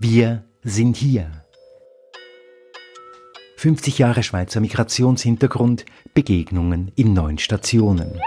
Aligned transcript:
Wir 0.00 0.44
sind 0.62 0.96
hier. 0.96 1.28
50 3.56 3.98
Jahre 3.98 4.22
Schweizer 4.22 4.60
Migrationshintergrund, 4.60 5.86
Begegnungen 6.14 6.92
in 6.94 7.14
neun 7.14 7.36
Stationen. 7.38 8.20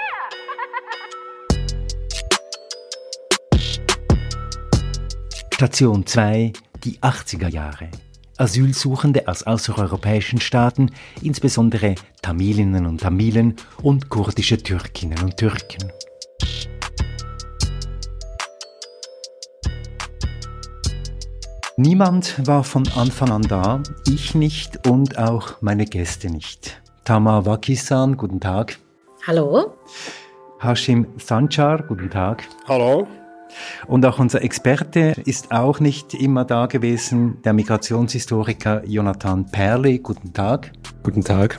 Station 5.53 6.05
2, 6.05 6.51
die 6.83 6.99
80er 6.99 7.47
Jahre. 7.47 7.88
Asylsuchende 8.35 9.29
aus 9.29 9.44
außereuropäischen 9.44 10.42
Staaten, 10.42 10.92
insbesondere 11.22 11.96
Tamilinnen 12.22 12.85
und 12.85 12.99
Tamilen 12.99 13.56
und 13.81 14.10
kurdische 14.10 14.58
Türkinnen 14.58 15.24
und 15.24 15.38
Türken. 15.38 15.90
Niemand 21.84 22.48
war 22.48 22.63
von 22.63 22.88
Anfang 22.95 23.31
an 23.31 23.41
da, 23.41 23.81
ich 24.08 24.35
nicht 24.35 24.88
und 24.88 25.17
auch 25.17 25.59
meine 25.62 25.85
Gäste 25.85 26.30
nicht. 26.30 26.80
Tamar 27.05 27.48
Wakisan, 27.48 28.17
guten 28.17 28.39
Tag. 28.39 28.77
Hallo. 29.26 29.73
Hashim 30.59 31.08
Sanchar, 31.17 31.81
guten 31.81 32.12
Tag. 32.12 32.44
Hallo. 32.67 33.08
Und 33.88 34.05
auch 34.05 34.20
unser 34.20 34.44
Experte 34.44 35.16
ist 35.25 35.52
auch 35.52 35.80
nicht 35.80 36.13
immer 36.13 36.45
da 36.45 36.67
gewesen, 36.67 37.41
der 37.44 37.53
Migrationshistoriker 37.53 38.86
Jonathan 38.86 39.48
Perli. 39.48 39.98
Guten 39.98 40.34
Tag. 40.34 40.73
Guten 41.02 41.23
Tag. 41.23 41.58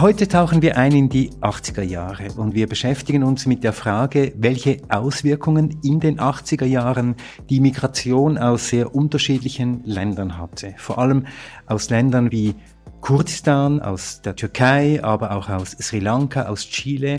Heute 0.00 0.26
tauchen 0.26 0.60
wir 0.60 0.76
ein 0.76 0.90
in 0.92 1.08
die 1.08 1.30
80er 1.40 1.82
Jahre 1.82 2.32
und 2.32 2.54
wir 2.54 2.66
beschäftigen 2.66 3.22
uns 3.22 3.46
mit 3.46 3.62
der 3.62 3.72
Frage, 3.72 4.32
welche 4.36 4.78
Auswirkungen 4.88 5.78
in 5.84 6.00
den 6.00 6.18
80er 6.18 6.64
Jahren 6.64 7.14
die 7.48 7.60
Migration 7.60 8.36
aus 8.36 8.68
sehr 8.68 8.92
unterschiedlichen 8.92 9.84
Ländern 9.84 10.36
hatte. 10.36 10.74
Vor 10.78 10.98
allem 10.98 11.26
aus 11.66 11.90
Ländern 11.90 12.32
wie 12.32 12.56
Kurdistan, 13.02 13.80
aus 13.80 14.20
der 14.20 14.34
Türkei, 14.34 14.98
aber 15.04 15.36
auch 15.36 15.48
aus 15.48 15.70
Sri 15.72 16.00
Lanka, 16.00 16.46
aus 16.46 16.68
Chile. 16.68 17.18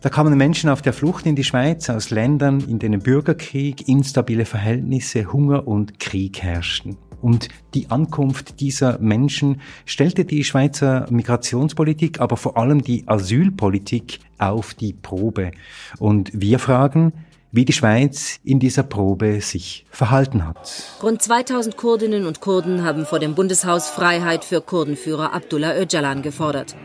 Da 0.00 0.08
kamen 0.08 0.36
Menschen 0.36 0.68
auf 0.68 0.82
der 0.82 0.94
Flucht 0.94 1.26
in 1.26 1.36
die 1.36 1.44
Schweiz 1.44 1.88
aus 1.90 2.10
Ländern, 2.10 2.60
in 2.60 2.80
denen 2.80 3.00
Bürgerkrieg, 3.00 3.86
instabile 3.88 4.46
Verhältnisse, 4.46 5.32
Hunger 5.32 5.68
und 5.68 6.00
Krieg 6.00 6.42
herrschten. 6.42 6.96
Und 7.20 7.48
die 7.74 7.90
Ankunft 7.90 8.60
dieser 8.60 8.98
Menschen 8.98 9.60
stellte 9.84 10.24
die 10.24 10.44
Schweizer 10.44 11.06
Migrationspolitik, 11.10 12.20
aber 12.20 12.36
vor 12.36 12.56
allem 12.56 12.82
die 12.82 13.04
Asylpolitik 13.06 14.20
auf 14.38 14.74
die 14.74 14.92
Probe. 14.92 15.52
Und 15.98 16.30
wir 16.34 16.58
fragen, 16.58 17.12
wie 17.52 17.64
die 17.64 17.72
Schweiz 17.72 18.38
in 18.44 18.60
dieser 18.60 18.82
Probe 18.82 19.40
sich 19.40 19.86
verhalten 19.90 20.46
hat. 20.46 20.58
Rund 21.02 21.22
2000 21.22 21.76
Kurdinnen 21.76 22.26
und 22.26 22.40
Kurden 22.40 22.84
haben 22.84 23.06
vor 23.06 23.18
dem 23.18 23.34
Bundeshaus 23.34 23.88
Freiheit 23.88 24.44
für 24.44 24.60
Kurdenführer 24.60 25.32
Abdullah 25.32 25.78
Öcalan 25.78 26.22
gefordert. 26.22 26.76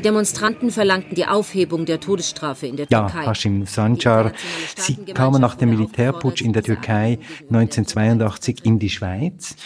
Die 0.00 0.04
Demonstranten 0.04 0.70
verlangten 0.70 1.14
die 1.14 1.26
Aufhebung 1.26 1.84
der 1.84 2.00
Todesstrafe 2.00 2.66
in 2.66 2.78
der 2.78 2.88
Türkei. 2.88 3.22
Ja, 3.22 3.26
Hashim 3.26 3.66
Sancar, 3.66 4.32
Sie 4.74 4.94
kamen 4.96 5.42
nach 5.42 5.56
dem 5.56 5.68
Militärputsch 5.68 6.40
in 6.40 6.54
der 6.54 6.62
Türkei 6.62 7.18
1982 7.50 8.64
in 8.64 8.78
die 8.78 8.88
Schweiz. 8.88 9.56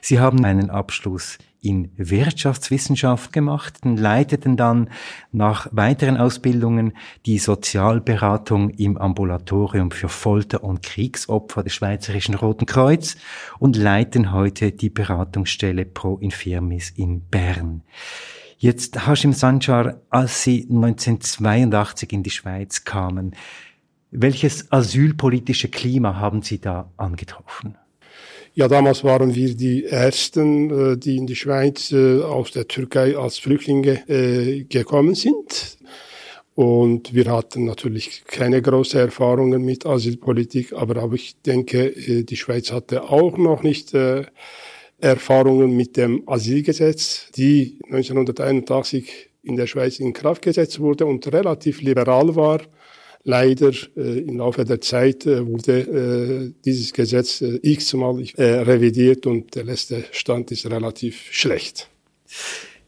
Sie 0.00 0.18
haben 0.18 0.46
einen 0.46 0.70
Abschluss 0.70 1.36
in 1.60 1.90
Wirtschaftswissenschaft 1.98 3.34
gemacht 3.34 3.80
und 3.84 3.98
leiteten 3.98 4.56
dann 4.56 4.88
nach 5.30 5.68
weiteren 5.72 6.16
Ausbildungen 6.16 6.94
die 7.26 7.36
Sozialberatung 7.36 8.70
im 8.70 8.96
Ambulatorium 8.96 9.90
für 9.90 10.08
Folter- 10.08 10.64
und 10.64 10.82
Kriegsopfer 10.82 11.64
des 11.64 11.74
Schweizerischen 11.74 12.34
Roten 12.34 12.64
Kreuz 12.64 13.18
und 13.58 13.76
leiten 13.76 14.32
heute 14.32 14.72
die 14.72 14.88
Beratungsstelle 14.88 15.84
Pro 15.84 16.16
Infirmis 16.16 16.88
in 16.96 17.20
Bern. 17.28 17.82
Jetzt 18.62 19.08
Hashim 19.08 19.32
Sanchar, 19.32 20.02
als 20.08 20.44
Sie 20.44 20.68
1982 20.70 22.12
in 22.12 22.22
die 22.22 22.30
Schweiz 22.30 22.84
kamen, 22.84 23.34
welches 24.12 24.70
asylpolitische 24.70 25.66
Klima 25.66 26.14
haben 26.20 26.42
Sie 26.42 26.60
da 26.60 26.88
angetroffen? 26.96 27.76
Ja, 28.54 28.68
damals 28.68 29.02
waren 29.02 29.34
wir 29.34 29.56
die 29.56 29.86
Ersten, 29.86 30.92
äh, 30.92 30.96
die 30.96 31.16
in 31.16 31.26
die 31.26 31.34
Schweiz 31.34 31.90
äh, 31.90 32.22
aus 32.22 32.52
der 32.52 32.68
Türkei 32.68 33.16
als 33.16 33.40
Flüchtlinge 33.40 34.08
äh, 34.08 34.62
gekommen 34.62 35.16
sind. 35.16 35.78
Und 36.54 37.12
wir 37.12 37.32
hatten 37.32 37.64
natürlich 37.64 38.22
keine 38.28 38.62
großen 38.62 39.00
Erfahrungen 39.00 39.64
mit 39.64 39.86
Asylpolitik, 39.86 40.72
aber, 40.72 41.02
aber 41.02 41.14
ich 41.16 41.34
denke, 41.42 42.22
die 42.22 42.36
Schweiz 42.36 42.70
hatte 42.70 43.10
auch 43.10 43.36
noch 43.38 43.64
nicht 43.64 43.92
Erfahrungen 45.02 45.76
mit 45.76 45.96
dem 45.96 46.22
Asylgesetz, 46.26 47.30
die 47.36 47.78
1981 47.86 49.30
in 49.42 49.56
der 49.56 49.66
Schweiz 49.66 49.98
in 49.98 50.12
Kraft 50.12 50.42
gesetzt 50.42 50.78
wurde 50.78 51.06
und 51.06 51.30
relativ 51.32 51.82
liberal 51.82 52.36
war. 52.36 52.60
Leider 53.24 53.72
äh, 53.96 54.20
im 54.20 54.38
Laufe 54.38 54.64
der 54.64 54.80
Zeit 54.80 55.26
äh, 55.26 55.46
wurde 55.46 55.80
äh, 55.80 56.52
dieses 56.64 56.92
Gesetz 56.92 57.40
äh, 57.40 57.58
x-mal 57.62 58.22
äh, 58.36 58.44
revidiert 58.44 59.26
und 59.26 59.54
der 59.54 59.64
letzte 59.64 60.04
Stand 60.12 60.50
ist 60.50 60.68
relativ 60.68 61.28
schlecht. 61.30 61.88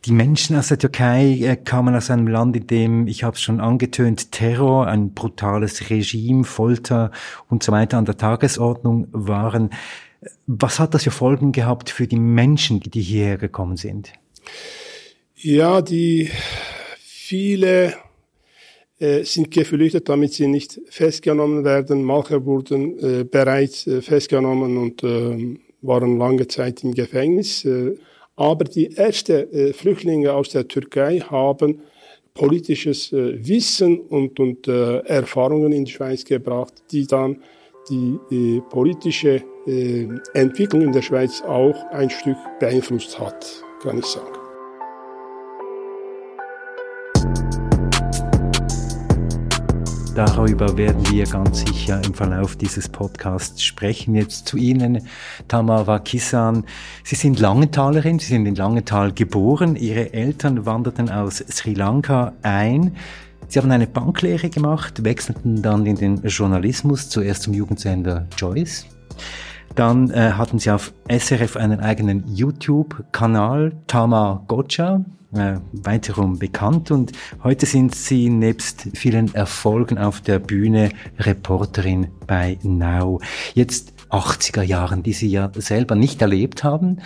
Die 0.05 0.13
Menschen 0.13 0.57
aus 0.57 0.69
der 0.69 0.79
Türkei 0.79 1.39
äh, 1.41 1.57
kamen 1.57 1.95
aus 1.95 2.11
einem 2.11 2.27
Land, 2.27 2.57
in 2.57 2.67
dem, 2.67 3.07
ich 3.07 3.25
habe 3.25 3.37
es 3.37 3.43
schon 3.43 3.61
angetönt, 3.61 4.33
Terror, 4.33 4.87
ein 4.87 5.15
brutales 5.15 5.89
Regime, 5.89 6.45
Folter 6.45 7.11
und 7.49 7.63
so 7.63 7.73
weiter 7.73 7.99
an 7.99 8.05
der 8.05 8.17
Tagesordnung 8.17 9.09
waren. 9.13 9.71
Was 10.47 10.79
hat 10.79 10.95
das 10.95 11.05
für 11.05 11.11
Folgen 11.11 11.53
gehabt 11.53 11.91
für 11.91 12.07
die 12.07 12.19
Menschen, 12.19 12.81
die 12.81 13.01
hierher 13.01 13.39
gekommen 13.39 13.77
sind? 13.77 14.13
Ja, 15.37 15.83
die 15.83 16.31
viele 16.99 17.95
äh, 18.99 19.25
sind 19.25 19.51
geflüchtet, 19.51 20.09
damit 20.09 20.35
sie 20.35 20.47
nicht 20.47 20.81
festgenommen 20.89 21.65
werden. 21.65 22.03
Manche 22.05 22.45
wurden 22.45 22.99
äh, 22.99 23.25
bereits 23.25 23.87
äh, 23.87 24.01
festgenommen 24.01 24.77
und 24.77 25.03
äh, 25.03 25.59
waren 25.83 26.19
lange 26.19 26.47
Zeit 26.49 26.85
im 26.85 26.95
Gefängnis. 26.95 27.65
Äh, 27.65 27.97
aber 28.37 28.65
die 28.65 28.97
ersten 28.97 29.53
äh, 29.53 29.73
Flüchtlinge 29.73 30.33
aus 30.33 30.51
der 30.51 30.69
Türkei 30.69 31.19
haben 31.21 31.81
politisches 32.35 33.13
Wissen 33.13 34.01
und, 34.01 34.41
und 34.41 34.67
Erfahrungen 34.67 35.71
in 35.71 35.85
die 35.85 35.93
Schweiz 35.93 36.25
gebracht, 36.25 36.75
die 36.91 37.07
dann 37.07 37.37
die 37.89 38.19
äh, 38.31 38.61
politische 38.71 39.43
äh, 39.67 40.09
Entwicklung 40.35 40.83
in 40.83 40.93
der 40.93 41.03
Schweiz 41.03 41.43
auch 41.43 41.77
ein 41.91 42.11
Stück 42.11 42.37
beeinflusst 42.59 43.19
hat, 43.19 43.47
kann 43.83 43.99
ich 43.99 44.07
sagen. 44.07 44.45
Darüber 50.15 50.77
werden 50.77 51.11
wir 51.11 51.25
ganz 51.25 51.65
sicher 51.67 52.01
im 52.05 52.15
Verlauf 52.15 52.55
dieses 52.55 52.89
Podcasts 52.89 53.65
sprechen. 53.65 54.15
Jetzt 54.15 54.47
zu 54.47 54.57
Ihnen, 54.57 55.09
Tamawa 55.49 55.99
Kisan. 55.99 56.67
Sie 57.03 57.17
sind 57.17 57.41
Langentalerin, 57.41 58.21
Sie 58.21 58.27
sind 58.27 58.47
in 58.47 58.55
Langenthal 58.55 59.13
geboren. 59.13 59.75
Ihre 59.75 60.13
Eltern 60.13 60.67
wanderten 60.67 61.11
aus 61.11 61.39
Sri 61.39 61.75
Lanka 61.75 62.33
ein. 62.43 62.97
Sie 63.49 63.59
haben 63.59 63.71
eine 63.71 63.87
Banklehre 63.87 64.51
gemacht, 64.51 65.05
wechselten 65.05 65.63
dann 65.63 65.87
in 65.87 65.97
den 65.97 66.23
Journalismus, 66.23 67.09
zuerst 67.09 67.43
zum 67.43 67.55
Jugendsender 67.55 68.27
Joyce. 68.37 68.87
Dann 69.75 70.11
äh, 70.11 70.33
hatten 70.33 70.59
sie 70.59 70.71
auf 70.71 70.93
SRF 71.09 71.57
einen 71.57 71.81
eigenen 71.81 72.25
YouTube-Kanal, 72.29 73.73
Tama 73.87 74.45
Gocha 74.47 75.05
äh, 75.35 75.57
weiterum 75.73 76.39
bekannt 76.39 76.91
und 76.91 77.13
heute 77.43 77.67
sind 77.67 77.95
sie 77.95 78.31
nebst 78.31 78.89
vielen 78.95 79.35
Erfolgen 79.35 79.99
auf 79.99 80.21
der 80.21 80.39
Bühne 80.39 80.91
Reporterin 81.19 82.09
bei 82.27 82.59
Now. 82.63 83.21
Jetzt 83.55 83.95
80er 84.11 84.63
Jahren, 84.63 85.03
die 85.03 85.13
Sie 85.13 85.29
ja 85.29 85.51
selber 85.57 85.97
nicht 85.97 86.23
erlebt 86.23 86.63
haben. 86.63 86.99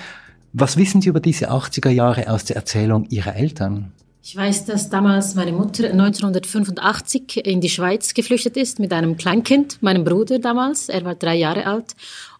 Was 0.53 0.77
wissen 0.77 1.01
Sie 1.01 1.09
über 1.09 1.21
diese 1.21 1.51
80er 1.51 1.91
Jahre 1.91 2.31
aus 2.31 2.45
der 2.45 2.57
Erzählung 2.57 3.07
Ihrer 3.09 3.35
Eltern? 3.35 3.93
Ich 4.23 4.37
weiß, 4.37 4.67
dass 4.67 4.91
damals 4.91 5.35
meine 5.35 5.53
Mutter 5.53 5.91
1985 5.91 7.47
in 7.47 7.61
die 7.61 7.71
Schweiz 7.71 8.15
geflüchtet 8.15 8.57
ist 8.57 8.79
mit 8.79 8.93
einem 8.93 9.17
Kleinkind, 9.17 9.83
meinem 9.83 10.05
Bruder 10.05 10.39
damals. 10.39 10.89
Er 10.89 11.05
war 11.05 11.15
drei 11.15 11.37
Jahre 11.37 11.67
alt 11.67 11.95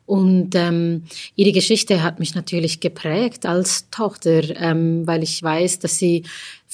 und 0.09 0.55
ähm, 0.55 1.05
ihre 1.37 1.53
Geschichte 1.53 2.03
hat 2.03 2.19
mich 2.19 2.35
natürlich 2.35 2.81
geprägt 2.81 3.45
als 3.45 3.91
Tochter, 3.91 4.43
ähm, 4.59 5.07
weil 5.07 5.23
ich 5.23 5.43
weiß, 5.43 5.81
dass 5.81 5.99
sie 5.99 6.25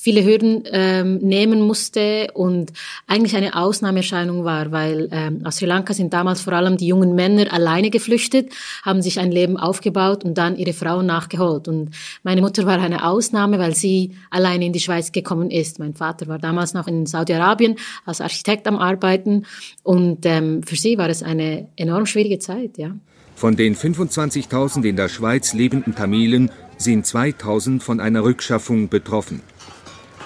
viele 0.05 0.23
Hürden 0.23 0.65
ähm, 0.71 1.17
nehmen 1.23 1.62
musste 1.62 2.29
und 2.35 2.75
eigentlich 3.06 3.37
eine 3.37 3.56
Ausnahmeerscheinung 3.56 4.45
war, 4.45 4.71
weil 4.71 5.09
ähm, 5.11 5.41
aus 5.45 5.56
Sri 5.56 5.65
Lanka 5.65 5.95
sind 5.95 6.12
damals 6.12 6.43
vor 6.43 6.53
allem 6.53 6.77
die 6.77 6.89
jungen 6.89 7.15
Männer 7.15 7.51
alleine 7.51 7.89
geflüchtet, 7.89 8.53
haben 8.83 9.01
sich 9.01 9.19
ein 9.19 9.33
Leben 9.33 9.56
aufgebaut 9.56 10.23
und 10.23 10.37
dann 10.37 10.59
ihre 10.59 10.75
Frauen 10.75 11.06
nachgeholt. 11.06 11.69
Und 11.69 11.93
meine 12.23 12.43
Mutter 12.43 12.67
war 12.67 12.79
eine 12.79 13.06
Ausnahme, 13.06 13.59
weil 13.59 13.75
sie 13.75 14.12
alleine 14.31 14.67
in 14.67 14.75
die 14.75 14.81
Schweiz 14.81 15.11
gekommen 15.11 15.51
ist. 15.51 15.79
Mein 15.79 15.95
Vater 15.95 16.29
war 16.29 16.39
damals 16.39 16.75
noch 16.75 16.87
in 16.87 17.07
Saudi-Arabien 17.07 17.77
als 18.05 18.21
Architekt 18.21 18.69
am 18.69 18.77
Arbeiten 18.77 19.47
und 19.85 20.27
ähm, 20.27 20.62
für 20.65 20.77
sie 20.77 20.99
war 20.99 21.09
es 21.09 21.23
eine 21.23 21.69
enorm 21.77 22.05
schwierige 22.05 22.39
Zeit, 22.39 22.77
ja. 22.77 22.95
Von 23.37 23.57
den 23.57 23.75
25.000 23.75 24.85
in 24.85 24.97
der 24.97 25.09
Schweiz 25.09 25.55
lebenden 25.55 25.95
Tamilen 25.95 26.50
sind 26.77 27.07
2.000 27.07 27.81
von 27.81 28.00
einer 28.00 28.23
Rückschaffung 28.23 28.89
betroffen. 28.91 29.41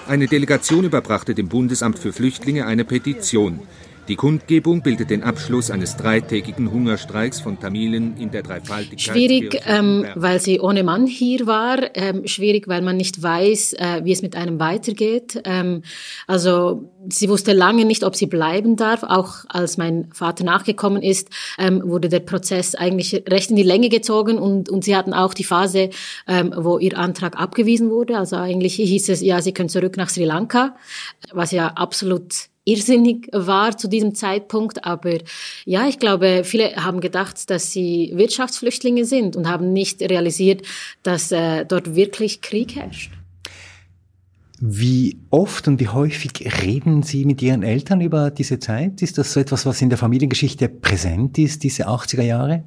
Eine 0.09 0.25
Delegation 0.25 0.85
überbrachte 0.85 1.35
dem 1.35 1.49
Bundesamt 1.49 1.99
für 1.99 2.11
Flüchtlinge 2.11 2.65
eine 2.65 2.83
Petition. 2.83 3.59
Die 4.09 4.15
Kundgebung 4.15 4.81
bildet 4.81 5.11
den 5.11 5.21
Abschluss 5.21 5.69
eines 5.69 5.95
dreitägigen 5.95 6.71
Hungerstreiks 6.71 7.41
von 7.41 7.59
Tamilen 7.59 8.17
in 8.17 8.31
der 8.31 8.41
Dreifaltigkeit. 8.41 9.15
Schwierig, 9.15 9.61
ähm, 9.67 10.03
weil 10.15 10.41
sie 10.41 10.59
ohne 10.59 10.83
Mann 10.83 11.05
hier 11.05 11.45
war. 11.45 11.95
Ähm, 11.95 12.25
schwierig, 12.25 12.67
weil 12.67 12.81
man 12.81 12.97
nicht 12.97 13.21
weiß, 13.21 13.73
äh, 13.73 14.01
wie 14.03 14.11
es 14.11 14.23
mit 14.23 14.35
einem 14.35 14.59
weitergeht. 14.59 15.39
Ähm, 15.45 15.83
also 16.25 16.89
sie 17.07 17.29
wusste 17.29 17.53
lange 17.53 17.85
nicht, 17.85 18.03
ob 18.03 18.15
sie 18.15 18.25
bleiben 18.25 18.77
darf. 18.77 19.03
Auch 19.03 19.45
als 19.47 19.77
mein 19.77 20.09
Vater 20.11 20.43
nachgekommen 20.43 21.03
ist, 21.03 21.29
ähm, 21.59 21.83
wurde 21.85 22.09
der 22.09 22.21
Prozess 22.21 22.73
eigentlich 22.73 23.13
recht 23.29 23.51
in 23.51 23.57
die 23.57 23.63
Länge 23.63 23.89
gezogen 23.89 24.39
und, 24.39 24.69
und 24.69 24.83
sie 24.83 24.95
hatten 24.95 25.13
auch 25.13 25.35
die 25.35 25.43
Phase, 25.43 25.91
ähm, 26.27 26.51
wo 26.57 26.79
ihr 26.79 26.97
Antrag 26.97 27.39
abgewiesen 27.39 27.91
wurde. 27.91 28.17
Also 28.17 28.37
eigentlich 28.37 28.73
hieß 28.73 29.09
es, 29.09 29.21
ja, 29.21 29.39
sie 29.43 29.53
können 29.53 29.69
zurück 29.69 29.97
nach 29.97 30.09
Sri 30.09 30.25
Lanka, 30.25 30.75
was 31.31 31.51
ja 31.51 31.67
absolut 31.67 32.49
irrsinnig 32.69 33.27
war 33.31 33.77
zu 33.77 33.87
diesem 33.87 34.13
Zeitpunkt. 34.15 34.85
Aber 34.85 35.17
ja, 35.65 35.87
ich 35.87 35.99
glaube, 35.99 36.43
viele 36.43 36.75
haben 36.75 36.99
gedacht, 36.99 37.49
dass 37.49 37.71
sie 37.71 38.11
Wirtschaftsflüchtlinge 38.15 39.05
sind 39.05 39.35
und 39.35 39.47
haben 39.47 39.73
nicht 39.73 40.01
realisiert, 40.01 40.61
dass 41.03 41.31
äh, 41.31 41.65
dort 41.65 41.95
wirklich 41.95 42.41
Krieg 42.41 42.75
herrscht. 42.75 43.11
Wie 44.61 45.17
oft 45.29 45.69
und 45.69 45.79
wie 45.79 45.87
häufig 45.87 46.31
reden 46.61 47.01
Sie 47.01 47.23
mit 47.23 47.41
Ihren 47.41 47.63
Eltern 47.63 48.01
über 48.01 48.29
diese 48.29 48.59
Zeit? 48.59 49.01
Ist 49.01 49.17
das 49.17 49.31
so 49.31 49.39
etwas, 49.39 49.65
was 49.65 49.81
in 49.81 49.87
der 49.87 49.97
Familiengeschichte 49.97 50.67
präsent 50.67 51.37
ist, 51.37 51.63
diese 51.63 51.87
80er 51.87 52.23
Jahre? 52.23 52.65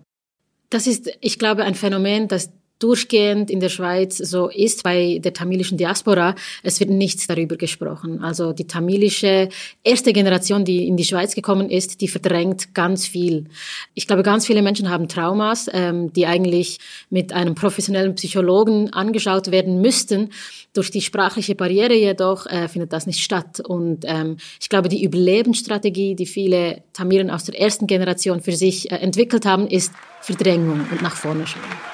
Das 0.70 0.86
ist, 0.86 1.10
ich 1.20 1.38
glaube, 1.38 1.64
ein 1.64 1.74
Phänomen, 1.74 2.28
das 2.28 2.50
durchgehend 2.78 3.50
in 3.50 3.60
der 3.60 3.68
Schweiz 3.68 4.18
so 4.18 4.48
ist 4.48 4.82
bei 4.82 5.20
der 5.22 5.32
tamilischen 5.32 5.78
Diaspora, 5.78 6.34
es 6.62 6.80
wird 6.80 6.90
nichts 6.90 7.26
darüber 7.26 7.56
gesprochen. 7.56 8.22
Also 8.22 8.52
die 8.52 8.66
tamilische 8.66 9.48
erste 9.84 10.12
Generation, 10.12 10.64
die 10.64 10.86
in 10.88 10.96
die 10.96 11.04
Schweiz 11.04 11.34
gekommen 11.34 11.70
ist, 11.70 12.00
die 12.00 12.08
verdrängt 12.08 12.74
ganz 12.74 13.06
viel. 13.06 13.46
Ich 13.94 14.06
glaube, 14.06 14.22
ganz 14.22 14.46
viele 14.46 14.62
Menschen 14.62 14.90
haben 14.90 15.08
Traumas, 15.08 15.68
ähm, 15.72 16.12
die 16.12 16.26
eigentlich 16.26 16.78
mit 17.08 17.32
einem 17.32 17.54
professionellen 17.54 18.16
Psychologen 18.16 18.92
angeschaut 18.92 19.50
werden 19.50 19.80
müssten. 19.80 20.30
Durch 20.72 20.90
die 20.90 21.02
sprachliche 21.02 21.54
Barriere 21.54 21.94
jedoch 21.94 22.46
äh, 22.46 22.68
findet 22.68 22.92
das 22.92 23.06
nicht 23.06 23.20
statt. 23.20 23.60
Und 23.60 24.04
ähm, 24.06 24.38
ich 24.60 24.68
glaube, 24.68 24.88
die 24.88 25.04
Überlebensstrategie, 25.04 26.16
die 26.16 26.26
viele 26.26 26.82
Tamilen 26.92 27.30
aus 27.30 27.44
der 27.44 27.60
ersten 27.60 27.86
Generation 27.86 28.40
für 28.40 28.52
sich 28.52 28.90
äh, 28.90 28.96
entwickelt 28.96 29.46
haben, 29.46 29.68
ist 29.68 29.92
Verdrängung 30.20 30.86
und 30.90 31.02
nach 31.02 31.16
vorne 31.16 31.46
schauen. 31.46 31.91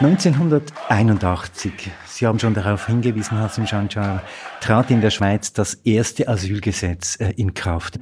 1981, 0.00 1.72
Sie 2.06 2.24
haben 2.24 2.38
schon 2.38 2.54
darauf 2.54 2.86
hingewiesen, 2.86 3.36
Hassan 3.36 3.66
Sanchar, 3.66 4.22
trat 4.60 4.92
in 4.92 5.00
der 5.00 5.10
Schweiz 5.10 5.52
das 5.52 5.74
erste 5.74 6.28
Asylgesetz 6.28 7.16
äh, 7.18 7.32
in 7.36 7.52
Kraft. 7.52 7.98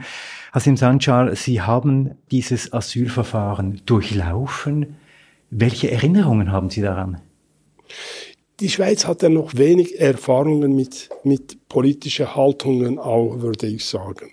Hassan 0.52 0.76
Sanchar, 0.76 1.34
Sie 1.36 1.62
haben 1.62 2.16
dieses 2.30 2.70
Asylverfahren 2.70 3.80
durchlaufen. 3.86 4.96
Welche 5.48 5.90
Erinnerungen 5.90 6.52
haben 6.52 6.68
Sie 6.68 6.82
daran? 6.82 7.22
Die 8.60 8.68
Schweiz 8.68 9.06
hat 9.06 9.22
ja 9.22 9.30
noch 9.30 9.54
wenig 9.54 9.98
Erfahrungen 9.98 10.76
mit, 10.76 11.08
mit 11.24 11.66
politischen 11.70 12.34
Haltungen 12.36 12.98
auch, 12.98 13.40
würde 13.40 13.68
ich 13.68 13.86
sagen. 13.86 14.32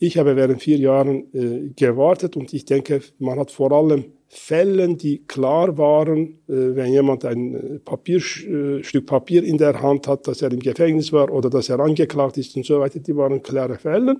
Ich 0.00 0.16
habe 0.16 0.36
während 0.36 0.62
vier 0.62 0.78
Jahren 0.78 1.26
äh, 1.34 1.70
gewartet 1.74 2.36
und 2.36 2.54
ich 2.54 2.64
denke, 2.64 3.00
man 3.18 3.38
hat 3.38 3.50
vor 3.50 3.72
allem 3.72 4.04
Fällen, 4.28 4.98
die 4.98 5.24
klar 5.26 5.76
waren, 5.76 6.38
äh, 6.48 6.76
wenn 6.76 6.92
jemand 6.92 7.24
ein 7.24 7.54
äh, 7.54 7.78
Papier, 7.80 8.18
äh, 8.18 8.84
Stück 8.84 9.06
Papier 9.06 9.42
in 9.42 9.58
der 9.58 9.82
Hand 9.82 10.06
hat, 10.06 10.28
dass 10.28 10.42
er 10.42 10.52
im 10.52 10.60
Gefängnis 10.60 11.12
war 11.12 11.32
oder 11.32 11.50
dass 11.50 11.68
er 11.68 11.80
angeklagt 11.80 12.36
ist 12.36 12.54
und 12.54 12.64
so 12.64 12.78
weiter, 12.78 13.00
die 13.00 13.16
waren 13.16 13.42
klare 13.42 13.76
Fälle. 13.76 14.16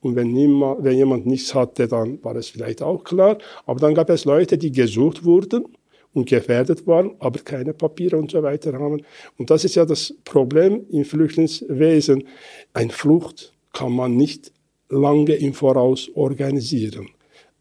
Und 0.00 0.16
wenn, 0.16 0.32
niemand, 0.32 0.82
wenn 0.82 0.96
jemand 0.96 1.26
nichts 1.26 1.54
hatte, 1.54 1.86
dann 1.86 2.18
war 2.24 2.34
es 2.34 2.48
vielleicht 2.48 2.82
auch 2.82 3.04
klar. 3.04 3.38
Aber 3.66 3.78
dann 3.78 3.94
gab 3.94 4.10
es 4.10 4.24
Leute, 4.24 4.58
die 4.58 4.72
gesucht 4.72 5.24
wurden 5.24 5.66
und 6.14 6.28
gefährdet 6.28 6.86
waren, 6.86 7.12
aber 7.20 7.40
keine 7.40 7.74
Papiere 7.74 8.16
und 8.16 8.30
so 8.30 8.42
weiter 8.42 8.72
haben. 8.72 9.02
Und 9.36 9.50
das 9.50 9.64
ist 9.64 9.76
ja 9.76 9.84
das 9.84 10.14
Problem 10.24 10.86
im 10.90 11.04
Flüchtlingswesen. 11.04 12.24
Ein 12.72 12.90
Flucht 12.90 13.52
kann 13.72 13.92
man 13.92 14.16
nicht 14.16 14.50
lange 14.92 15.34
im 15.34 15.54
Voraus 15.54 16.10
organisieren. 16.14 17.08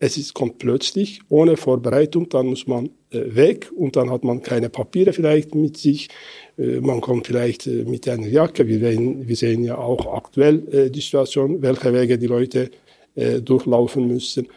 Es 0.04 0.18
ist, 0.18 0.33
kommt 0.33 0.57
plötzlich, 0.57 1.22
ohne 1.30 1.57
Vorbereitung, 1.57 2.28
dann 2.28 2.48
muss 2.48 2.66
man 2.66 2.88
äh, 3.12 3.36
weg 3.36 3.72
und 3.75 3.95
dann 3.95 4.10
hat 4.10 4.24
man 4.24 4.42
keine 4.42 4.69
Papiere 4.69 5.13
vielleicht 5.13 5.54
mit 5.54 5.78
sich. 5.78 6.10
Äh, 6.57 6.80
man 6.80 7.01
kommt 7.01 7.28
vielleicht 7.28 7.68
äh, 7.68 7.83
mit 7.86 8.07
einer 8.10 8.28
Jacke. 8.28 8.68
Wir, 8.68 8.80
sehen, 8.80 9.28
wir 9.28 9.36
sehen 9.36 9.63
ja 9.63 9.78
auch 9.78 10.12
aktuell 10.12 10.68
äh, 10.74 10.89
die 10.89 11.01
Situation, 11.01 11.62
welche 11.62 11.94
Wege 11.94 12.18
die 12.18 12.25
Leute 12.25 12.72
äh, 13.13 13.42
durchlaufen 13.42 14.07
müssen. 14.07 14.48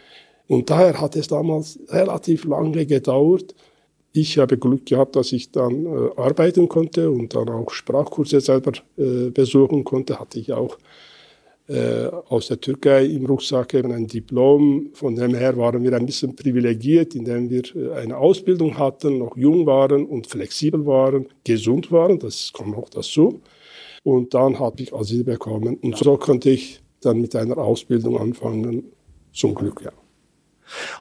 Und 0.47 0.71
daher 0.71 0.99
hat 0.99 1.15
es 1.15 1.27
damals 1.27 1.79
relativ 1.89 2.45
lange 2.45 2.85
gedauert. 2.87 3.53
Ich 4.13 4.39
habe 4.39 4.57
Glück 4.57 4.87
gehabt, 4.87 5.15
dass 5.15 5.31
ich 5.31 5.51
dann 5.51 5.85
äh, 5.85 6.09
arbeiten 6.15 6.67
konnte 6.67 7.11
und 7.11 7.35
dann 7.35 7.49
auch 7.49 7.69
Sprachkurse 7.69 8.41
selber 8.41 8.71
besuchen 8.95 9.83
konnte. 9.83 10.19
Hatte 10.19 10.39
ich 10.39 10.53
auch 10.53 10.79
äh, 11.67 12.07
aus 12.27 12.47
der 12.47 12.61
Türkei 12.61 13.05
im 13.05 13.25
Rucksack 13.25 13.73
eben 13.73 13.91
ein 13.91 14.05
Diplom. 14.05 14.89
Von 14.93 15.15
dem 15.15 15.33
her 15.33 15.57
waren 15.57 15.83
wir 15.83 15.93
ein 15.93 16.05
bisschen 16.05 16.35
privilegiert, 16.35 17.15
indem 17.15 17.49
wir 17.49 17.63
äh, 17.75 17.93
eine 17.93 18.17
Ausbildung 18.17 18.77
hatten, 18.77 19.17
noch 19.17 19.35
jung 19.35 19.65
waren 19.65 20.05
und 20.05 20.27
flexibel 20.27 20.85
waren, 20.85 21.27
gesund 21.43 21.91
waren, 21.91 22.19
das 22.19 22.51
kommt 22.53 22.77
auch 22.77 22.89
dazu. 22.89 23.41
Und 24.03 24.35
dann 24.35 24.59
habe 24.59 24.83
ich 24.83 24.93
Asyl 24.93 25.23
bekommen 25.23 25.77
und 25.77 25.97
so 25.97 26.17
konnte 26.17 26.51
ich 26.51 26.81
dann 27.01 27.21
mit 27.21 27.35
einer 27.35 27.57
Ausbildung 27.57 28.19
anfangen, 28.19 28.83
zum 29.33 29.55
Glück, 29.55 29.81
ja. 29.83 29.91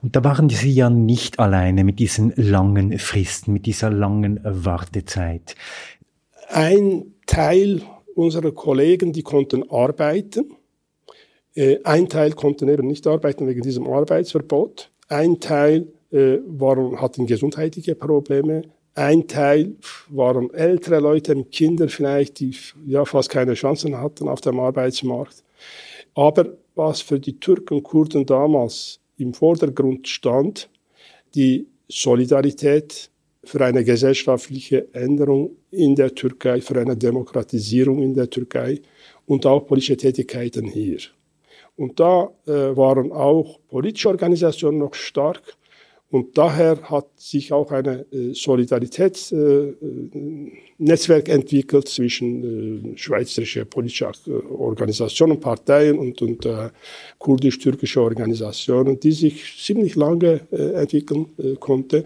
Und 0.03 0.15
da 0.17 0.25
waren 0.25 0.49
Sie 0.51 0.73
ja 0.73 0.91
nicht 0.91 1.39
alleine 1.39 1.85
mit 1.85 1.99
diesen 1.99 2.33
langen 2.37 2.99
Fristen, 2.99 3.53
mit 3.53 3.67
dieser 3.67 3.91
langen 3.91 4.41
Wartezeit. 4.43 5.55
Ein 6.49 7.15
Teil 7.27 7.83
unsere 8.15 8.53
Kollegen, 8.53 9.13
die 9.13 9.23
konnten 9.23 9.69
arbeiten. 9.71 10.57
Äh, 11.55 11.79
ein 11.85 12.09
Teil 12.09 12.33
konnte 12.33 12.71
eben 12.71 12.87
nicht 12.87 13.07
arbeiten 13.07 13.47
wegen 13.47 13.63
diesem 13.63 13.87
Arbeitsverbot. 13.87 14.91
Ein 15.09 15.41
Teil 15.41 15.89
äh, 16.11 16.39
waren, 16.47 17.01
hatten 17.01 17.27
gesundheitliche 17.27 17.95
Probleme. 17.95 18.63
Ein 18.95 19.27
Teil 19.27 19.75
waren 20.09 20.53
ältere 20.55 21.01
Leute 21.01 21.35
mit 21.35 21.51
Kindern 21.51 21.89
vielleicht, 21.89 22.39
die 22.41 22.57
ja 22.87 23.05
fast 23.05 23.29
keine 23.29 23.55
Chancen 23.55 23.99
hatten 23.99 24.29
auf 24.29 24.41
dem 24.41 24.61
Arbeitsmarkt. 24.61 25.43
Aber 26.15 26.57
was 26.75 27.01
für 27.01 27.19
die 27.19 27.39
Türken 27.41 27.79
und 27.79 27.83
Kurden 27.83 28.25
damals 28.25 29.01
im 29.17 29.35
Vordergrund 29.35 30.09
stand, 30.09 30.69
die 31.35 31.67
Solidarität 31.89 33.11
für 33.49 33.65
eine 33.65 33.85
gesellschaftliche 33.85 34.93
Änderung 34.95 35.57
in 35.71 35.95
der 35.95 36.15
Türkei, 36.15 36.61
für 36.61 36.81
eine 36.81 36.97
Demokratisierung 36.97 38.03
in 38.03 38.15
der 38.15 38.31
Türkei 38.31 38.81
und 39.27 39.47
auch 39.47 39.67
politische 39.67 39.97
Tätigkeiten 39.97 40.67
hier. 40.67 40.99
Und 41.77 41.99
da 41.99 42.31
äh, 42.47 42.77
waren 42.77 43.11
auch 43.13 43.59
politische 43.69 44.09
Organisationen 44.09 44.79
noch 44.79 44.95
stark. 44.95 45.43
Und 46.11 46.37
daher 46.39 46.81
hat 46.83 47.09
sich 47.17 47.53
auch 47.53 47.73
ein 47.73 47.87
äh, 47.87 48.05
Solidaritätsnetzwerk 48.35 51.29
äh, 51.29 51.33
entwickelt 51.33 51.89
zwischen 51.89 52.95
äh, 52.95 52.97
schweizerische 52.97 53.65
politische 53.65 54.13
äh, 54.29 54.31
Organisationen, 54.53 55.41
Parteien 55.41 55.99
und, 55.99 56.23
und 56.23 56.47
äh, 56.47 56.71
kurdisch-türkische 57.19 58.01
Organisationen, 58.01 59.01
die 59.01 59.11
sich 59.11 59.57
ziemlich 59.59 59.97
lange 59.97 60.43
äh, 60.53 60.75
entwickeln 60.75 61.27
äh, 61.37 61.57
konnte. 61.57 62.05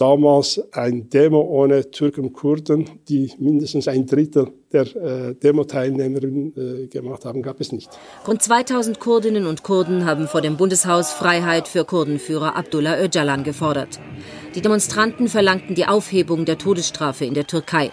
Damals 0.00 0.60
ein 0.72 1.10
Demo 1.10 1.40
ohne 1.40 1.90
Türken 1.90 2.32
Kurden, 2.32 2.88
die 3.08 3.32
mindestens 3.38 3.86
ein 3.86 4.06
Drittel 4.06 4.52
der 4.72 4.82
äh, 4.96 5.34
Demo-Teilnehmerinnen 5.34 6.84
äh, 6.84 6.86
gemacht 6.86 7.24
haben, 7.24 7.42
gab 7.42 7.60
es 7.60 7.72
nicht. 7.72 7.90
Rund 8.26 8.40
2000 8.40 9.00
Kurdinnen 9.00 9.46
und 9.46 9.62
Kurden 9.62 10.06
haben 10.06 10.28
vor 10.28 10.40
dem 10.40 10.56
Bundeshaus 10.56 11.12
Freiheit 11.12 11.68
für 11.68 11.84
Kurdenführer 11.84 12.56
Abdullah 12.56 13.02
Öcalan 13.02 13.44
gefordert. 13.44 14.00
Die 14.54 14.62
Demonstranten 14.62 15.28
verlangten 15.28 15.74
die 15.74 15.86
Aufhebung 15.86 16.44
der 16.44 16.58
Todesstrafe 16.58 17.24
in 17.24 17.34
der 17.34 17.46
Türkei. 17.46 17.90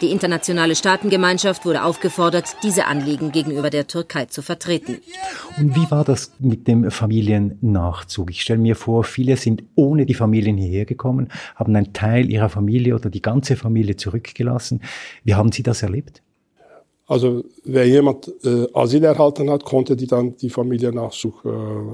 Die 0.00 0.10
internationale 0.12 0.76
Staatengemeinschaft 0.76 1.66
wurde 1.66 1.82
aufgefordert, 1.82 2.56
diese 2.62 2.86
Anliegen 2.86 3.32
gegenüber 3.32 3.68
der 3.68 3.88
Türkei 3.88 4.26
zu 4.26 4.42
vertreten. 4.42 4.98
Und 5.58 5.74
wie 5.74 5.90
war 5.90 6.04
das 6.04 6.32
mit 6.38 6.68
dem 6.68 6.90
Familiennachzug? 6.90 8.30
Ich 8.30 8.42
stelle 8.42 8.60
mir 8.60 8.76
vor, 8.76 9.02
viele 9.02 9.36
sind 9.36 9.64
ohne 9.74 10.06
die 10.06 10.14
Familien 10.14 10.56
hierher 10.56 10.84
gekommen, 10.84 11.28
haben 11.56 11.74
einen 11.74 11.92
Teil 11.92 12.30
ihrer 12.30 12.48
Familie 12.48 12.94
oder 12.94 13.10
die 13.10 13.22
ganze 13.22 13.56
Familie 13.56 13.96
zurückgelassen. 13.96 14.82
Wie 15.24 15.34
haben 15.34 15.50
Sie 15.50 15.64
das 15.64 15.82
erlebt? 15.82 16.22
Also 17.08 17.42
wer 17.64 17.88
jemand 17.88 18.30
äh, 18.44 18.66
Asyl 18.74 19.02
erhalten 19.02 19.48
hat, 19.50 19.64
konnte 19.64 19.96
die 19.96 20.06
dann 20.06 20.36
die 20.36 20.50
Familiennachzug 20.50 21.42
äh, 21.42 21.48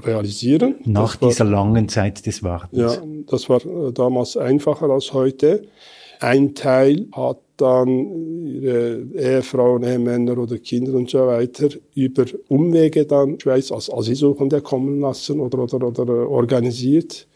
realisieren. 0.05 0.75
Nach 0.83 1.19
war, 1.21 1.29
dieser 1.29 1.45
langen 1.45 1.87
Zeit 1.87 2.25
des 2.25 2.43
Wartens. 2.43 2.95
Ja, 2.97 3.01
das 3.25 3.47
war 3.47 3.65
äh, 3.65 3.93
damals 3.93 4.35
einfacher 4.35 4.89
als 4.89 5.13
heute. 5.13 5.69
Ein 6.19 6.55
Teil 6.55 7.07
hat 7.11 7.39
dann 7.57 8.45
ihre 8.45 9.05
Ehefrauen, 9.15 9.83
Ehemänner 9.83 10.37
oder 10.37 10.57
Kinder 10.57 10.93
und 10.93 11.09
so 11.09 11.25
weiter 11.27 11.69
über 11.93 12.25
Umwege 12.47 13.05
dann 13.05 13.39
Schweiz 13.39 13.71
als 13.71 13.91
Asylsuchende 13.91 14.61
kommen 14.61 14.99
lassen 14.99 15.39
oder, 15.39 15.59
oder, 15.59 15.87
oder 15.87 16.29
organisiert. 16.29 17.27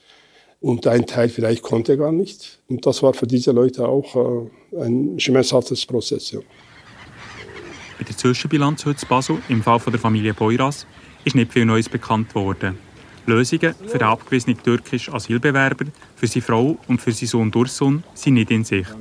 Und 0.61 0.85
ein 0.87 1.05
Teil 1.05 1.29
vielleicht 1.29 1.61
konnte 1.61 1.97
gar 1.97 2.11
nicht. 2.11 2.59
Und 2.67 2.85
das 2.85 3.01
war 3.01 3.13
für 3.13 3.27
diese 3.27 3.51
Leute 3.51 3.87
auch 3.87 4.49
äh, 4.73 4.77
ein 4.81 5.19
schmerzhaftes 5.19 5.85
Prozess. 5.85 6.31
Ja. 6.31 6.39
Bei 7.97 8.03
der 8.03 8.17
Zwischenbilanz 8.17 8.85
heute 8.85 9.01
in 9.01 9.07
Basel, 9.07 9.37
im 9.47 9.63
Fall 9.63 9.79
von 9.79 9.93
der 9.93 10.01
Familie 10.01 10.33
Boiras, 10.33 10.85
ist 11.23 11.35
nicht 11.35 11.53
viel 11.53 11.65
Neues 11.65 11.87
bekannt 11.87 12.35
worden. 12.35 12.77
Lösungen 13.29 13.73
für 13.87 13.97
den 13.97 14.07
abgewiesenen 14.07 14.61
türkischen 14.61 15.13
Asylbewerber, 15.13 15.85
für 16.15 16.27
seine 16.27 16.41
Frau 16.41 16.77
und 16.87 16.99
für 17.01 17.11
seinen 17.11 17.27
Sohn 17.27 17.51
Dursun 17.51 18.03
sind 18.13 18.33
nicht 18.33 18.51
in 18.51 18.63
Sicht. 18.63 18.95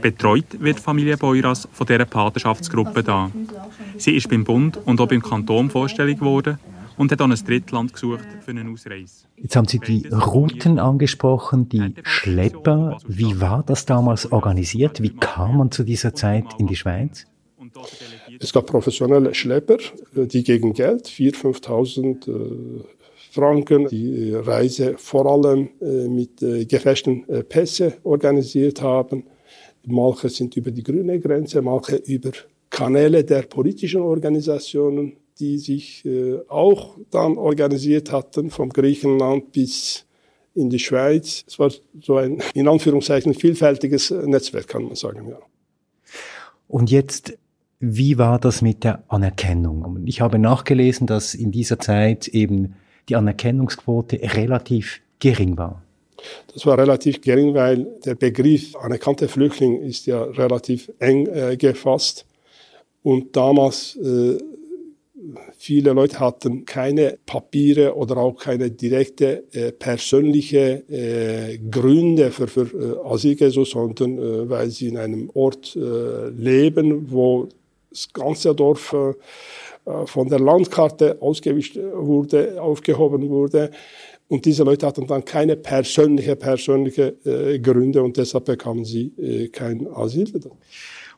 Betreut 0.00 0.60
wird 0.60 0.80
Familie 0.80 1.16
Boiras 1.16 1.68
von 1.72 1.86
dieser 1.86 2.04
Patenschaftsgruppe 2.04 3.02
da. 3.02 3.30
Sie 3.96 4.14
ist 4.16 4.28
beim 4.28 4.44
Bund 4.44 4.78
und 4.84 5.00
auch 5.00 5.08
beim 5.08 5.22
Kanton 5.22 5.70
vorstellig 5.70 6.18
geworden 6.18 6.58
und 6.98 7.12
hat 7.12 7.20
dann 7.20 7.32
ein 7.32 7.44
Drittland 7.44 7.92
gesucht 7.92 8.26
für 8.44 8.50
eine 8.50 8.68
Ausreise. 8.68 9.26
Jetzt 9.36 9.56
haben 9.56 9.68
Sie 9.68 9.78
die 9.78 10.06
Routen 10.08 10.78
angesprochen, 10.78 11.68
die 11.68 11.94
Schlepper. 12.02 12.98
Wie 13.06 13.40
war 13.40 13.62
das 13.62 13.86
damals 13.86 14.30
organisiert? 14.30 15.00
Wie 15.02 15.14
kam 15.14 15.58
man 15.58 15.70
zu 15.70 15.84
dieser 15.84 16.14
Zeit 16.14 16.44
in 16.58 16.66
die 16.66 16.76
Schweiz? 16.76 17.26
Es 18.40 18.52
gab 18.52 18.66
professionelle 18.66 19.34
Schlepper, 19.34 19.78
die 20.14 20.42
gegen 20.42 20.72
Geld, 20.72 21.06
4.000, 21.06 22.24
5.000 22.26 22.84
Franken 23.30 23.88
die 23.88 24.32
Reise 24.34 24.94
vor 24.98 25.26
allem 25.26 25.70
äh, 25.80 26.08
mit 26.08 26.42
äh, 26.42 26.64
gefälschten 26.64 27.28
äh, 27.28 27.42
Pässe 27.42 27.94
organisiert 28.02 28.82
haben. 28.82 29.24
Manche 29.86 30.28
sind 30.28 30.56
über 30.56 30.70
die 30.70 30.82
grüne 30.82 31.18
Grenze, 31.20 31.62
manche 31.62 31.96
über 31.96 32.30
Kanäle 32.70 33.24
der 33.24 33.42
politischen 33.42 34.02
Organisationen, 34.02 35.16
die 35.38 35.56
sich 35.56 36.04
auch 36.48 36.98
dann 37.10 37.38
organisiert 37.38 38.10
hatten, 38.10 38.50
vom 38.50 38.70
Griechenland 38.70 39.52
bis 39.52 40.04
in 40.54 40.68
die 40.68 40.80
Schweiz. 40.80 41.44
Es 41.46 41.58
war 41.60 41.72
so 42.02 42.16
ein, 42.16 42.42
in 42.54 42.66
Anführungszeichen, 42.66 43.32
vielfältiges 43.34 44.10
Netzwerk, 44.10 44.66
kann 44.66 44.82
man 44.82 44.96
sagen, 44.96 45.28
ja. 45.28 45.38
Und 46.66 46.90
jetzt 46.90 47.38
wie 47.80 48.18
war 48.18 48.38
das 48.40 48.60
mit 48.60 48.82
der 48.82 49.04
Anerkennung? 49.08 50.02
Ich 50.04 50.20
habe 50.20 50.38
nachgelesen, 50.38 51.06
dass 51.06 51.34
in 51.34 51.52
dieser 51.52 51.78
Zeit 51.78 52.26
eben 52.28 52.74
die 53.08 53.16
Anerkennungsquote 53.16 54.20
relativ 54.36 55.00
gering 55.18 55.56
war. 55.56 55.82
Das 56.52 56.66
war 56.66 56.78
relativ 56.78 57.20
gering, 57.20 57.54
weil 57.54 57.86
der 58.04 58.14
Begriff 58.14 58.74
anerkannter 58.76 59.28
Flüchtling 59.28 59.82
ist 59.82 60.06
ja 60.06 60.22
relativ 60.22 60.90
eng 60.98 61.26
äh, 61.26 61.56
gefasst. 61.56 62.26
Und 63.02 63.36
damals 63.36 63.96
äh, 63.96 64.38
viele 65.56 65.92
Leute 65.92 66.20
hatten 66.20 66.64
keine 66.64 67.18
Papiere 67.24 67.94
oder 67.96 68.16
auch 68.16 68.36
keine 68.36 68.70
direkte 68.70 69.44
äh, 69.52 69.72
persönliche 69.72 70.82
äh, 70.88 71.58
Gründe 71.58 72.30
für, 72.30 72.48
für 72.48 72.62
äh, 72.62 73.08
Asylgesuch, 73.08 73.66
sondern 73.66 74.18
äh, 74.18 74.50
weil 74.50 74.70
sie 74.70 74.88
in 74.88 74.96
einem 74.96 75.30
Ort 75.34 75.76
äh, 75.76 76.28
leben, 76.30 77.10
wo 77.10 77.48
das 77.90 78.12
ganze 78.12 78.54
Dorf 78.54 78.92
äh, 78.92 79.14
von 80.06 80.28
der 80.28 80.40
Landkarte 80.40 81.18
ausgewischt 81.20 81.76
wurde, 81.76 82.60
aufgehoben 82.60 83.28
wurde. 83.28 83.70
Und 84.28 84.44
diese 84.44 84.62
Leute 84.62 84.86
hatten 84.86 85.06
dann 85.06 85.24
keine 85.24 85.56
persönliche, 85.56 86.36
persönliche 86.36 87.16
äh, 87.24 87.58
Gründe 87.58 88.02
und 88.02 88.16
deshalb 88.16 88.44
bekamen 88.44 88.84
sie 88.84 89.12
äh, 89.18 89.48
kein 89.48 89.88
Asyl. 89.88 90.28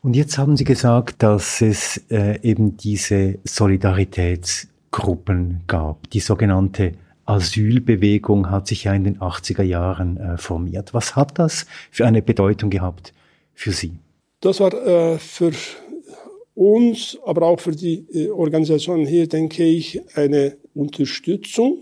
Und 0.01 0.15
jetzt 0.15 0.37
haben 0.37 0.57
Sie 0.57 0.63
gesagt, 0.63 1.21
dass 1.21 1.61
es 1.61 2.01
äh, 2.09 2.39
eben 2.41 2.77
diese 2.77 3.37
Solidaritätsgruppen 3.43 5.61
gab. 5.67 6.09
Die 6.11 6.21
sogenannte 6.21 6.93
Asylbewegung 7.25 8.49
hat 8.49 8.67
sich 8.67 8.85
ja 8.85 8.93
in 8.93 9.03
den 9.03 9.19
80er 9.19 9.63
Jahren 9.63 10.17
äh, 10.17 10.37
formiert. 10.37 10.93
Was 10.93 11.15
hat 11.15 11.37
das 11.37 11.65
für 11.91 12.05
eine 12.05 12.21
Bedeutung 12.21 12.69
gehabt 12.69 13.13
für 13.53 13.71
Sie? 13.71 13.93
Das 14.39 14.59
war 14.59 14.73
äh, 14.73 15.17
für 15.19 15.51
uns, 16.61 17.17
aber 17.25 17.47
auch 17.47 17.59
für 17.59 17.71
die 17.71 18.05
äh, 18.13 18.29
Organisationen 18.29 19.07
hier, 19.07 19.27
denke 19.27 19.63
ich, 19.63 19.99
eine 20.15 20.57
Unterstützung. 20.75 21.79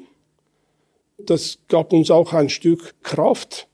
Das 1.18 1.60
gab 1.68 1.92
uns 1.92 2.10
auch 2.10 2.32
ein 2.32 2.48
Stück 2.48 2.96
Kraft. 3.04 3.68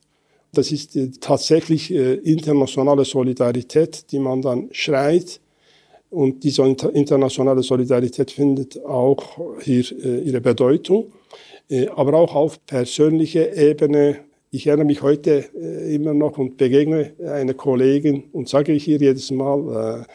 Das 0.52 0.72
ist 0.72 0.96
äh, 0.96 1.12
tatsächlich 1.20 1.94
äh, 1.94 2.16
internationale 2.16 3.06
Solidarität, 3.06 4.12
die 4.12 4.18
man 4.18 4.42
dann 4.42 4.70
schreit. 4.72 5.42
Und 6.10 6.44
diese 6.44 6.64
internationale 6.64 7.62
Solidarität 7.62 8.32
findet 8.32 8.84
auch 8.84 9.38
hier 9.62 9.84
ihre 10.24 10.40
Bedeutung. 10.40 11.12
Aber 11.96 12.14
auch 12.14 12.36
auf 12.36 12.66
persönlicher 12.66 13.58
Ebene. 13.58 14.20
Ich 14.50 14.68
erinnere 14.68 14.86
mich 14.86 15.02
heute 15.02 15.50
immer 15.90 16.14
noch 16.14 16.38
und 16.38 16.56
begegne 16.56 17.16
eine 17.26 17.54
Kollegin 17.54 18.26
und 18.32 18.48
sage 18.48 18.72
ich 18.72 18.86
hier 18.86 19.00
jedes 19.00 19.32
Mal, 19.32 20.06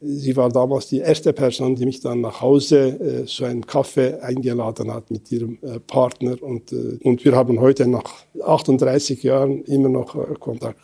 Sie 0.00 0.36
war 0.36 0.48
damals 0.48 0.86
die 0.88 0.98
erste 0.98 1.32
Person, 1.32 1.74
die 1.74 1.84
mich 1.84 2.00
dann 2.00 2.20
nach 2.20 2.40
Hause 2.40 3.22
äh, 3.22 3.24
zu 3.26 3.44
einem 3.44 3.66
Kaffee 3.66 4.14
eingeladen 4.20 4.92
hat 4.92 5.10
mit 5.10 5.30
ihrem 5.32 5.58
äh, 5.62 5.80
Partner. 5.80 6.40
Und, 6.40 6.72
äh, 6.72 6.98
und 7.02 7.24
wir 7.24 7.34
haben 7.34 7.58
heute 7.60 7.86
nach 7.88 8.04
38 8.40 9.22
Jahren 9.24 9.64
immer 9.64 9.88
noch 9.88 10.14
äh, 10.14 10.34
Kontakt. 10.38 10.80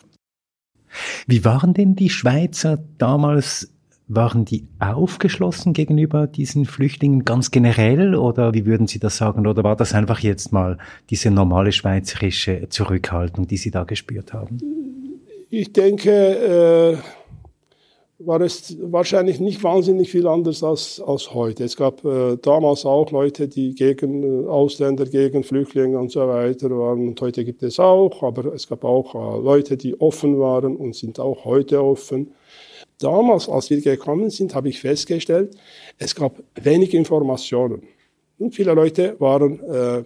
Wie 1.27 1.45
waren 1.45 1.73
denn 1.73 1.95
die 1.95 2.09
Schweizer 2.09 2.83
damals? 2.97 3.71
Waren 4.07 4.45
die 4.45 4.67
aufgeschlossen 4.77 5.73
gegenüber 5.73 6.27
diesen 6.27 6.65
Flüchtlingen 6.65 7.25
ganz 7.25 7.49
generell 7.49 8.13
oder 8.13 8.53
wie 8.53 8.67
würden 8.67 8.85
Sie 8.85 8.99
das 8.99 9.17
sagen? 9.17 9.47
Oder 9.47 9.63
war 9.63 9.75
das 9.75 9.93
einfach 9.93 10.19
jetzt 10.19 10.51
mal 10.51 10.77
diese 11.09 11.31
normale 11.31 11.71
schweizerische 11.71 12.67
Zurückhaltung, 12.69 13.47
die 13.47 13.57
Sie 13.57 13.71
da 13.71 13.83
gespürt 13.83 14.31
haben? 14.31 14.59
Ich 15.49 15.73
denke, 15.73 16.11
äh, 16.11 16.97
war 18.19 18.39
es 18.41 18.77
wahrscheinlich 18.79 19.39
nicht 19.39 19.63
wahnsinnig 19.63 20.09
viel 20.09 20.27
anders 20.27 20.63
als, 20.63 21.01
als 21.05 21.33
heute. 21.33 21.65
Es 21.65 21.75
gab 21.75 22.03
äh, 22.05 22.37
damals 22.37 22.85
auch 22.85 23.11
Leute, 23.11 23.47
die 23.47 23.75
gegen 23.75 24.45
äh, 24.45 24.47
Ausländer, 24.47 25.05
gegen 25.05 25.43
Flüchtlinge 25.43 25.99
und 25.99 26.11
so 26.11 26.25
weiter 26.27 26.69
waren. 26.69 27.09
Und 27.09 27.19
heute 27.21 27.43
gibt 27.43 27.61
es 27.63 27.79
auch, 27.79 28.23
aber 28.23 28.53
es 28.53 28.67
gab 28.67 28.85
auch 28.85 29.15
äh, 29.15 29.43
Leute, 29.43 29.75
die 29.75 29.99
offen 29.99 30.39
waren 30.39 30.77
und 30.77 30.95
sind 30.95 31.19
auch 31.19 31.43
heute 31.43 31.83
offen. 31.83 32.31
Damals, 32.99 33.49
als 33.49 33.69
wir 33.69 33.81
gekommen 33.81 34.29
sind, 34.29 34.55
habe 34.55 34.69
ich 34.69 34.79
festgestellt, 34.79 35.57
es 35.97 36.15
gab 36.15 36.41
wenig 36.55 36.93
Informationen. 36.93 37.83
Und 38.39 38.55
viele 38.55 38.73
Leute 38.73 39.15
waren 39.19 39.59
äh, 39.63 40.03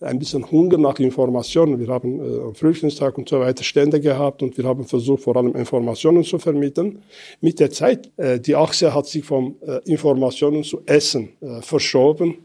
ein 0.00 0.18
bisschen 0.18 0.50
Hunger 0.50 0.78
nach 0.78 0.98
Informationen. 0.98 1.78
Wir 1.78 1.88
haben 1.88 2.20
äh, 2.20 2.40
am 2.40 2.54
Flüchtlingstag 2.54 3.18
und 3.18 3.28
so 3.28 3.40
weiter 3.40 3.62
Stände 3.62 4.00
gehabt 4.00 4.42
und 4.42 4.56
wir 4.56 4.64
haben 4.64 4.84
versucht, 4.84 5.22
vor 5.22 5.36
allem 5.36 5.54
Informationen 5.54 6.24
zu 6.24 6.38
vermitteln. 6.38 7.02
Mit 7.40 7.60
der 7.60 7.70
Zeit, 7.70 8.10
äh, 8.16 8.40
die 8.40 8.56
Achse 8.56 8.94
hat 8.94 9.06
sich 9.06 9.24
vom 9.24 9.56
äh, 9.60 9.80
Informationen 9.84 10.64
zu 10.64 10.80
Essen 10.86 11.30
äh, 11.40 11.60
verschoben. 11.60 12.36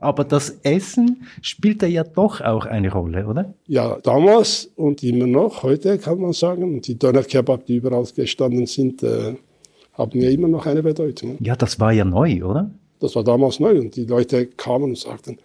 Aber 0.00 0.24
das 0.24 0.58
Essen 0.64 1.24
spielt 1.40 1.82
da 1.82 1.86
ja 1.86 2.02
doch 2.02 2.40
auch 2.40 2.66
eine 2.66 2.92
Rolle, 2.92 3.26
oder? 3.26 3.54
Ja, 3.68 3.98
damals 4.02 4.70
und 4.76 5.02
immer 5.02 5.26
noch, 5.26 5.62
heute 5.62 5.98
kann 5.98 6.20
man 6.20 6.32
sagen, 6.32 6.82
die 6.82 6.98
Dönerkebab, 6.98 7.64
die 7.64 7.76
überall 7.76 8.04
gestanden 8.14 8.66
sind, 8.66 9.02
äh, 9.02 9.34
haben 9.94 10.20
ja 10.20 10.28
immer 10.30 10.48
noch 10.48 10.66
eine 10.66 10.82
Bedeutung. 10.82 11.36
Ja, 11.40 11.54
das 11.54 11.78
war 11.78 11.92
ja 11.92 12.04
neu, 12.04 12.44
oder? 12.44 12.70
Das 12.98 13.14
war 13.14 13.22
damals 13.22 13.60
neu 13.60 13.78
und 13.78 13.94
die 13.94 14.04
Leute 14.04 14.46
kamen 14.46 14.84
und 14.84 14.98
sagten, 14.98 15.38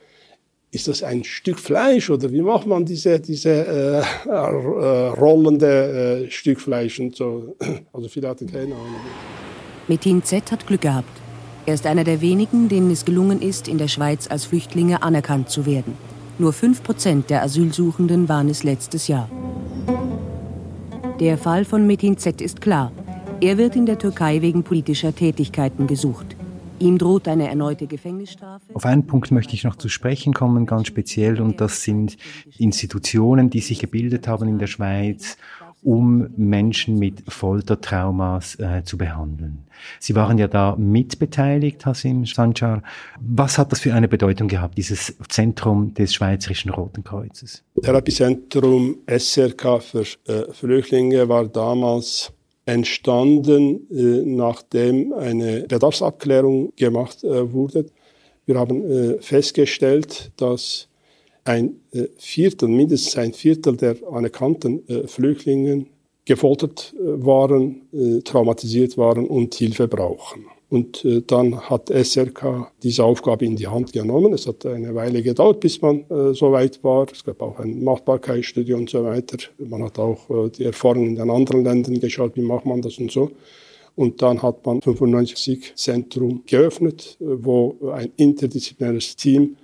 ist 0.72 0.88
das 0.88 1.02
ein 1.02 1.24
Stück 1.24 1.60
Fleisch 1.60 2.10
oder 2.10 2.32
wie 2.32 2.42
macht 2.42 2.68
man 2.68 2.86
diese, 2.86 3.20
diese 3.20 3.50
äh, 3.50 4.30
äh, 4.30 5.08
rollende 5.10 6.26
äh, 6.26 6.32
Stück 6.32 6.62
Fleisch 6.62 7.00
und 7.00 7.16
so. 7.16 7.56
Also 7.94 8.08
viele 8.08 8.30
hatten 8.30 8.46
keine 8.48 8.76
Ahnung. 8.76 9.02
Metin 9.88 10.24
Z 10.24 10.52
hat 10.52 10.68
Glück 10.68 10.82
gehabt. 10.82 11.10
Er 11.66 11.74
ist 11.74 11.86
einer 11.86 12.04
der 12.04 12.22
wenigen, 12.22 12.70
denen 12.70 12.92
es 12.92 13.06
gelungen 13.06 13.42
ist, 13.42 13.68
in 13.68 13.78
der 13.78 13.88
Schweiz 13.88 14.28
als 14.30 14.46
Flüchtlinge 14.46 15.02
anerkannt 15.02 15.50
zu 15.50 15.66
werden. 15.66 15.94
Nur 16.38 16.54
5% 16.54 17.28
der 17.28 17.44
Asylsuchenden 17.44 18.30
waren 18.30 18.50
es 18.50 18.64
letztes 18.64 19.08
Jahr. 19.08 19.30
Der 21.20 21.38
Fall 21.38 21.66
von 21.66 21.86
Metin 21.86 22.18
Z 22.18 22.42
ist 22.42 22.62
klar. 22.62 22.92
Er 23.42 23.58
wird 23.58 23.76
in 23.76 23.86
der 23.86 23.98
Türkei 23.98 24.42
wegen 24.42 24.64
politischer 24.64 25.14
Tätigkeiten 25.14 25.88
gesucht. 25.88 26.36
Ihm 26.80 26.98
droht 26.98 27.28
eine 27.28 27.50
erneute 27.50 27.88
Gefängnisstrafe. 27.88 28.74
Auf 28.74 28.86
einen 28.86 29.06
Punkt 29.06 29.32
möchte 29.32 29.54
ich 29.54 29.64
noch 29.64 29.76
zu 29.76 29.90
sprechen 29.90 30.34
kommen, 30.34 30.66
ganz 30.66 30.88
speziell, 30.88 31.42
und 31.42 31.60
das 31.60 31.84
sind 31.84 32.18
Institutionen, 32.58 33.50
die 33.50 33.60
sich 33.60 33.80
gebildet 33.80 34.28
haben 34.28 34.48
in 34.48 34.60
der 34.60 34.68
Schweiz, 34.68 35.38
um 35.82 36.30
Menschen 36.38 36.98
mit 36.98 37.24
Foltertraumas 37.32 38.56
äh, 38.60 38.84
zu 38.84 38.98
behandeln. 38.98 39.66
Sie 40.00 40.16
waren 40.16 40.38
ja 40.38 40.48
da 40.48 40.76
mitbeteiligt, 40.78 41.86
Hasim 41.86 42.26
Sanchar. 42.26 42.84
Was 43.20 43.58
hat 43.58 43.72
das 43.72 43.80
für 43.80 43.94
eine 43.94 44.08
Bedeutung 44.08 44.48
gehabt, 44.48 44.78
dieses 44.78 45.16
Zentrum 45.30 45.94
des 45.94 46.14
Schweizerischen 46.14 46.72
Roten 46.72 47.04
Kreuzes? 47.04 47.64
Therapiezentrum 47.82 48.98
SRK 49.08 49.80
für 49.80 50.04
äh, 50.28 50.54
Flüchtlinge 50.54 51.28
war 51.30 51.48
damals 51.48 52.34
entstanden, 52.70 53.88
äh, 53.92 54.26
nachdem 54.26 55.14
eine 55.14 55.62
Bedarfsabklärung 55.68 56.74
gemacht 56.76 57.24
äh, 57.24 57.52
wurde. 57.52 57.86
Wir 58.46 58.58
haben 58.58 58.84
äh, 58.90 59.22
festgestellt, 59.22 60.32
dass 60.38 60.88
ein 61.46 61.80
Viertel, 62.18 62.70
mindestens 62.70 63.18
ein 63.18 63.34
Viertel 63.34 63.76
der 63.76 63.96
anerkannten 64.12 64.84
Flüchtlinge 65.08 65.88
gefoltert 66.26 66.94
waren, 67.00 68.22
traumatisiert 68.24 69.00
waren 69.00 69.26
und 69.26 69.56
Hilfe 69.56 69.88
brauchen. 69.88 70.46
Und 70.70 71.04
äh, 71.04 71.22
dann 71.26 71.60
hat 71.60 71.90
SRK 71.90 72.72
diese 72.84 73.04
Aufgabe 73.04 73.46
in 73.46 73.56
die 73.56 73.68
Hand 73.68 73.92
genommen. 73.92 74.34
Es 74.34 74.46
hat 74.46 74.66
eine 74.68 74.94
Weile 74.94 75.24
gedauert, 75.24 75.60
bis 75.62 75.82
man 75.82 76.06
äh, 76.10 76.34
so 76.34 76.52
weit 76.52 76.84
war. 76.84 77.08
Es 77.12 77.24
gab 77.24 77.42
auch 77.42 77.60
ein 77.60 77.84
Machbarkeitsstudie 77.84 78.74
und 78.74 78.90
so 78.90 79.04
weiter. 79.04 79.38
Man 79.58 79.84
hat 79.84 79.98
auch 79.98 80.30
äh, 80.30 80.50
die 80.50 80.66
Erfahrungen 80.66 81.08
in 81.08 81.16
den 81.16 81.30
anderen 81.32 81.64
Ländern 81.64 82.00
geschaut, 82.00 82.36
wie 82.36 82.42
macht 82.42 82.66
man 82.66 82.82
das 82.82 83.00
und 83.00 83.12
so. 83.12 83.32
Und 83.96 84.22
dann 84.22 84.42
hat 84.44 84.66
man 84.66 84.82
95 84.82 85.74
Zentrum 85.76 86.44
geöffnet, 86.46 87.18
wo 87.20 87.92
ein 87.92 88.12
interdisziplinäres 88.16 89.16
Team 89.16 89.58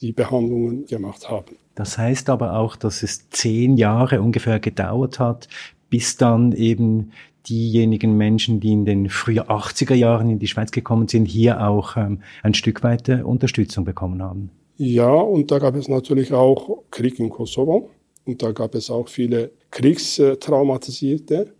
die 0.00 0.12
Behandlungen 0.12 0.86
gemacht 0.86 1.28
haben. 1.28 1.56
Das 1.74 1.98
heißt 1.98 2.28
aber 2.30 2.58
auch, 2.58 2.76
dass 2.76 3.02
es 3.02 3.28
zehn 3.30 3.76
Jahre 3.76 4.20
ungefähr 4.20 4.60
gedauert 4.60 5.18
hat, 5.18 5.48
bis 5.90 6.16
dann 6.16 6.52
eben 6.52 7.12
diejenigen 7.48 8.16
Menschen, 8.16 8.60
die 8.60 8.72
in 8.72 8.84
den 8.84 9.08
frühen 9.08 9.44
80er 9.44 9.94
Jahren 9.94 10.30
in 10.30 10.38
die 10.38 10.46
Schweiz 10.46 10.70
gekommen 10.70 11.08
sind, 11.08 11.26
hier 11.26 11.66
auch 11.66 11.96
ähm, 11.96 12.20
ein 12.42 12.54
Stück 12.54 12.82
weit 12.82 13.08
Unterstützung 13.08 13.84
bekommen 13.84 14.22
haben. 14.22 14.50
Ja, 14.78 15.12
und 15.12 15.50
da 15.50 15.58
gab 15.58 15.74
es 15.74 15.88
natürlich 15.88 16.32
auch 16.32 16.82
Krieg 16.90 17.18
in 17.18 17.30
Kosovo 17.30 17.88
und 18.26 18.42
da 18.42 18.52
gab 18.52 18.74
es 18.74 18.90
auch 18.90 19.08
viele 19.08 19.52
Kriegstraumatisierte, 19.70 21.54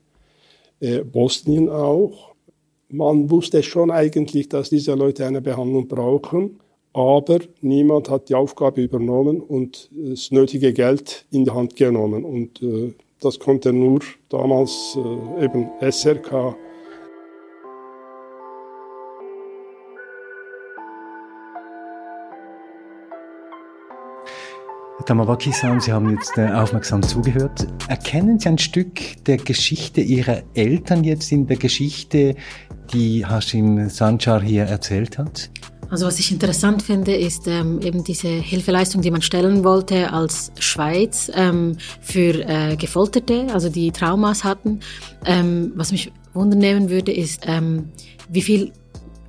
äh, 0.80 1.02
Bosnien 1.02 1.70
auch. 1.70 2.34
Man 2.88 3.30
wusste 3.30 3.62
schon 3.62 3.90
eigentlich, 3.90 4.48
dass 4.48 4.68
diese 4.68 4.94
Leute 4.94 5.26
eine 5.26 5.40
Behandlung 5.40 5.88
brauchen, 5.88 6.60
aber 6.92 7.40
niemand 7.62 8.10
hat 8.10 8.28
die 8.28 8.34
Aufgabe 8.34 8.82
übernommen 8.82 9.40
und 9.40 9.90
das 9.92 10.30
nötige 10.30 10.72
Geld 10.72 11.26
in 11.30 11.44
die 11.44 11.50
Hand 11.50 11.76
genommen. 11.76 12.24
Und 12.24 12.62
äh, 12.62 12.92
das 13.26 13.38
konnte 13.40 13.72
nur 13.72 14.00
damals 14.28 14.96
äh, 14.96 15.44
eben 15.44 15.68
SRK. 15.80 16.54
Tamawaki-san, 25.04 25.80
Sie 25.80 25.92
haben 25.92 26.10
jetzt 26.10 26.36
äh, 26.36 26.48
aufmerksam 26.48 27.02
zugehört. 27.02 27.66
Erkennen 27.88 28.38
Sie 28.38 28.48
ein 28.48 28.58
Stück 28.58 29.24
der 29.24 29.36
Geschichte 29.36 30.00
Ihrer 30.00 30.42
Eltern 30.54 31.04
jetzt 31.04 31.30
in 31.30 31.46
der 31.46 31.56
Geschichte, 31.56 32.34
die 32.92 33.26
Hashim 33.26 33.88
Sanchar 33.88 34.42
hier 34.42 34.64
erzählt 34.64 35.18
hat? 35.18 35.50
Also 35.88 36.06
was 36.06 36.18
ich 36.18 36.32
interessant 36.32 36.82
finde, 36.82 37.14
ist 37.14 37.46
ähm, 37.46 37.80
eben 37.80 38.02
diese 38.02 38.28
Hilfeleistung, 38.28 39.02
die 39.02 39.10
man 39.10 39.22
stellen 39.22 39.62
wollte 39.62 40.12
als 40.12 40.50
Schweiz 40.58 41.30
ähm, 41.34 41.76
für 42.00 42.46
äh, 42.48 42.76
Gefolterte, 42.76 43.46
also 43.52 43.68
die 43.68 43.92
Traumas 43.92 44.42
hatten. 44.42 44.80
Ähm, 45.24 45.72
was 45.76 45.92
mich 45.92 46.12
wundern 46.34 46.90
würde, 46.90 47.12
ist, 47.12 47.44
ähm, 47.46 47.90
wie 48.28 48.42
viel 48.42 48.72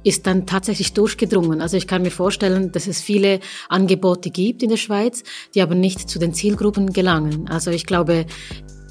ist 0.03 0.25
dann 0.25 0.45
tatsächlich 0.45 0.93
durchgedrungen. 0.93 1.61
Also 1.61 1.75
ich 1.75 1.85
kann 1.85 2.01
mir 2.01 2.11
vorstellen, 2.11 2.71
dass 2.71 2.87
es 2.87 3.01
viele 3.01 3.39
Angebote 3.67 4.29
gibt 4.29 4.63
in 4.63 4.69
der 4.69 4.77
Schweiz, 4.77 5.23
die 5.53 5.61
aber 5.61 5.75
nicht 5.75 6.09
zu 6.09 6.17
den 6.17 6.33
Zielgruppen 6.33 6.93
gelangen. 6.93 7.49
Also 7.49 7.71
ich 7.71 7.85
glaube, 7.85 8.25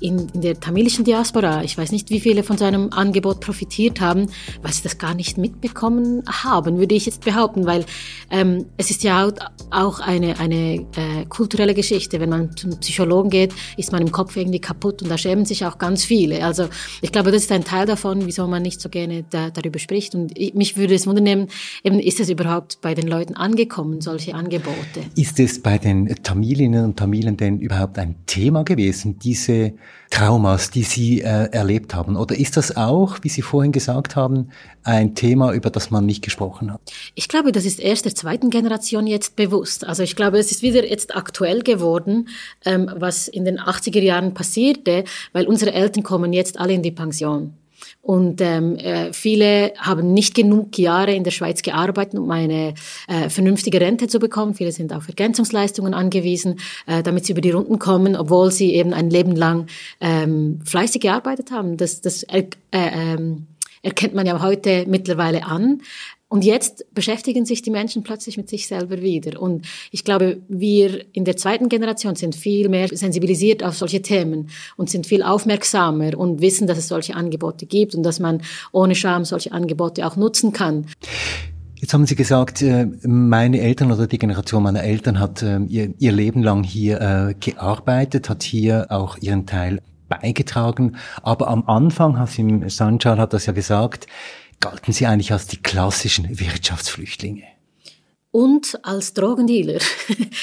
in, 0.01 0.29
in, 0.33 0.41
der 0.41 0.59
tamilischen 0.59 1.05
Diaspora, 1.05 1.63
ich 1.63 1.77
weiß 1.77 1.93
nicht, 1.93 2.11
wie 2.11 2.21
viele 2.21 2.43
von 2.43 2.59
seinem 2.59 2.93
Angebot 2.93 3.41
profitiert 3.41 4.01
haben, 4.01 4.29
weil 4.63 4.73
sie 4.73 4.83
das 4.83 4.99
gar 4.99 5.15
nicht 5.15 5.39
mitbekommen 5.39 6.23
haben, 6.27 6.79
würde 6.79 6.95
ich 6.95 7.07
jetzt 7.07 7.25
behaupten, 7.25 7.67
weil 7.67 7.85
ähm, 8.31 8.67
es 8.77 8.91
ist 8.91 9.03
ja 9.03 9.31
auch 9.71 10.01
eine, 10.01 10.39
eine 10.39 10.87
äh, 10.97 11.25
kulturelle 11.29 11.75
Geschichte. 11.75 12.21
Wenn 12.21 12.31
man 12.31 12.57
zum 12.57 12.79
Psychologen 12.81 13.31
geht, 13.31 13.55
ist 13.77 13.93
man 13.93 14.03
im 14.03 14.13
Kopf 14.13 14.37
irgendwie 14.37 14.61
kaputt 14.61 15.03
und 15.03 15.11
da 15.11 15.19
schämen 15.19 15.45
sich 15.45 15.65
auch 15.65 15.79
ganz 15.79 16.05
viele. 16.05 16.45
Also 16.45 16.69
ich 17.03 17.13
glaube, 17.13 17.33
das 17.33 17.43
ist 17.43 17.53
ein 17.53 17.65
Teil 17.65 17.87
davon, 17.87 18.27
wieso 18.27 18.47
man 18.47 18.63
nicht 18.63 18.81
so 18.81 18.89
gerne 18.89 19.25
da, 19.31 19.51
darüber 19.51 19.79
spricht. 19.79 20.15
Und 20.15 20.37
ich, 20.37 20.55
mich 20.55 20.77
würde 20.77 20.95
es 20.95 21.07
wundern, 21.07 21.49
eben, 21.85 21.99
ist 21.99 22.21
es 22.21 22.29
überhaupt 22.29 22.81
bei 22.81 22.95
den 22.95 23.07
Leuten 23.07 23.35
angekommen, 23.35 24.01
solche 24.01 24.35
Angebote? 24.35 25.01
Ist 25.17 25.41
es 25.41 25.61
bei 25.61 25.79
den 25.79 26.15
Tamilinnen 26.23 26.85
und 26.85 26.97
Tamilen 26.97 27.37
denn 27.37 27.59
überhaupt 27.59 27.99
ein 27.99 28.17
Thema 28.27 28.65
gewesen, 28.65 29.19
diese 29.19 29.75
Traumas, 30.11 30.71
die 30.71 30.83
Sie 30.83 31.21
äh, 31.21 31.51
erlebt 31.51 31.95
haben? 31.95 32.17
Oder 32.17 32.39
ist 32.39 32.57
das 32.57 32.77
auch, 32.77 33.19
wie 33.23 33.29
Sie 33.29 33.43
vorhin 33.43 33.73
gesagt 33.73 34.17
haben, 34.17 34.51
ein 34.83 35.15
Thema, 35.15 35.53
über 35.53 35.71
das 35.71 35.91
man 35.91 36.07
nicht 36.07 36.23
gesprochen 36.23 36.73
hat? 36.73 36.81
Ich 37.15 37.29
glaube, 37.29 37.53
das 37.53 37.65
ist 37.65 37.81
erst 37.81 38.05
der 38.05 38.15
zweiten 38.15 38.51
Generation 38.51 39.07
jetzt 39.07 39.37
bewusst. 39.37 39.87
Also 39.87 40.03
ich 40.03 40.15
glaube, 40.17 40.39
es 40.39 40.53
ist 40.53 40.63
wieder 40.63 40.89
jetzt 40.89 41.17
aktuell 41.17 41.63
geworden, 41.63 42.29
ähm, 42.65 42.91
was 42.95 43.29
in 43.29 43.45
den 43.45 43.59
80er 43.59 44.01
Jahren 44.01 44.35
passierte, 44.35 45.05
weil 45.33 45.47
unsere 45.47 45.73
Eltern 45.73 46.03
kommen 46.03 46.33
jetzt 46.33 46.59
alle 46.59 46.73
in 46.73 46.83
die 46.83 46.93
Pension. 46.93 47.55
Und 48.03 48.41
ähm, 48.41 48.77
äh, 48.77 49.13
viele 49.13 49.73
haben 49.79 50.13
nicht 50.13 50.35
genug 50.35 50.79
Jahre 50.79 51.15
in 51.15 51.25
der 51.25 51.31
Schweiz 51.31 51.63
gearbeitet, 51.63 52.19
um 52.19 52.31
eine 52.31 52.75
äh, 53.09 53.29
vernünftige 53.29 53.81
Rente 53.81 54.07
zu 54.07 54.19
bekommen. 54.19 54.55
Viele 54.55 54.73
sind 54.73 54.93
auf 54.93 55.09
Ergänzungsleistungen 55.09 55.95
angewiesen, 55.95 56.61
äh, 56.87 57.03
damit 57.03 57.27
sie 57.27 57.33
über 57.33 57.41
die 57.41 57.51
Runden 57.51 57.79
kommen, 57.79 58.17
obwohl 58.17 58.53
sie 58.53 58.75
eben 58.75 58.93
ein 58.93 59.11
Leben 59.11 59.35
lang 59.35 59.67
ähm, 60.01 60.61
fleißig 60.65 61.03
gearbeitet 61.03 61.51
haben. 61.51 61.77
Das, 61.77 62.01
das 62.01 62.23
äh, 62.25 62.45
äh, 62.71 63.17
erkennt 63.83 64.15
man 64.15 64.27
ja 64.27 64.43
heute 64.43 64.85
mittlerweile 64.89 65.45
an. 65.45 65.81
Und 66.37 66.45
jetzt 66.45 66.85
beschäftigen 66.93 67.47
sich 67.47 67.63
die 67.63 67.71
Menschen 67.71 68.03
plötzlich 68.03 68.37
mit 68.37 68.51
sich 68.51 68.67
selber 68.67 69.01
wieder. 69.01 69.41
Und 69.41 69.65
ich 69.91 70.05
glaube, 70.05 70.37
wir 70.49 71.03
in 71.15 71.25
der 71.25 71.39
zweiten 71.39 71.71
Generation 71.71 72.15
sind 72.15 72.37
viel 72.37 72.69
mehr 72.69 72.89
sensibilisiert 72.93 73.65
auf 73.65 73.75
solche 73.75 74.03
Themen 74.03 74.51
und 74.77 74.91
sind 74.91 75.07
viel 75.07 75.23
aufmerksamer 75.23 76.15
und 76.19 76.43
wissen, 76.43 76.67
dass 76.67 76.77
es 76.77 76.89
solche 76.89 77.15
Angebote 77.15 77.65
gibt 77.65 77.95
und 77.95 78.03
dass 78.03 78.21
man 78.21 78.43
ohne 78.71 78.95
Scham 78.95 79.25
solche 79.25 79.53
Angebote 79.53 80.07
auch 80.07 80.17
nutzen 80.17 80.53
kann. 80.53 80.85
Jetzt 81.77 81.95
haben 81.95 82.05
Sie 82.05 82.17
gesagt, 82.17 82.61
äh, 82.61 82.87
meine 83.01 83.59
Eltern 83.59 83.91
oder 83.91 84.07
die 84.07 84.19
Generation 84.19 84.63
meiner 84.63 84.83
Eltern 84.83 85.19
hat 85.19 85.43
äh, 85.43 85.61
ihr, 85.61 86.13
Leben 86.13 86.43
lang 86.43 86.65
hier 86.65 87.01
äh, 87.01 87.35
gearbeitet, 87.41 88.29
hat 88.29 88.43
hier 88.43 88.89
auch 88.91 89.17
ihren 89.23 89.47
Teil 89.47 89.81
beigetragen. 90.11 90.97
Aber 91.23 91.49
am 91.49 91.65
Anfang, 91.67 92.19
Hasim 92.19 92.69
Sanchal 92.69 93.19
hat 93.19 93.33
das 93.33 93.47
ja 93.47 93.55
gesagt, 93.55 94.07
galten 94.61 94.93
sie 94.93 95.07
eigentlich 95.07 95.33
als 95.33 95.47
die 95.47 95.59
klassischen 95.59 96.39
Wirtschaftsflüchtlinge. 96.39 97.45
Und 98.31 98.79
als 98.83 99.15
Drogendealer. 99.15 99.79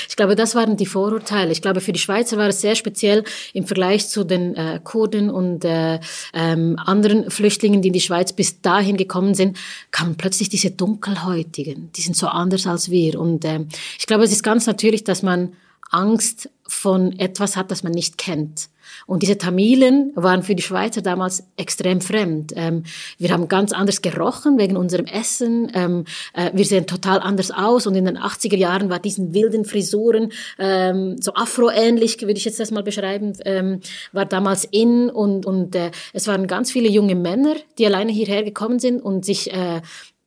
Ich 0.10 0.16
glaube, 0.16 0.36
das 0.36 0.54
waren 0.54 0.78
die 0.78 0.86
Vorurteile. 0.86 1.52
Ich 1.52 1.62
glaube, 1.62 1.82
für 1.82 1.92
die 1.92 2.00
Schweizer 2.00 2.38
war 2.38 2.48
es 2.48 2.62
sehr 2.62 2.76
speziell 2.76 3.24
im 3.54 3.66
Vergleich 3.66 4.08
zu 4.08 4.24
den 4.24 4.56
äh, 4.56 4.80
Kurden 4.84 5.32
und 5.32 5.66
äh, 5.66 6.00
ähm, 6.34 6.78
anderen 6.78 7.32
Flüchtlingen, 7.32 7.82
die 7.82 7.88
in 7.88 7.94
die 7.94 8.02
Schweiz 8.02 8.32
bis 8.32 8.62
dahin 8.62 8.96
gekommen 8.96 9.34
sind, 9.34 9.58
kamen 9.90 10.16
plötzlich 10.16 10.50
diese 10.50 10.70
Dunkelhäutigen. 10.70 11.92
Die 11.96 12.02
sind 12.02 12.16
so 12.16 12.28
anders 12.28 12.68
als 12.68 12.92
wir. 12.92 13.20
Und 13.20 13.44
äh, 13.44 13.66
ich 13.98 14.06
glaube, 14.06 14.24
es 14.24 14.32
ist 14.32 14.44
ganz 14.44 14.68
natürlich, 14.68 15.04
dass 15.04 15.24
man 15.24 15.54
Angst 15.92 16.50
von 16.68 17.18
etwas 17.20 17.56
hat, 17.56 17.72
das 17.72 17.84
man 17.84 17.92
nicht 17.92 18.18
kennt. 18.18 18.70
Und 19.06 19.24
diese 19.24 19.38
Tamilen 19.38 20.12
waren 20.16 20.44
für 20.44 20.56
die 20.56 20.64
Schweizer 20.64 21.02
damals 21.02 21.44
extrem 21.58 22.02
fremd. 22.02 22.54
Ähm, 22.56 22.84
wir 23.18 23.32
haben 23.32 23.48
ganz 23.48 23.72
anders 23.72 24.02
gerochen 24.02 24.58
wegen 24.58 24.78
unserem 24.78 25.06
Essen. 25.06 25.72
Ähm, 25.74 26.06
äh, 26.34 26.52
wir 26.54 26.66
sehen 26.66 26.88
total 26.88 27.20
anders 27.20 27.52
aus. 27.52 27.88
Und 27.88 27.96
in 27.96 28.06
den 28.06 28.18
80er 28.18 28.58
Jahren 28.58 28.90
war 28.90 29.00
diesen 29.00 29.34
wilden 29.34 29.66
Frisuren, 29.66 30.32
ähm, 30.60 31.22
so 31.22 31.34
afroähnlich, 31.34 32.22
würde 32.22 32.34
ich 32.34 32.46
jetzt 32.46 32.60
das 32.60 32.72
mal 32.72 32.84
beschreiben, 32.84 33.34
ähm, 33.46 33.82
war 34.12 34.26
damals 34.26 34.66
in. 34.66 35.10
Und, 35.10 35.46
und 35.46 35.76
äh, 35.76 35.92
es 36.14 36.28
waren 36.28 36.48
ganz 36.48 36.72
viele 36.72 36.90
junge 36.90 37.16
Männer, 37.16 37.56
die 37.78 37.86
alleine 37.86 38.12
hierher 38.12 38.44
gekommen 38.44 38.80
sind 38.80 39.02
und 39.02 39.26
sich 39.26 39.52
äh, 39.54 39.82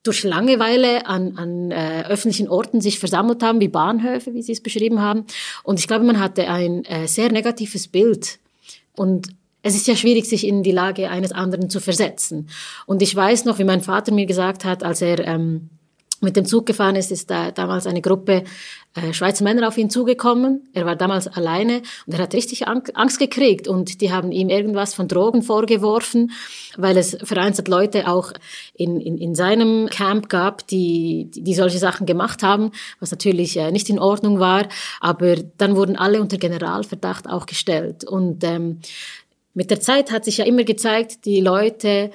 durch 0.06 0.22
Langeweile 0.22 1.06
an, 1.06 1.36
an 1.36 1.70
äh, 1.70 2.04
öffentlichen 2.08 2.48
Orten 2.48 2.80
sich 2.80 2.98
versammelt 2.98 3.42
haben, 3.42 3.60
wie 3.60 3.68
Bahnhöfe, 3.68 4.34
wie 4.34 4.42
Sie 4.42 4.52
es 4.52 4.62
beschrieben 4.62 5.00
haben. 5.00 5.24
Und 5.62 5.78
ich 5.78 5.86
glaube, 5.88 6.04
man 6.04 6.20
hatte 6.20 6.48
ein 6.48 6.84
äh, 6.84 7.06
sehr 7.06 7.30
negatives 7.30 7.88
Bild. 7.88 8.38
Und 8.94 9.28
es 9.62 9.74
ist 9.74 9.88
ja 9.88 9.96
schwierig, 9.96 10.26
sich 10.26 10.46
in 10.46 10.62
die 10.62 10.70
Lage 10.70 11.10
eines 11.10 11.32
anderen 11.32 11.68
zu 11.68 11.80
versetzen. 11.80 12.48
Und 12.86 13.02
ich 13.02 13.14
weiß 13.14 13.44
noch, 13.46 13.58
wie 13.58 13.64
mein 13.64 13.80
Vater 13.80 14.12
mir 14.12 14.26
gesagt 14.26 14.64
hat, 14.64 14.84
als 14.84 15.02
er 15.02 15.26
ähm, 15.26 15.70
mit 16.20 16.36
dem 16.36 16.46
Zug 16.46 16.66
gefahren 16.66 16.96
ist, 16.96 17.12
ist 17.12 17.30
da 17.30 17.50
damals 17.50 17.86
eine 17.86 18.00
Gruppe 18.00 18.44
äh, 18.94 19.12
Schweizer 19.12 19.44
Männer 19.44 19.68
auf 19.68 19.76
ihn 19.76 19.90
zugekommen. 19.90 20.68
Er 20.72 20.86
war 20.86 20.96
damals 20.96 21.28
alleine 21.28 21.82
und 22.06 22.14
er 22.14 22.20
hat 22.20 22.34
richtig 22.34 22.66
Angst 22.66 23.18
gekriegt 23.18 23.68
und 23.68 24.00
die 24.00 24.12
haben 24.12 24.32
ihm 24.32 24.48
irgendwas 24.48 24.94
von 24.94 25.08
Drogen 25.08 25.42
vorgeworfen, 25.42 26.32
weil 26.76 26.96
es 26.96 27.16
vereinzelt 27.22 27.68
Leute 27.68 28.08
auch 28.08 28.32
in, 28.74 29.00
in, 29.00 29.18
in 29.18 29.34
seinem 29.34 29.88
Camp 29.90 30.28
gab, 30.28 30.66
die, 30.68 31.28
die 31.32 31.54
solche 31.54 31.78
Sachen 31.78 32.06
gemacht 32.06 32.42
haben, 32.42 32.72
was 32.98 33.10
natürlich 33.10 33.56
äh, 33.58 33.70
nicht 33.70 33.90
in 33.90 33.98
Ordnung 33.98 34.40
war. 34.40 34.66
Aber 35.00 35.36
dann 35.58 35.76
wurden 35.76 35.96
alle 35.96 36.20
unter 36.22 36.38
Generalverdacht 36.38 37.28
auch 37.28 37.46
gestellt. 37.46 38.04
Und 38.04 38.42
ähm, 38.44 38.80
mit 39.52 39.70
der 39.70 39.80
Zeit 39.80 40.10
hat 40.10 40.24
sich 40.24 40.38
ja 40.38 40.44
immer 40.44 40.64
gezeigt, 40.64 41.24
die 41.24 41.40
Leute 41.40 42.10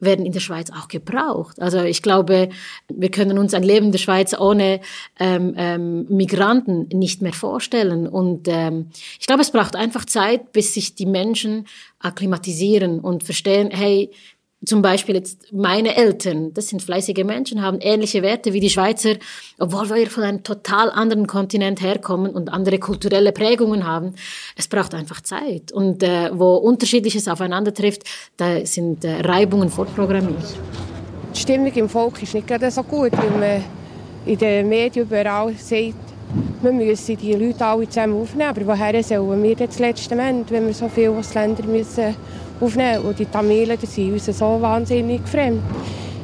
werden 0.00 0.24
in 0.24 0.32
der 0.32 0.40
Schweiz 0.40 0.70
auch 0.70 0.88
gebraucht. 0.88 1.60
Also 1.60 1.82
ich 1.82 2.02
glaube, 2.02 2.50
wir 2.88 3.10
können 3.10 3.38
uns 3.38 3.54
ein 3.54 3.62
Leben 3.62 3.86
in 3.86 3.92
der 3.92 3.98
Schweiz 3.98 4.38
ohne 4.38 4.80
ähm, 5.18 5.54
ähm, 5.56 6.06
Migranten 6.08 6.88
nicht 6.92 7.22
mehr 7.22 7.32
vorstellen. 7.32 8.06
Und 8.06 8.48
ähm, 8.48 8.90
ich 9.18 9.26
glaube, 9.26 9.42
es 9.42 9.50
braucht 9.50 9.76
einfach 9.76 10.04
Zeit, 10.04 10.52
bis 10.52 10.74
sich 10.74 10.94
die 10.94 11.06
Menschen 11.06 11.66
akklimatisieren 11.98 13.00
und 13.00 13.24
verstehen, 13.24 13.70
hey, 13.70 14.10
zum 14.64 14.82
Beispiel 14.82 15.14
jetzt 15.14 15.52
meine 15.52 15.96
Eltern, 15.96 16.52
das 16.52 16.68
sind 16.68 16.82
fleißige 16.82 17.24
Menschen, 17.24 17.62
haben 17.62 17.78
ähnliche 17.80 18.22
Werte 18.22 18.52
wie 18.52 18.60
die 18.60 18.70
Schweizer, 18.70 19.14
obwohl 19.58 19.88
wir 19.90 20.10
von 20.10 20.24
einem 20.24 20.42
total 20.42 20.90
anderen 20.90 21.28
Kontinent 21.28 21.80
herkommen 21.80 22.32
und 22.32 22.52
andere 22.52 22.78
kulturelle 22.78 23.32
Prägungen 23.32 23.86
haben. 23.86 24.14
Es 24.56 24.66
braucht 24.66 24.94
einfach 24.94 25.20
Zeit. 25.20 25.70
Und 25.70 26.02
äh, 26.02 26.30
wo 26.32 26.56
Unterschiedliches 26.56 27.28
aufeinander 27.28 27.72
trifft, 27.72 28.02
da 28.36 28.66
sind 28.66 29.04
äh, 29.04 29.20
Reibungen 29.20 29.70
vorprogrammiert. 29.70 30.58
Die 31.34 31.40
Stimmung 31.40 31.72
im 31.72 31.88
Volk 31.88 32.20
ist 32.22 32.34
nicht 32.34 32.48
gerade 32.48 32.70
so 32.70 32.82
gut, 32.82 33.12
weil 33.12 33.30
man 33.30 33.64
in 34.26 34.38
den 34.38 34.68
Medien 34.68 35.06
überall 35.06 35.54
sagt, 35.54 35.94
wir 36.62 36.72
müssen 36.72 37.16
die 37.16 37.32
Leute 37.34 37.64
alle 37.64 37.88
zusammen 37.88 38.20
aufnehmen. 38.20 38.50
Aber 38.50 38.66
woher 38.66 39.02
sollen 39.02 39.42
wir 39.42 39.56
das 39.56 39.78
letzte 39.78 40.14
Ende, 40.14 40.50
wenn 40.50 40.66
wir 40.66 40.74
so 40.74 40.88
viele 40.88 41.10
Ausländer 41.10 41.64
müssen 41.64 42.14
aufnehmen. 42.60 43.04
Und 43.04 43.18
die 43.18 43.26
Tamilen 43.26 43.78
die 43.80 43.86
sind 43.86 44.12
uns 44.12 44.26
so 44.26 44.60
wahnsinnig 44.60 45.26
fremd. 45.26 45.62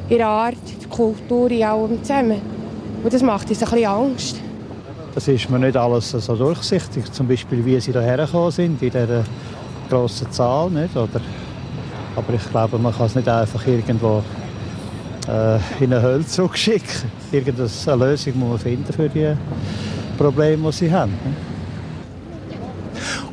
Ihre 0.09 0.25
Art, 0.25 0.57
die 0.81 0.87
Kultur, 0.87 1.49
in 1.49 1.63
allem 1.63 2.03
zusammen. 2.03 2.41
Und 3.03 3.13
das 3.13 3.21
macht 3.21 3.49
uns 3.49 3.63
ein 3.63 3.69
bisschen 3.69 3.85
Angst. 3.85 4.41
Das 5.13 5.27
ist 5.27 5.49
mir 5.49 5.59
nicht 5.59 5.77
alles 5.77 6.11
so 6.11 6.35
durchsichtig. 6.35 7.11
Zum 7.11 7.27
Beispiel, 7.27 7.65
wie 7.65 7.79
sie 7.79 7.91
hierher 7.91 8.17
gekommen 8.17 8.51
sind, 8.51 8.81
in 8.81 8.91
dieser 8.91 9.23
grossen 9.89 10.31
Zahl. 10.31 10.69
Nicht? 10.69 10.95
Oder, 10.95 11.21
aber 12.15 12.33
ich 12.33 12.51
glaube, 12.51 12.77
man 12.77 12.93
kann 12.93 13.05
es 13.05 13.15
nicht 13.15 13.27
einfach 13.27 13.65
irgendwo 13.65 14.21
äh, 15.27 15.55
in 15.83 15.93
eine 15.93 16.01
Höhle 16.01 16.25
zurückschicken. 16.25 17.09
Irgendeine 17.31 18.05
Lösung 18.05 18.39
muss 18.39 18.49
man 18.49 18.59
finden 18.59 18.93
für 18.93 19.09
die 19.09 19.33
Probleme, 20.17 20.69
die 20.69 20.75
sie 20.75 20.91
haben. 20.91 21.11
Nicht? 21.11 21.55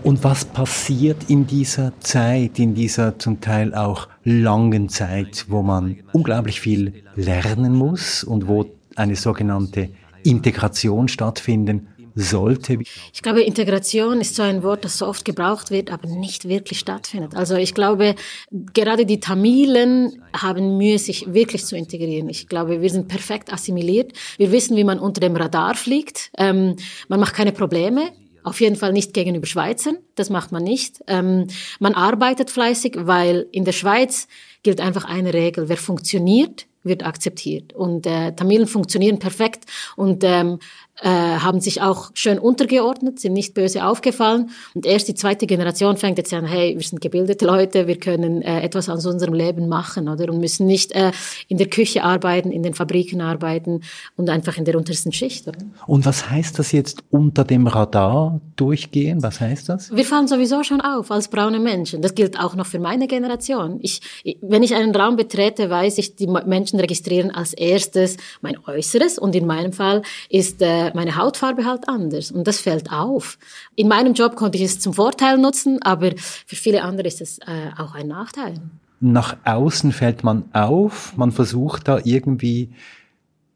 Und 0.03 0.25
was 0.25 0.45
passiert 0.45 1.31
in 1.31 1.47
dieser 1.47 1.92
Zeit, 2.01 2.59
in 2.59 2.75
dieser 2.75 3.18
zum 3.21 3.40
Teil 3.40 3.73
auch 3.73 4.09
langen 4.25 4.88
Zeit, 4.88 5.47
wo 5.49 5.62
man 5.62 5.99
unglaublich 6.12 6.61
viel 6.61 7.05
lernen 7.14 7.75
muss 7.75 8.25
und 8.25 8.49
wo 8.49 8.66
eine 8.97 9.14
sogenannte 9.14 9.90
Integration 10.25 11.07
stattfinden 11.07 11.88
sollte? 12.14 12.79
Ich 13.12 13.22
glaube, 13.22 13.42
Integration 13.42 14.20
ist 14.20 14.37
so 14.37 14.42
ein 14.42 14.62
Wort, 14.62 14.85
das 14.85 14.98
so 14.98 15.07
oft 15.07 15.25
gebraucht 15.25 15.70
wird, 15.70 15.92
aber 15.92 16.09
nicht 16.09 16.48
wirklich 16.48 16.79
stattfindet. 16.79 17.35
Also 17.35 17.57
ich 17.57 17.75
glaube, 17.75 18.14
gerade 18.51 19.07
die 19.07 19.20
Tamilen 19.20 20.22
haben 20.33 20.77
Mühe, 20.77 20.98
sich 20.98 21.33
wirklich 21.33 21.64
zu 21.64 21.77
integrieren. 21.77 22.29
Ich 22.29 22.48
glaube, 22.48 22.81
wir 22.81 22.90
sind 22.90 23.09
perfekt 23.09 23.53
assimiliert. 23.53 24.12
Wir 24.37 24.53
wissen, 24.53 24.77
wie 24.77 24.85
man 24.85 24.98
unter 24.98 25.20
dem 25.20 25.37
Radar 25.37 25.75
fliegt. 25.75 26.31
Ähm, 26.38 26.77
man 27.09 27.20
macht 27.20 27.35
keine 27.35 27.53
Probleme. 27.53 28.12
Auf 28.44 28.61
jeden 28.61 28.77
Fall 28.77 28.92
nicht 28.92 29.14
gegenüber 29.14 29.46
Schweizern, 29.46 29.98
das 30.16 30.29
macht 30.29 30.51
man 30.51 30.64
nicht. 30.64 31.01
Ähm, 31.07 31.46
man 31.79 31.94
arbeitet 31.94 32.51
fleißig, 32.51 32.94
weil 32.98 33.46
in 33.53 33.64
der 33.64 33.72
Schweiz 33.72 34.27
gilt 34.64 34.81
einfach 34.81 35.05
eine 35.05 35.33
Regel. 35.33 35.68
Wer 35.68 35.77
funktioniert, 35.77 36.66
wird 36.83 37.05
akzeptiert. 37.05 37.72
Und 37.72 38.07
äh, 38.07 38.35
Tamilen 38.35 38.66
funktionieren 38.66 39.18
perfekt 39.18 39.64
und 39.96 40.25
ähm, 40.25 40.59
äh, 41.02 41.08
haben 41.08 41.60
sich 41.60 41.82
auch 41.82 42.10
schön 42.14 42.38
untergeordnet, 42.38 43.18
sind 43.18 43.32
nicht 43.32 43.54
böse 43.54 43.84
aufgefallen. 43.84 44.50
Und 44.74 44.86
erst 44.86 45.08
die 45.08 45.14
zweite 45.14 45.46
Generation 45.46 45.96
fängt 45.96 46.18
jetzt 46.18 46.32
an, 46.32 46.44
hey, 46.44 46.76
wir 46.76 46.82
sind 46.82 47.00
gebildete 47.00 47.44
Leute, 47.44 47.86
wir 47.88 47.98
können 47.98 48.40
äh, 48.42 48.60
etwas 48.60 48.88
aus 48.88 49.04
unserem 49.04 49.34
Leben 49.34 49.68
machen, 49.68 50.08
oder? 50.08 50.32
Und 50.32 50.38
müssen 50.38 50.66
nicht 50.66 50.92
äh, 50.92 51.10
in 51.48 51.58
der 51.58 51.68
Küche 51.68 52.04
arbeiten, 52.04 52.52
in 52.52 52.62
den 52.62 52.74
Fabriken 52.74 53.20
arbeiten 53.20 53.80
und 54.16 54.30
einfach 54.30 54.56
in 54.56 54.64
der 54.64 54.76
untersten 54.76 55.12
Schicht, 55.12 55.48
oder? 55.48 55.58
Und 55.86 56.06
was 56.06 56.30
heißt 56.30 56.58
das 56.58 56.70
jetzt 56.70 57.02
unter 57.10 57.44
dem 57.44 57.66
Radar 57.66 58.40
durchgehen? 58.54 59.22
Was 59.22 59.40
heißt 59.40 59.68
das? 59.68 59.94
Wir 59.94 60.04
fallen 60.04 60.28
sowieso 60.28 60.62
schon 60.62 60.80
auf 60.80 61.10
als 61.10 61.28
braune 61.28 61.58
Menschen. 61.58 62.00
Das 62.00 62.14
gilt 62.14 62.38
auch 62.38 62.54
noch 62.54 62.66
für 62.66 62.78
meine 62.78 63.08
Generation. 63.08 63.80
Ich, 63.82 64.00
wenn 64.40 64.62
ich 64.62 64.74
einen 64.74 64.94
Raum 64.94 65.16
betrete, 65.16 65.68
weiß 65.68 65.98
ich, 65.98 66.14
die 66.14 66.28
Menschen 66.28 66.78
registrieren 66.78 67.32
als 67.32 67.52
erstes 67.54 68.18
mein 68.40 68.56
Äußeres 68.66 69.18
und 69.18 69.34
in 69.34 69.46
meinem 69.46 69.72
Fall 69.72 70.02
ist 70.28 70.62
äh, 70.62 70.91
meine 70.94 71.16
Hautfarbe 71.16 71.64
halt 71.64 71.88
anders 71.88 72.31
und 72.31 72.46
das 72.46 72.61
fällt 72.61 72.92
auf. 72.92 73.38
In 73.74 73.88
meinem 73.88 74.14
Job 74.14 74.37
konnte 74.37 74.59
ich 74.59 74.64
es 74.64 74.81
zum 74.81 74.94
Vorteil 74.94 75.38
nutzen, 75.38 75.81
aber 75.83 76.12
für 76.16 76.57
viele 76.57 76.83
andere 76.83 77.09
ist 77.09 77.20
es 77.20 77.38
äh, 77.38 77.70
auch 77.78 77.94
ein 77.94 78.09
Nachteil. 78.09 78.55
Nach 79.00 79.37
außen 79.44 79.92
fällt 79.92 80.22
man 80.22 80.44
auf, 80.52 81.16
man 81.16 81.33
versucht 81.33 81.88
da 81.88 81.98
irgendwie 82.05 82.70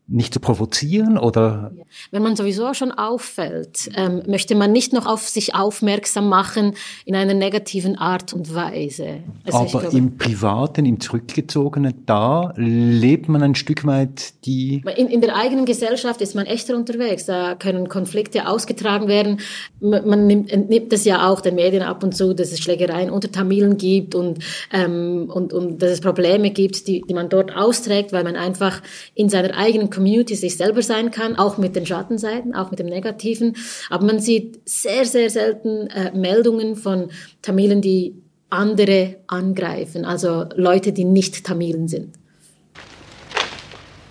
nicht 0.09 0.33
zu 0.33 0.41
provozieren 0.41 1.19
oder? 1.19 1.73
Wenn 2.13 2.23
man 2.23 2.37
sowieso 2.37 2.73
schon 2.75 2.93
auffällt, 2.93 3.91
ähm, 3.97 4.23
möchte 4.27 4.55
man 4.55 4.71
nicht 4.71 4.93
noch 4.93 5.07
auf 5.07 5.29
sich 5.29 5.55
aufmerksam 5.55 6.29
machen 6.29 6.75
in 7.05 7.17
einer 7.17 7.35
negativen 7.35 7.97
Art 7.97 8.33
und 8.33 8.55
Weise. 8.55 9.21
Also 9.45 9.59
Aber 9.59 9.81
glaube, 9.81 9.97
im 9.97 10.17
Privaten, 10.17 10.87
im 10.87 11.01
Zurückgezogenen, 11.01 12.05
da 12.07 12.53
lebt 12.57 13.29
man 13.29 13.43
ein 13.43 13.55
Stück 13.57 13.85
weit 13.85 14.45
die... 14.45 14.83
In, 14.97 15.09
in, 15.09 15.21
der 15.21 15.35
eigenen 15.35 15.65
Gesellschaft 15.65 16.21
ist 16.21 16.37
man 16.37 16.47
echter 16.47 16.77
unterwegs. 16.77 17.27
Da 17.27 17.57
können 17.57 17.89
Konflikte 17.89 18.47
ausgetragen 18.47 19.09
werden. 19.09 19.41
Man 19.81 20.29
nimmt, 20.29 20.53
entnimmt 20.53 20.93
es 20.93 21.05
ja 21.05 21.29
auch 21.29 21.41
den 21.41 21.57
Medien 21.57 21.83
ab 21.83 22.05
und 22.05 22.17
zu, 22.17 22.33
dass 22.33 22.53
es 22.53 22.61
Schlägereien 22.61 23.11
unter 23.11 23.33
Tamilen 23.33 23.77
gibt 23.77 24.15
und, 24.15 24.39
ähm, 24.73 25.29
und, 25.33 25.53
und 25.53 25.83
dass 25.83 25.91
es 25.91 26.01
Probleme 26.01 26.51
gibt, 26.51 26.87
die, 26.87 27.03
die 27.03 27.15
man 27.15 27.29
dort 27.29 27.57
austrägt, 27.57 28.13
weil 28.13 28.23
man 28.23 28.37
einfach 28.37 28.83
in 29.15 29.29
seiner 29.29 29.57
eigenen 29.57 29.91
Community 29.97 30.35
sich 30.35 30.57
selber 30.57 30.83
sein 30.83 31.11
kann, 31.11 31.37
auch 31.37 31.57
mit 31.57 31.75
den 31.75 31.87
Schattenseiten, 31.87 32.55
auch 32.55 32.71
mit 32.71 32.79
dem 32.79 32.87
Negativen. 32.87 33.57
Aber 33.89 34.05
man 34.05 34.21
sieht 34.21 34.61
sehr, 34.69 35.07
sehr 35.07 35.31
selten 35.31 35.89
äh, 35.89 36.13
Meldungen 36.13 36.77
von 36.77 37.11
Tamilen, 37.41 37.81
die 37.81 38.15
andere 38.51 39.17
angreifen, 39.27 40.05
also 40.05 40.45
Leute, 40.55 40.93
die 40.93 41.05
nicht 41.05 41.45
Tamilen 41.45 41.89
sind. 41.89 42.15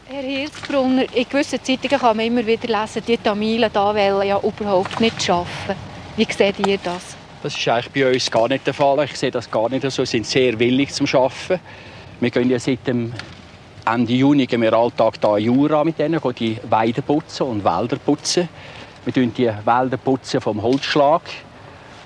Herr 0.08 0.24
Hilsbrunner, 0.24 1.06
in 1.14 1.30
gewissen 1.30 1.60
Zeitungen 1.64 2.00
kann 2.00 2.18
man 2.18 2.26
immer 2.26 2.46
wieder 2.46 2.68
lesen, 2.68 3.02
die 3.08 3.18
Tamilen 3.18 3.70
da 3.72 3.96
wollen 3.96 4.28
ja 4.28 4.40
überhaupt 4.42 5.00
nicht 5.00 5.30
arbeiten. 5.30 5.80
Wie 6.18 6.28
seht 6.30 6.66
ihr 6.66 6.78
das? 6.84 7.16
Das 7.44 7.56
ist 7.56 7.68
eigentlich 7.68 7.92
bei 7.92 8.12
uns 8.12 8.32
gar 8.32 8.48
nicht 8.48 8.66
der 8.66 8.74
Fall. 8.74 9.06
Ich 9.06 9.18
sehe 9.18 9.32
das 9.32 9.50
gar 9.52 9.70
nicht 9.70 9.84
so. 9.92 10.04
Sie 10.04 10.18
sind 10.18 10.26
sehr 10.26 10.58
willig 10.58 10.92
zum 10.94 11.06
Arbeiten. 11.08 11.60
Wir 12.20 12.32
gehen 12.32 12.50
ja 12.50 12.58
seit 12.58 12.88
dem 12.88 13.14
Ende 13.88 14.14
Juni 14.14 14.48
gehen 14.48 14.64
wir 14.64 14.74
Alltag 14.74 15.20
hier 15.22 15.38
in 15.38 15.46
Jura 15.46 15.84
mit 15.84 16.00
denen, 16.00 16.20
gehen 16.20 16.34
die 16.40 16.58
Weiden 16.70 17.04
putzen 17.04 17.44
und 17.44 17.64
Wälder 17.64 17.98
putzen. 17.98 18.50
Wir 19.04 19.14
putzen 19.14 19.34
die 19.36 19.46
Wälder 19.46 19.98
putzen 19.98 20.42
vom 20.42 20.64
Holzschlag 20.64 21.22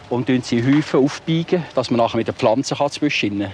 und 0.10 0.28
sie 0.44 0.62
Häufen 0.62 1.00
aufbiegen, 1.00 1.64
dass 1.76 1.90
man 1.90 2.00
nachher 2.00 2.18
mit 2.18 2.28
den 2.28 2.36
Pflanzen 2.36 2.76
zwischen 2.90 3.48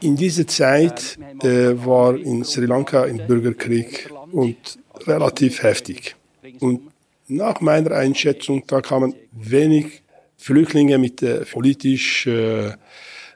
In 0.00 0.14
dieser 0.14 0.46
Zeit 0.46 1.18
äh, 1.42 1.72
war 1.84 2.16
in 2.16 2.44
Sri 2.44 2.66
Lanka 2.66 3.02
ein 3.02 3.26
Bürgerkrieg 3.26 4.08
und 4.30 4.78
relativ 5.06 5.64
heftig. 5.64 6.14
Und 6.60 6.92
nach 7.26 7.60
meiner 7.60 7.90
Einschätzung, 7.92 8.62
da 8.68 8.80
kamen 8.80 9.14
wenig 9.32 10.02
Flüchtlinge 10.36 10.98
mit 10.98 11.22
äh, 11.22 11.44
politisch 11.44 12.24
äh, 12.28 12.72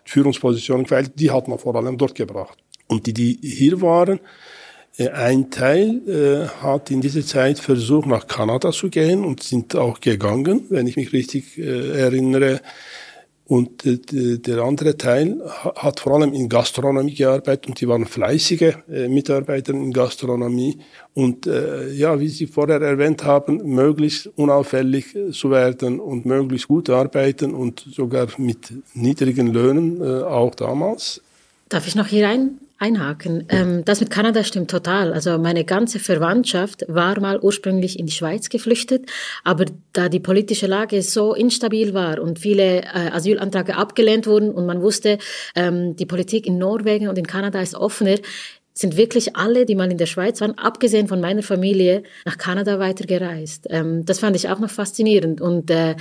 Führungspositionen, 0.05 0.89
weil 0.91 1.09
die 1.09 1.33
hat 1.33 1.49
man 1.49 1.59
vor 1.59 1.75
allem 1.75 1.99
dort 1.99 2.15
gebracht. 2.15 2.59
Und 2.89 3.07
die, 3.07 3.13
die 3.13 3.39
hier 3.43 3.81
waren, 3.81 4.21
äh, 4.99 5.11
ein 5.11 5.51
Teil 5.51 6.01
äh, 6.09 6.49
hat 6.63 6.91
in 6.91 7.01
dieser 7.01 7.25
Zeit 7.25 7.59
versucht, 7.59 8.07
nach 8.07 8.27
Kanada 8.27 8.73
zu 8.73 8.89
gehen 8.89 9.25
und 9.25 9.43
sind 9.43 9.77
auch 9.77 10.01
gegangen, 10.01 10.67
wenn 10.71 10.87
ich 10.87 10.97
mich 10.97 11.13
richtig 11.13 11.59
äh, 11.59 12.01
erinnere. 12.01 12.61
Und 13.49 13.87
äh, 13.87 14.39
der 14.39 14.59
andere 14.63 14.97
Teil 14.97 15.41
hat 15.77 16.01
vor 16.01 16.15
allem 16.15 16.33
in 16.33 16.49
Gastronomie 16.49 17.15
gearbeitet 17.15 17.69
und 17.69 17.81
die 17.81 17.87
waren 17.87 18.05
fleißige 18.05 18.75
äh, 18.91 19.07
Mitarbeiter 19.07 19.73
in 19.73 19.93
Gastronomie. 19.93 20.81
Und 21.15 21.47
äh, 21.47 21.93
ja, 21.93 22.19
wie 22.19 22.29
Sie 22.29 22.49
vorher 22.49 22.81
erwähnt 22.81 23.23
haben, 23.23 23.59
möglichst 23.63 24.27
unauffällig 24.37 25.17
zu 25.31 25.51
werden 25.51 26.01
und 26.01 26.27
möglichst 26.27 26.67
gut 26.67 26.91
arbeiten 26.91 27.55
und 27.55 27.87
sogar 27.89 28.27
mit 28.39 28.73
niedrigen 28.95 29.53
Löhnen, 29.53 30.03
auch 30.25 30.55
damals. 30.57 31.21
Darf 31.69 31.87
ich 31.87 31.95
noch 31.95 32.09
hier 32.09 32.29
ein, 32.29 32.59
einhaken. 32.79 33.47
Ähm, 33.49 33.85
das 33.85 34.01
mit 34.01 34.11
Kanada 34.11 34.45
stimmt 34.45 34.71
total. 34.71 35.13
Also 35.13 35.39
meine 35.39 35.65
ganze 35.65 35.99
Verwandtschaft 35.99 36.85
war 36.89 37.19
mal 37.21 37.41
ursprünglich 37.41 37.99
in 37.99 38.07
die 38.07 38.13
Schweiz 38.13 38.49
geflüchtet, 38.49 39.11
aber 39.45 39.67
da 39.93 40.09
die 40.09 40.21
politische 40.21 40.67
Lage 40.67 41.01
so 41.03 41.35
instabil 41.35 41.95
war 41.95 42.21
und 42.21 42.39
viele 42.39 42.83
äh, 42.83 43.11
Asylanträge 43.13 43.77
abgelehnt 43.77 44.27
wurden 44.27 44.51
und 44.51 44.67
man 44.67 44.83
wusste, 44.83 45.19
ähm, 45.55 45.97
die 45.97 46.07
Politik 46.07 46.47
in 46.47 46.59
Norwegen 46.59 47.09
und 47.09 47.17
in 47.19 47.27
Kanada 47.27 47.61
ist 47.61 47.75
offener, 47.75 48.17
sind 48.77 48.99
wirklich 48.99 49.37
alle, 49.37 49.65
die 49.65 49.75
mal 49.75 49.91
in 49.91 49.97
der 49.97 50.07
Schweiz 50.07 50.41
waren, 50.43 50.59
abgesehen 50.59 51.09
von 51.09 51.21
meiner 51.21 51.43
Familie, 51.43 52.03
nach 52.27 52.37
Kanada 52.37 52.79
weitergereist. 52.79 53.69
Ähm, 53.71 54.05
das 54.05 54.19
fand 54.19 54.37
ich 54.37 54.51
auch 54.51 54.59
noch 54.59 54.69
faszinierend. 54.69 55.41
Und 55.41 55.71
äh, 55.71 55.97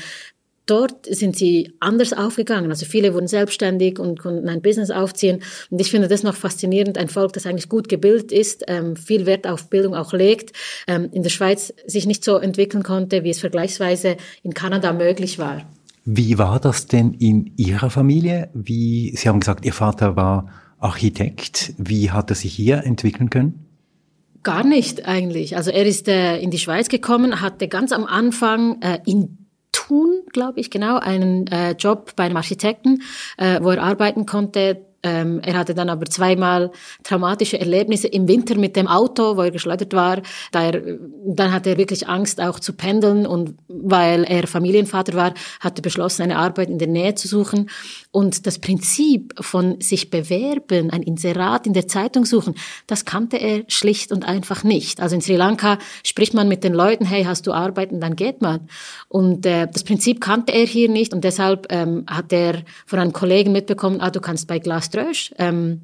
dort 0.65 1.05
sind 1.05 1.35
sie 1.35 1.73
anders 1.79 2.13
aufgegangen. 2.13 2.69
Also 2.69 2.85
viele 2.85 3.13
wurden 3.13 3.27
selbstständig 3.27 3.99
und 3.99 4.19
konnten 4.19 4.49
ein 4.49 4.61
Business 4.61 4.91
aufziehen. 4.91 5.41
Und 5.69 5.79
ich 5.79 5.91
finde 5.91 6.07
das 6.07 6.23
noch 6.23 6.35
faszinierend. 6.35 6.97
Ein 6.97 7.09
Volk, 7.09 7.33
das 7.33 7.45
eigentlich 7.45 7.69
gut 7.69 7.89
gebildet 7.89 8.31
ist, 8.31 8.63
ähm, 8.67 8.95
viel 8.95 9.25
Wert 9.25 9.47
auf 9.47 9.69
Bildung 9.69 9.95
auch 9.95 10.13
legt, 10.13 10.55
ähm, 10.87 11.09
in 11.11 11.23
der 11.23 11.29
Schweiz 11.29 11.73
sich 11.85 12.05
nicht 12.05 12.23
so 12.23 12.37
entwickeln 12.37 12.83
konnte, 12.83 13.23
wie 13.23 13.29
es 13.29 13.39
vergleichsweise 13.39 14.17
in 14.43 14.53
Kanada 14.53 14.93
möglich 14.93 15.39
war. 15.39 15.63
Wie 16.05 16.37
war 16.37 16.59
das 16.59 16.85
denn 16.85 17.13
in 17.13 17.53
Ihrer 17.57 17.89
Familie? 17.89 18.49
Wie, 18.53 19.15
Sie 19.15 19.27
haben 19.27 19.39
gesagt, 19.39 19.65
Ihr 19.65 19.73
Vater 19.73 20.15
war 20.15 20.51
Architekt. 20.79 21.73
Wie 21.77 22.11
hat 22.11 22.29
er 22.29 22.35
sich 22.35 22.53
hier 22.53 22.83
entwickeln 22.83 23.29
können? 23.29 23.65
Gar 24.43 24.63
nicht 24.63 25.05
eigentlich. 25.07 25.57
Also 25.57 25.71
er 25.71 25.85
ist 25.85 26.07
äh, 26.07 26.37
in 26.37 26.51
die 26.51 26.59
Schweiz 26.59 26.89
gekommen, 26.89 27.41
hatte 27.41 27.67
ganz 27.67 27.91
am 27.91 28.05
Anfang 28.05 28.79
äh, 28.81 28.99
in 29.07 29.44
Thun, 29.87 30.23
glaube 30.31 30.59
ich, 30.59 30.71
genau, 30.71 30.97
einen 30.97 31.47
äh, 31.47 31.71
Job 31.73 32.15
bei 32.15 32.23
einem 32.23 32.37
Architekten, 32.37 33.03
äh, 33.37 33.59
wo 33.61 33.69
er 33.71 33.83
arbeiten 33.83 34.25
konnte. 34.25 34.85
Ähm, 35.05 35.39
er 35.43 35.55
hatte 35.55 35.75
dann 35.75 35.89
aber 35.89 36.07
zweimal 36.07 36.71
traumatische 37.03 37.59
Erlebnisse 37.59 38.07
im 38.07 38.27
Winter 38.27 38.57
mit 38.57 38.75
dem 38.75 38.87
Auto, 38.87 39.37
wo 39.37 39.41
er 39.41 39.51
geschleudert 39.51 39.93
war. 39.93 40.19
Da 40.51 40.63
er, 40.63 40.81
dann 41.27 41.53
hatte 41.53 41.69
er 41.69 41.77
wirklich 41.77 42.09
Angst, 42.09 42.41
auch 42.41 42.59
zu 42.59 42.73
pendeln. 42.73 43.27
Und 43.27 43.53
weil 43.67 44.23
er 44.23 44.47
Familienvater 44.47 45.13
war, 45.13 45.35
hat 45.59 45.77
er 45.77 45.83
beschlossen, 45.83 46.23
eine 46.23 46.37
Arbeit 46.37 46.69
in 46.71 46.79
der 46.79 46.87
Nähe 46.87 47.13
zu 47.13 47.27
suchen. 47.27 47.69
Und 48.09 48.47
das 48.47 48.57
Prinzip 48.57 49.35
von 49.39 49.79
sich 49.79 50.09
bewerben, 50.09 50.89
ein 50.89 51.03
Inserat 51.03 51.67
in 51.67 51.73
der 51.73 51.87
Zeitung 51.87 52.25
suchen, 52.25 52.55
das 52.87 53.05
kannte 53.05 53.37
er 53.37 53.63
schlicht 53.67 54.11
und 54.11 54.27
einfach 54.27 54.63
nicht. 54.63 55.01
Also 55.01 55.13
in 55.13 55.21
Sri 55.21 55.35
Lanka 55.35 55.77
spricht 56.03 56.33
man 56.33 56.47
mit 56.47 56.63
den 56.63 56.73
Leuten, 56.73 57.05
hey, 57.05 57.25
hast 57.25 57.45
du 57.45 57.53
Arbeit? 57.53 57.91
Und 57.91 58.01
dann 58.01 58.15
geht 58.15 58.41
man. 58.41 58.61
Und 59.07 59.45
äh, 59.45 59.67
das 59.71 59.83
Prinzip 59.83 60.19
kannte 60.19 60.51
er 60.51 60.65
hier 60.65 60.89
nicht 60.89 61.13
und 61.13 61.23
deshalb 61.23 61.67
ähm, 61.69 62.05
hat 62.07 62.33
er 62.33 62.63
von 62.87 62.97
einem 62.97 63.13
Kollegen 63.13 63.51
mitbekommen, 63.51 64.01
ah, 64.01 64.09
du 64.09 64.19
kannst 64.19 64.47
bei 64.47 64.57
Glass 64.57 64.89
Trösch 64.95 65.33
ähm, 65.37 65.81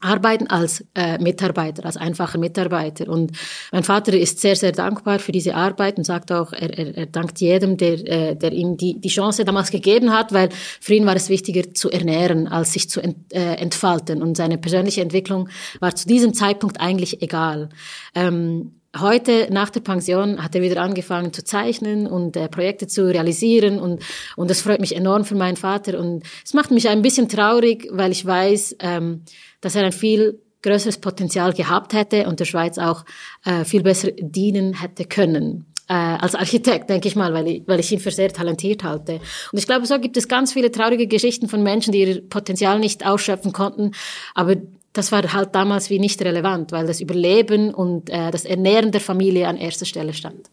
arbeiten 0.00 0.46
als 0.48 0.84
äh, 0.94 1.18
Mitarbeiter, 1.18 1.84
als 1.84 1.96
einfacher 1.96 2.38
Mitarbeiter. 2.38 3.08
Und 3.08 3.32
mein 3.72 3.82
Vater 3.82 4.12
ist 4.12 4.40
sehr, 4.40 4.56
sehr 4.56 4.72
dankbar 4.72 5.18
für 5.18 5.32
diese 5.32 5.54
Arbeit 5.54 5.96
und 5.96 6.04
sagt 6.04 6.30
auch, 6.32 6.52
er, 6.52 6.78
er, 6.78 6.96
er 6.96 7.06
dankt 7.06 7.40
jedem, 7.40 7.76
der, 7.76 8.06
äh, 8.06 8.36
der 8.36 8.52
ihm 8.52 8.76
die, 8.76 9.00
die 9.00 9.08
Chance 9.08 9.44
damals 9.44 9.70
gegeben 9.70 10.12
hat, 10.12 10.32
weil 10.32 10.50
für 10.80 10.94
ihn 10.94 11.06
war 11.06 11.16
es 11.16 11.28
wichtiger 11.28 11.72
zu 11.72 11.90
ernähren, 11.90 12.46
als 12.46 12.72
sich 12.72 12.90
zu 12.90 13.00
ent, 13.00 13.32
äh, 13.32 13.54
entfalten. 13.54 14.22
Und 14.22 14.36
seine 14.36 14.58
persönliche 14.58 15.00
Entwicklung 15.00 15.48
war 15.80 15.94
zu 15.94 16.06
diesem 16.06 16.34
Zeitpunkt 16.34 16.80
eigentlich 16.80 17.22
egal. 17.22 17.70
Ähm, 18.14 18.75
Heute 18.98 19.48
nach 19.50 19.70
der 19.70 19.80
Pension 19.80 20.42
hat 20.42 20.54
er 20.54 20.62
wieder 20.62 20.80
angefangen 20.80 21.32
zu 21.32 21.44
zeichnen 21.44 22.06
und 22.06 22.36
äh, 22.36 22.48
Projekte 22.48 22.86
zu 22.86 23.06
realisieren 23.06 23.78
und 23.78 24.02
und 24.36 24.50
das 24.50 24.60
freut 24.60 24.80
mich 24.80 24.94
enorm 24.94 25.24
für 25.24 25.34
meinen 25.34 25.56
Vater 25.56 25.98
und 25.98 26.24
es 26.44 26.54
macht 26.54 26.70
mich 26.70 26.88
ein 26.88 27.02
bisschen 27.02 27.28
traurig, 27.28 27.88
weil 27.90 28.12
ich 28.12 28.24
weiß, 28.24 28.76
ähm, 28.80 29.22
dass 29.60 29.74
er 29.74 29.84
ein 29.84 29.92
viel 29.92 30.40
größeres 30.62 30.98
Potenzial 30.98 31.52
gehabt 31.52 31.92
hätte 31.92 32.26
und 32.26 32.40
der 32.40 32.44
Schweiz 32.44 32.78
auch 32.78 33.04
äh, 33.44 33.64
viel 33.64 33.82
besser 33.82 34.10
dienen 34.12 34.80
hätte 34.80 35.04
können. 35.04 35.66
Äh, 35.88 35.94
als 35.94 36.34
Architekt, 36.34 36.90
denke 36.90 37.06
ich 37.06 37.14
mal, 37.14 37.32
weil 37.32 37.46
ich, 37.46 37.62
weil 37.66 37.78
ich 37.78 37.92
ihn 37.92 38.00
für 38.00 38.10
sehr 38.10 38.32
talentiert 38.32 38.82
halte. 38.82 39.20
Und 39.52 39.58
ich 39.58 39.66
glaube, 39.66 39.86
so 39.86 40.00
gibt 40.00 40.16
es 40.16 40.26
ganz 40.26 40.52
viele 40.52 40.72
traurige 40.72 41.06
Geschichten 41.06 41.48
von 41.48 41.62
Menschen, 41.62 41.92
die 41.92 42.00
ihr 42.00 42.28
Potenzial 42.28 42.80
nicht 42.80 43.06
ausschöpfen 43.06 43.52
konnten, 43.52 43.92
aber 44.34 44.56
das 44.96 45.12
war 45.12 45.32
halt 45.32 45.54
damals 45.54 45.90
wie 45.90 45.98
nicht 45.98 46.22
relevant, 46.22 46.72
weil 46.72 46.86
das 46.86 47.00
Überleben 47.00 47.74
und 47.74 48.10
äh, 48.10 48.30
das 48.30 48.44
Ernähren 48.44 48.92
der 48.92 49.00
Familie 49.00 49.48
an 49.48 49.56
erster 49.56 49.84
Stelle 49.84 50.12
stand. 50.12 50.50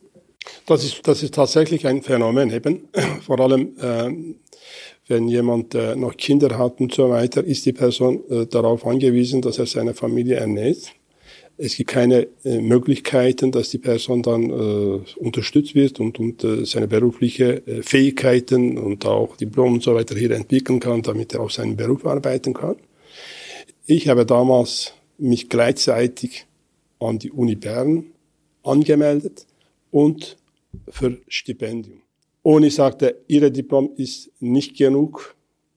Das 0.65 0.83
ist, 0.83 1.07
das 1.07 1.23
ist 1.23 1.33
tatsächlich 1.33 1.87
ein 1.87 2.01
Phänomen 2.01 2.51
eben. 2.51 2.87
Vor 3.25 3.39
allem, 3.39 3.75
äh, 3.79 4.11
wenn 5.07 5.27
jemand 5.27 5.75
äh, 5.75 5.95
noch 5.95 6.15
Kinder 6.17 6.57
hat 6.57 6.79
und 6.79 6.93
so 6.93 7.09
weiter, 7.09 7.43
ist 7.43 7.65
die 7.65 7.73
Person 7.73 8.21
äh, 8.29 8.45
darauf 8.45 8.85
angewiesen, 8.85 9.41
dass 9.41 9.59
er 9.59 9.65
seine 9.65 9.93
Familie 9.93 10.35
ernährt. 10.35 10.91
Es 11.57 11.75
gibt 11.75 11.91
keine 11.91 12.27
äh, 12.43 12.59
Möglichkeiten, 12.59 13.51
dass 13.51 13.69
die 13.69 13.77
Person 13.77 14.23
dann 14.23 14.49
äh, 14.49 14.99
unterstützt 15.17 15.75
wird 15.75 15.99
und, 15.99 16.19
und 16.19 16.45
seine 16.65 16.87
berufliche 16.87 17.65
äh, 17.67 17.83
Fähigkeiten 17.83 18.77
und 18.77 19.05
auch 19.05 19.37
Diplom 19.37 19.75
und 19.75 19.83
so 19.83 19.93
weiter 19.93 20.15
hier 20.15 20.31
entwickeln 20.31 20.79
kann, 20.79 21.03
damit 21.03 21.33
er 21.33 21.41
auf 21.41 21.51
seinen 21.51 21.75
Beruf 21.77 22.05
arbeiten 22.05 22.53
kann. 22.53 22.75
Ich 23.85 24.07
habe 24.07 24.25
damals 24.25 24.93
mich 25.17 25.49
gleichzeitig 25.49 26.45
an 26.99 27.19
die 27.19 27.31
Uni 27.31 27.55
Bern 27.55 28.05
angemeldet 28.63 29.45
und 29.91 30.37
für 30.87 31.17
Stipendium. 31.27 32.01
Und 32.43 32.63
ich 32.63 32.75
sagte, 32.75 33.17
Ihre 33.27 33.51
Diplom 33.51 33.91
ist 33.97 34.31
nicht 34.39 34.77
genug, 34.77 35.35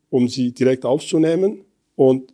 um 0.08 0.28
Sie 0.28 0.52
direkt 0.52 0.84
aufzunehmen. 0.84 1.64
Und 1.96 2.32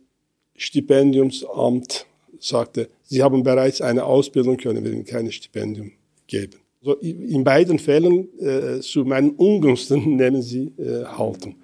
Stipendiumsamt 0.55 2.05
sagte, 2.39 2.89
Sie 3.03 3.23
haben 3.23 3.41
bereits 3.41 3.81
eine 3.81 4.05
Ausbildung, 4.05 4.57
können 4.57 4.83
wir 4.83 4.91
Ihnen 4.91 5.05
kein 5.05 5.31
Stipendium 5.31 5.91
geben. 6.27 6.59
So, 6.83 6.93
in 6.97 7.43
beiden 7.43 7.79
Fällen 7.79 8.27
äh, 8.39 8.79
zu 8.81 9.05
meinen 9.05 9.31
Ungunsten 9.31 10.15
nehmen 10.17 10.43
Sie 10.43 10.71
äh, 10.77 11.05
Haltung. 11.05 11.55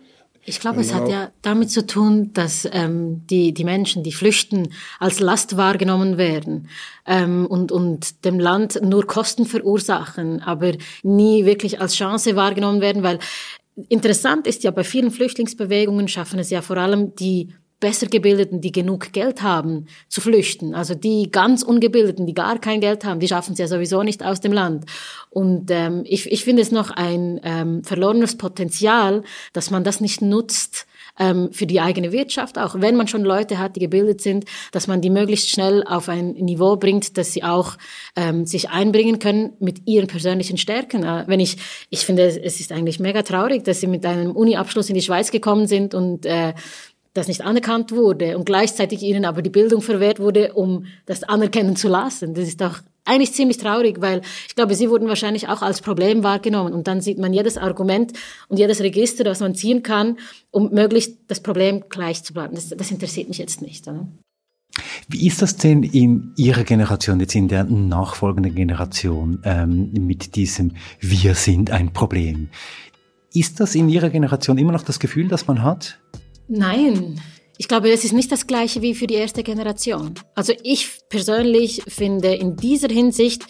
Ich 0.50 0.60
glaube, 0.60 0.82
es 0.82 0.94
hat 0.94 1.08
ja 1.08 1.30
damit 1.44 1.70
zu 1.70 1.86
tun, 1.86 2.32
dass 2.34 2.68
ähm, 2.72 3.22
die, 3.30 3.54
die 3.54 3.64
Menschen, 3.64 4.04
die 4.04 4.12
flüchten, 4.12 4.74
als 5.00 5.20
Last 5.20 5.58
wahrgenommen 5.58 6.18
werden. 6.18 6.70
Ähm, 7.06 7.46
und, 7.46 7.72
und 7.72 8.26
dem 8.26 8.40
Land 8.40 8.80
nur 8.82 9.06
Kosten 9.06 9.46
verursachen, 9.46 10.42
aber 10.42 10.74
nie 11.04 11.46
wirklich 11.46 11.80
als 11.80 11.94
Chance 11.94 12.36
wahrgenommen 12.36 12.82
werden, 12.82 13.04
weil 13.04 13.20
interessant 13.90 14.48
ist 14.48 14.64
ja, 14.64 14.72
bei 14.72 14.84
vielen 14.84 15.12
Flüchtlingsbewegungen 15.12 16.08
schaffen 16.08 16.40
es 16.40 16.50
ja 16.50 16.64
vor 16.64 16.78
allem 16.78 17.16
die 17.16 17.54
besser 17.80 18.08
gebildeten, 18.08 18.62
die 18.62 18.72
genug 18.72 19.14
Geld 19.14 19.42
haben, 19.42 19.88
zu 20.08 20.22
flüchten. 20.22 20.76
Also 20.76 20.96
die 20.96 21.32
ganz 21.32 21.64
ungebildeten, 21.64 22.26
die 22.26 22.34
gar 22.34 22.60
kein 22.60 22.82
Geld 22.82 23.06
haben, 23.06 23.20
die 23.20 23.28
schaffen 23.28 23.54
es 23.54 23.60
ja 23.60 23.68
sowieso 23.68 24.04
nicht 24.04 24.24
aus 24.24 24.42
dem 24.42 24.54
Land. 24.54 24.86
Und 25.30 25.72
ähm, 25.72 26.04
ich, 26.06 26.32
ich 26.32 26.44
finde 26.44 26.62
es 26.62 26.72
noch 26.72 26.92
ein 26.92 27.40
ähm, 27.44 27.84
verlorenes 27.84 28.38
Potenzial, 28.38 29.24
dass 29.54 29.72
man 29.72 29.84
das 29.84 30.02
nicht 30.02 30.22
nutzt 30.22 30.88
ähm, 31.20 31.52
für 31.52 31.68
die 31.68 31.82
eigene 31.82 32.12
Wirtschaft, 32.12 32.58
auch 32.58 32.76
wenn 32.80 32.96
man 32.96 33.08
schon 33.08 33.24
Leute 33.24 33.60
hat, 33.60 33.76
die 33.76 33.82
gebildet 33.82 34.22
sind, 34.22 34.46
dass 34.72 34.88
man 34.88 35.02
die 35.02 35.10
möglichst 35.10 35.50
schnell 35.50 35.84
auf 35.86 36.10
ein 36.10 36.32
Niveau 36.32 36.78
bringt, 36.78 37.18
dass 37.18 37.34
sie 37.34 37.44
auch 37.44 37.78
ähm, 38.16 38.46
sich 38.46 38.70
einbringen 38.70 39.20
können 39.20 39.54
mit 39.60 39.88
ihren 39.88 40.08
persönlichen 40.08 40.58
Stärken. 40.58 41.04
Äh, 41.04 41.26
wenn 41.28 41.40
ich, 41.40 41.58
ich 41.90 42.06
finde, 42.06 42.24
es 42.24 42.60
ist 42.60 42.72
eigentlich 42.72 43.00
mega 43.00 43.22
traurig, 43.22 43.64
dass 43.64 43.82
sie 43.82 43.88
mit 43.88 44.06
einem 44.06 44.32
Uni-Abschluss 44.32 44.90
in 44.90 44.96
die 44.96 45.02
Schweiz 45.02 45.30
gekommen 45.30 45.68
sind 45.68 45.94
und 45.94 46.26
äh, 46.26 46.54
das 47.20 47.28
nicht 47.28 47.42
anerkannt 47.42 47.92
wurde 47.92 48.38
und 48.38 48.46
gleichzeitig 48.46 49.04
ihnen 49.04 49.26
aber 49.26 49.42
die 49.42 49.50
Bildung 49.50 49.82
verwehrt 49.82 50.20
wurde, 50.20 50.54
um 50.54 50.86
das 51.06 51.24
anerkennen 51.24 51.76
zu 51.76 51.88
lassen. 51.88 52.34
Das 52.34 52.48
ist 52.48 52.62
doch 52.62 52.80
eigentlich 53.06 53.34
ziemlich 53.34 53.58
traurig, 53.58 54.02
weil 54.02 54.22
ich 54.48 54.56
glaube, 54.56 54.76
sie 54.76 54.90
wurden 54.90 55.08
wahrscheinlich 55.08 55.48
auch 55.48 55.62
als 55.62 55.82
Problem 55.82 56.24
wahrgenommen. 56.24 56.74
Und 56.74 56.88
dann 56.88 57.02
sieht 57.02 57.18
man 57.18 57.34
jedes 57.34 57.58
Argument 57.58 58.14
und 58.48 58.58
jedes 58.58 58.82
Register, 58.82 59.24
das 59.24 59.40
man 59.40 59.56
ziehen 59.56 59.84
kann, 59.84 60.18
um 60.52 60.72
möglichst 60.72 61.18
das 61.28 61.40
Problem 61.40 61.84
gleich 61.90 62.24
zu 62.24 62.34
bleiben. 62.34 62.56
Das, 62.56 62.70
das 62.70 62.92
interessiert 62.92 63.28
mich 63.28 63.40
jetzt 63.40 63.62
nicht. 63.62 63.88
Oder? 63.88 64.08
Wie 65.08 65.28
ist 65.28 65.42
das 65.42 65.58
denn 65.58 65.84
in 65.84 66.34
Ihrer 66.38 66.64
Generation, 66.64 67.20
jetzt 67.20 67.36
in 67.36 67.48
der 67.48 67.64
nachfolgenden 67.64 68.54
Generation, 68.54 69.42
ähm, 69.44 69.92
mit 69.94 70.36
diesem 70.36 70.74
Wir 71.00 71.34
sind 71.34 71.72
ein 71.72 71.92
Problem? 71.92 72.50
Ist 73.34 73.60
das 73.60 73.76
in 73.76 73.90
Ihrer 73.90 74.10
Generation 74.10 74.58
immer 74.58 74.72
noch 74.72 74.84
das 74.84 75.00
Gefühl, 75.00 75.28
das 75.28 75.48
man 75.48 75.64
hat? 75.64 76.00
Nein. 76.50 77.22
Ich 77.58 77.68
glaube, 77.68 77.92
das 77.92 78.04
ist 78.04 78.14
nicht 78.14 78.32
das 78.32 78.48
Gleiche 78.48 78.82
wie 78.82 78.96
für 78.96 79.06
die 79.06 79.16
erste 79.16 79.44
Generation. 79.44 80.16
Also 80.34 80.54
ich 80.64 80.90
persönlich 81.10 81.84
finde 81.88 82.34
in 82.34 82.56
dieser 82.56 82.88
Hinsicht 82.88 83.46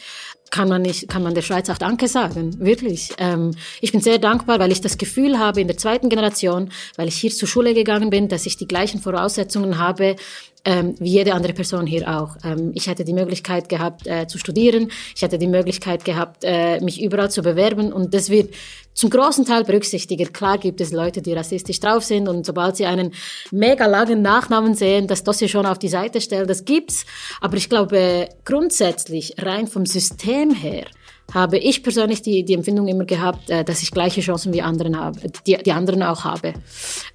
kann 0.49 0.67
man 0.67 0.81
nicht, 0.81 1.07
kann 1.07 1.21
man 1.21 1.35
der 1.35 1.43
Schweiz 1.43 1.69
auch 1.69 1.77
Danke 1.77 2.07
sagen, 2.07 2.59
wirklich. 2.59 3.09
Ähm, 3.19 3.55
ich 3.81 3.91
bin 3.91 4.01
sehr 4.01 4.17
dankbar, 4.17 4.59
weil 4.59 4.71
ich 4.71 4.81
das 4.81 4.97
Gefühl 4.97 5.37
habe 5.37 5.61
in 5.61 5.67
der 5.67 5.77
zweiten 5.77 6.09
Generation, 6.09 6.71
weil 6.95 7.07
ich 7.07 7.15
hier 7.15 7.29
zur 7.29 7.47
Schule 7.47 7.73
gegangen 7.73 8.09
bin, 8.09 8.29
dass 8.29 8.47
ich 8.47 8.57
die 8.57 8.67
gleichen 8.67 8.99
Voraussetzungen 8.99 9.77
habe 9.77 10.15
ähm, 10.65 10.95
wie 10.99 11.11
jede 11.11 11.33
andere 11.33 11.53
Person 11.53 11.85
hier 11.85 12.07
auch. 12.07 12.35
Ähm, 12.43 12.71
ich 12.75 12.87
hätte 12.87 13.03
die 13.03 13.13
Möglichkeit 13.13 13.69
gehabt 13.69 14.07
äh, 14.07 14.27
zu 14.27 14.37
studieren, 14.37 14.91
ich 15.15 15.21
hätte 15.21 15.37
die 15.37 15.47
Möglichkeit 15.47 16.05
gehabt, 16.05 16.43
äh, 16.43 16.79
mich 16.81 17.01
überall 17.01 17.31
zu 17.31 17.41
bewerben 17.41 17.93
und 17.93 18.13
das 18.13 18.29
wird 18.29 18.53
zum 18.93 19.09
großen 19.09 19.45
Teil 19.45 19.63
berücksichtigt. 19.63 20.33
Klar 20.33 20.57
gibt 20.57 20.81
es 20.81 20.91
Leute, 20.91 21.21
die 21.21 21.33
rassistisch 21.33 21.79
drauf 21.79 22.03
sind 22.03 22.27
und 22.27 22.45
sobald 22.45 22.75
sie 22.75 22.85
einen 22.85 23.13
mega 23.51 23.85
langen 23.85 24.21
Nachnamen 24.21 24.75
sehen, 24.75 25.07
das 25.07 25.23
Dossier 25.23 25.47
schon 25.47 25.65
auf 25.65 25.79
die 25.79 25.87
Seite 25.87 26.19
stellen, 26.19 26.47
das 26.47 26.65
gibt's. 26.65 27.05
Aber 27.39 27.55
ich 27.55 27.69
glaube, 27.69 28.27
grundsätzlich, 28.43 29.35
rein 29.37 29.67
vom 29.67 29.85
System 29.85 30.53
her, 30.53 30.85
habe 31.33 31.57
ich 31.57 31.83
persönlich 31.83 32.21
die, 32.21 32.43
die 32.43 32.53
Empfindung 32.53 32.87
immer 32.87 33.05
gehabt, 33.05 33.49
äh, 33.49 33.63
dass 33.63 33.81
ich 33.83 33.91
gleiche 33.91 34.21
Chancen 34.21 34.53
wie 34.53 34.61
anderen 34.61 34.99
habe, 34.99 35.19
die, 35.45 35.57
die 35.57 35.71
anderen 35.71 36.03
auch 36.03 36.23
habe. 36.23 36.53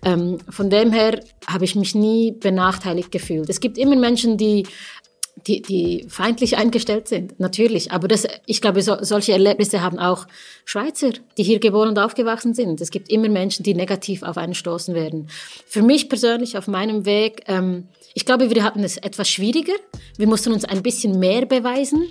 Ähm, 0.04 0.38
von 0.48 0.70
dem 0.70 0.92
her 0.92 1.20
habe 1.46 1.64
ich 1.64 1.74
mich 1.74 1.94
nie 1.94 2.32
benachteiligt 2.32 3.10
gefühlt. 3.10 3.48
Es 3.48 3.60
gibt 3.60 3.78
immer 3.78 3.96
Menschen, 3.96 4.36
die 4.36 4.64
die, 5.46 5.62
die 5.62 6.06
feindlich 6.08 6.56
eingestellt 6.56 7.08
sind, 7.08 7.38
natürlich. 7.38 7.92
Aber 7.92 8.08
das, 8.08 8.26
ich 8.46 8.60
glaube, 8.60 8.82
so, 8.82 8.96
solche 9.00 9.32
Erlebnisse 9.32 9.82
haben 9.82 9.98
auch 9.98 10.26
Schweizer, 10.64 11.10
die 11.36 11.42
hier 11.42 11.58
geboren 11.58 11.88
und 11.88 11.98
aufgewachsen 11.98 12.54
sind. 12.54 12.80
Es 12.80 12.90
gibt 12.90 13.10
immer 13.10 13.28
Menschen, 13.28 13.62
die 13.62 13.74
negativ 13.74 14.22
auf 14.22 14.38
einen 14.38 14.54
stoßen 14.54 14.94
werden. 14.94 15.28
Für 15.66 15.82
mich 15.82 16.08
persönlich 16.08 16.56
auf 16.56 16.68
meinem 16.68 17.04
Weg, 17.04 17.42
ähm, 17.46 17.88
ich 18.14 18.24
glaube, 18.24 18.48
wir 18.48 18.62
hatten 18.62 18.84
es 18.84 18.96
etwas 18.96 19.28
schwieriger. 19.28 19.74
Wir 20.16 20.28
mussten 20.28 20.52
uns 20.52 20.64
ein 20.64 20.82
bisschen 20.82 21.18
mehr 21.18 21.46
beweisen. 21.46 22.04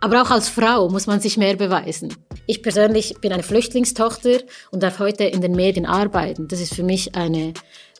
Aber 0.00 0.22
auch 0.22 0.30
als 0.30 0.48
Frau 0.48 0.88
muss 0.88 1.06
man 1.06 1.20
sich 1.20 1.36
mehr 1.36 1.56
beweisen. 1.56 2.14
Ich 2.46 2.62
persönlich 2.62 3.16
bin 3.20 3.32
eine 3.32 3.42
Flüchtlingstochter 3.42 4.38
und 4.70 4.82
darf 4.82 5.00
heute 5.00 5.24
in 5.24 5.40
den 5.40 5.52
Medien 5.52 5.86
arbeiten. 5.86 6.46
Das 6.46 6.60
ist 6.60 6.74
für 6.74 6.84
mich 6.84 7.16
eine 7.16 7.52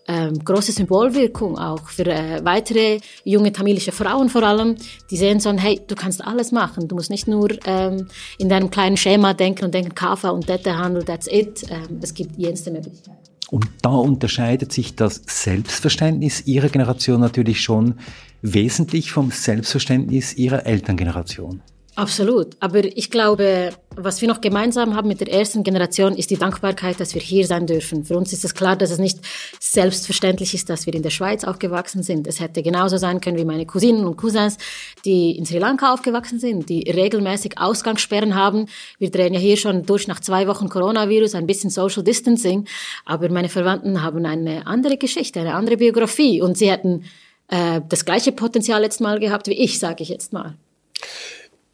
ähm, 0.06 0.38
große 0.42 0.72
Symbolwirkung 0.72 1.58
auch 1.58 1.88
für 1.88 2.06
äh, 2.06 2.42
weitere 2.44 3.00
junge 3.24 3.52
tamilische 3.52 3.92
Frauen 3.92 4.30
vor 4.30 4.42
allem, 4.42 4.76
die 5.10 5.16
sehen 5.16 5.38
so, 5.38 5.52
hey, 5.52 5.80
du 5.86 5.94
kannst 5.94 6.24
alles 6.24 6.50
machen. 6.50 6.88
Du 6.88 6.94
musst 6.94 7.10
nicht 7.10 7.28
nur 7.28 7.50
ähm, 7.66 8.06
in 8.38 8.48
deinem 8.48 8.70
kleinen 8.70 8.96
Schema 8.96 9.34
denken 9.34 9.66
und 9.66 9.74
denken, 9.74 9.94
Kafa 9.94 10.30
und 10.30 10.48
Dettehandel, 10.48 11.04
that's 11.04 11.26
it. 11.26 11.64
Ähm, 11.68 11.98
es 12.00 12.14
gibt 12.14 12.38
jenste 12.38 12.70
Möglichkeiten. 12.70 13.18
Und 13.50 13.66
da 13.82 13.90
unterscheidet 13.90 14.72
sich 14.72 14.94
das 14.94 15.22
Selbstverständnis 15.26 16.46
Ihrer 16.46 16.68
Generation 16.68 17.20
natürlich 17.20 17.60
schon 17.60 17.94
wesentlich 18.40 19.10
vom 19.10 19.30
Selbstverständnis 19.30 20.34
Ihrer 20.34 20.64
Elterngeneration. 20.64 21.60
Absolut. 21.98 22.56
Aber 22.60 22.84
ich 22.84 23.10
glaube, 23.10 23.70
was 23.96 24.20
wir 24.20 24.28
noch 24.28 24.40
gemeinsam 24.40 24.94
haben 24.94 25.08
mit 25.08 25.18
der 25.18 25.32
ersten 25.32 25.64
Generation, 25.64 26.14
ist 26.14 26.30
die 26.30 26.36
Dankbarkeit, 26.36 27.00
dass 27.00 27.12
wir 27.12 27.20
hier 27.20 27.44
sein 27.44 27.66
dürfen. 27.66 28.04
Für 28.04 28.16
uns 28.16 28.32
ist 28.32 28.44
es 28.44 28.54
klar, 28.54 28.76
dass 28.76 28.92
es 28.92 28.98
nicht 28.98 29.18
selbstverständlich 29.58 30.54
ist, 30.54 30.70
dass 30.70 30.86
wir 30.86 30.94
in 30.94 31.02
der 31.02 31.10
Schweiz 31.10 31.42
aufgewachsen 31.42 32.04
sind. 32.04 32.28
Es 32.28 32.38
hätte 32.38 32.62
genauso 32.62 32.98
sein 32.98 33.20
können 33.20 33.36
wie 33.36 33.44
meine 33.44 33.66
Cousinen 33.66 34.06
und 34.06 34.16
Cousins, 34.16 34.58
die 35.04 35.36
in 35.36 35.44
Sri 35.44 35.58
Lanka 35.58 35.92
aufgewachsen 35.92 36.38
sind, 36.38 36.68
die 36.68 36.88
regelmäßig 36.88 37.58
Ausgangssperren 37.58 38.36
haben. 38.36 38.66
Wir 39.00 39.10
drehen 39.10 39.34
ja 39.34 39.40
hier 39.40 39.56
schon 39.56 39.84
durch 39.84 40.06
nach 40.06 40.20
zwei 40.20 40.46
Wochen 40.46 40.68
Coronavirus 40.68 41.34
ein 41.34 41.48
bisschen 41.48 41.70
Social 41.70 42.04
Distancing. 42.04 42.68
Aber 43.06 43.28
meine 43.28 43.48
Verwandten 43.48 44.04
haben 44.04 44.24
eine 44.24 44.68
andere 44.68 44.98
Geschichte, 44.98 45.40
eine 45.40 45.54
andere 45.54 45.78
Biografie 45.78 46.40
und 46.42 46.56
sie 46.56 46.70
hätten 46.70 47.06
äh, 47.48 47.80
das 47.88 48.04
gleiche 48.04 48.30
Potenzial 48.30 48.84
jetzt 48.84 49.00
mal 49.00 49.18
gehabt 49.18 49.48
wie 49.48 49.54
ich, 49.54 49.80
sage 49.80 50.04
ich 50.04 50.10
jetzt 50.10 50.32
mal. 50.32 50.54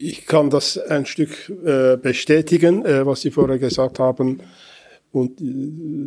Ich 0.07 0.27
kann 0.27 0.51
das 0.51 0.77
ein 0.77 1.07
Stück 1.07 1.51
äh, 1.65 1.97
bestätigen, 1.97 2.85
äh, 2.85 3.07
was 3.07 3.23
Sie 3.23 3.31
vorher 3.31 3.59
gesagt 3.59 3.99
haben. 3.99 4.43
Und 5.13 5.41
äh, 5.41 5.45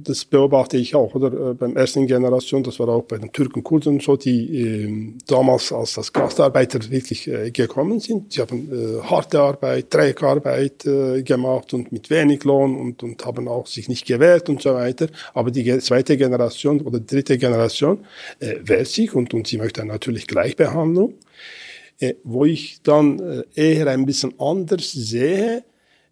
das 0.03 0.23
beobachte 0.23 0.77
ich 0.77 0.93
auch, 0.93 1.15
oder? 1.15 1.51
Äh, 1.51 1.53
beim 1.55 1.75
ersten 1.75 2.05
Generation, 2.05 2.61
das 2.61 2.77
war 2.77 2.89
auch 2.89 3.05
bei 3.05 3.17
den 3.17 3.31
Türken, 3.31 3.63
Kurden 3.63 3.99
so, 3.99 4.15
die 4.15 4.61
äh, 4.61 5.13
damals 5.25 5.71
als 5.71 5.95
das 5.95 6.13
Gastarbeiter 6.13 6.91
wirklich 6.91 7.27
äh, 7.27 7.49
gekommen 7.49 7.99
sind. 7.99 8.33
Sie 8.33 8.41
haben 8.41 8.69
äh, 8.71 9.01
harte 9.01 9.39
Arbeit, 9.39 9.89
Trägarbeit 9.89 10.85
äh, 10.85 11.23
gemacht 11.23 11.73
und 11.73 11.91
mit 11.91 12.11
wenig 12.11 12.43
Lohn 12.43 12.75
und, 12.75 13.01
und 13.01 13.25
haben 13.25 13.47
auch 13.47 13.65
sich 13.65 13.89
nicht 13.89 14.05
gewehrt 14.05 14.47
und 14.47 14.61
so 14.61 14.75
weiter. 14.75 15.07
Aber 15.33 15.49
die 15.49 15.79
zweite 15.79 16.17
Generation 16.17 16.81
oder 16.81 16.99
dritte 16.99 17.39
Generation 17.39 18.05
äh, 18.39 18.57
wehrt 18.61 18.89
sich 18.89 19.15
und, 19.15 19.33
und 19.33 19.47
sie 19.47 19.57
möchte 19.57 19.83
natürlich 19.85 20.27
Gleichbehandlung. 20.27 21.15
Äh, 21.99 22.15
wo 22.23 22.45
ich 22.45 22.81
dann 22.83 23.19
äh, 23.19 23.43
eher 23.55 23.87
ein 23.87 24.05
bisschen 24.05 24.39
anders 24.39 24.91
sehe. 24.91 25.63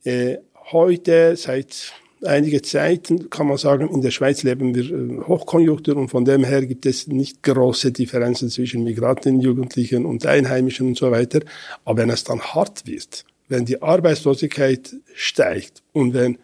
Äh, 0.03 0.37
heute, 0.71 1.35
seit 1.35 1.93
einiger 2.23 2.63
Zeit, 2.63 3.13
kann 3.29 3.47
man 3.47 3.57
sagen, 3.57 3.87
in 3.89 4.01
der 4.01 4.09
Schweiz 4.09 4.41
leben 4.41 4.73
wir 4.73 5.27
Hochkonjunktur 5.27 5.95
und 5.95 6.09
von 6.09 6.25
dem 6.25 6.43
her 6.43 6.65
gibt 6.65 6.87
es 6.87 7.05
nicht 7.05 7.43
große 7.43 7.91
Differenzen 7.91 8.49
zwischen 8.49 8.83
Migranten, 8.83 9.39
Jugendlichen 9.39 10.07
und 10.07 10.25
Einheimischen 10.25 10.87
und 10.87 10.97
so 10.97 11.11
weiter. 11.11 11.41
Aber 11.83 12.01
wenn 12.01 12.09
es 12.09 12.23
dann 12.23 12.41
hart 12.41 12.87
wird, 12.87 13.25
wenn 13.47 13.65
die 13.65 13.83
Arbeitslosigkeit 13.83 14.95
steigt 15.13 15.83
und 15.93 16.15
wenn 16.15 16.39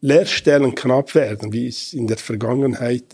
Lehrstellen 0.00 0.76
knapp 0.76 1.16
werden, 1.16 1.52
wie 1.52 1.66
es 1.66 1.92
in 1.92 2.06
der 2.06 2.18
Vergangenheit 2.18 3.06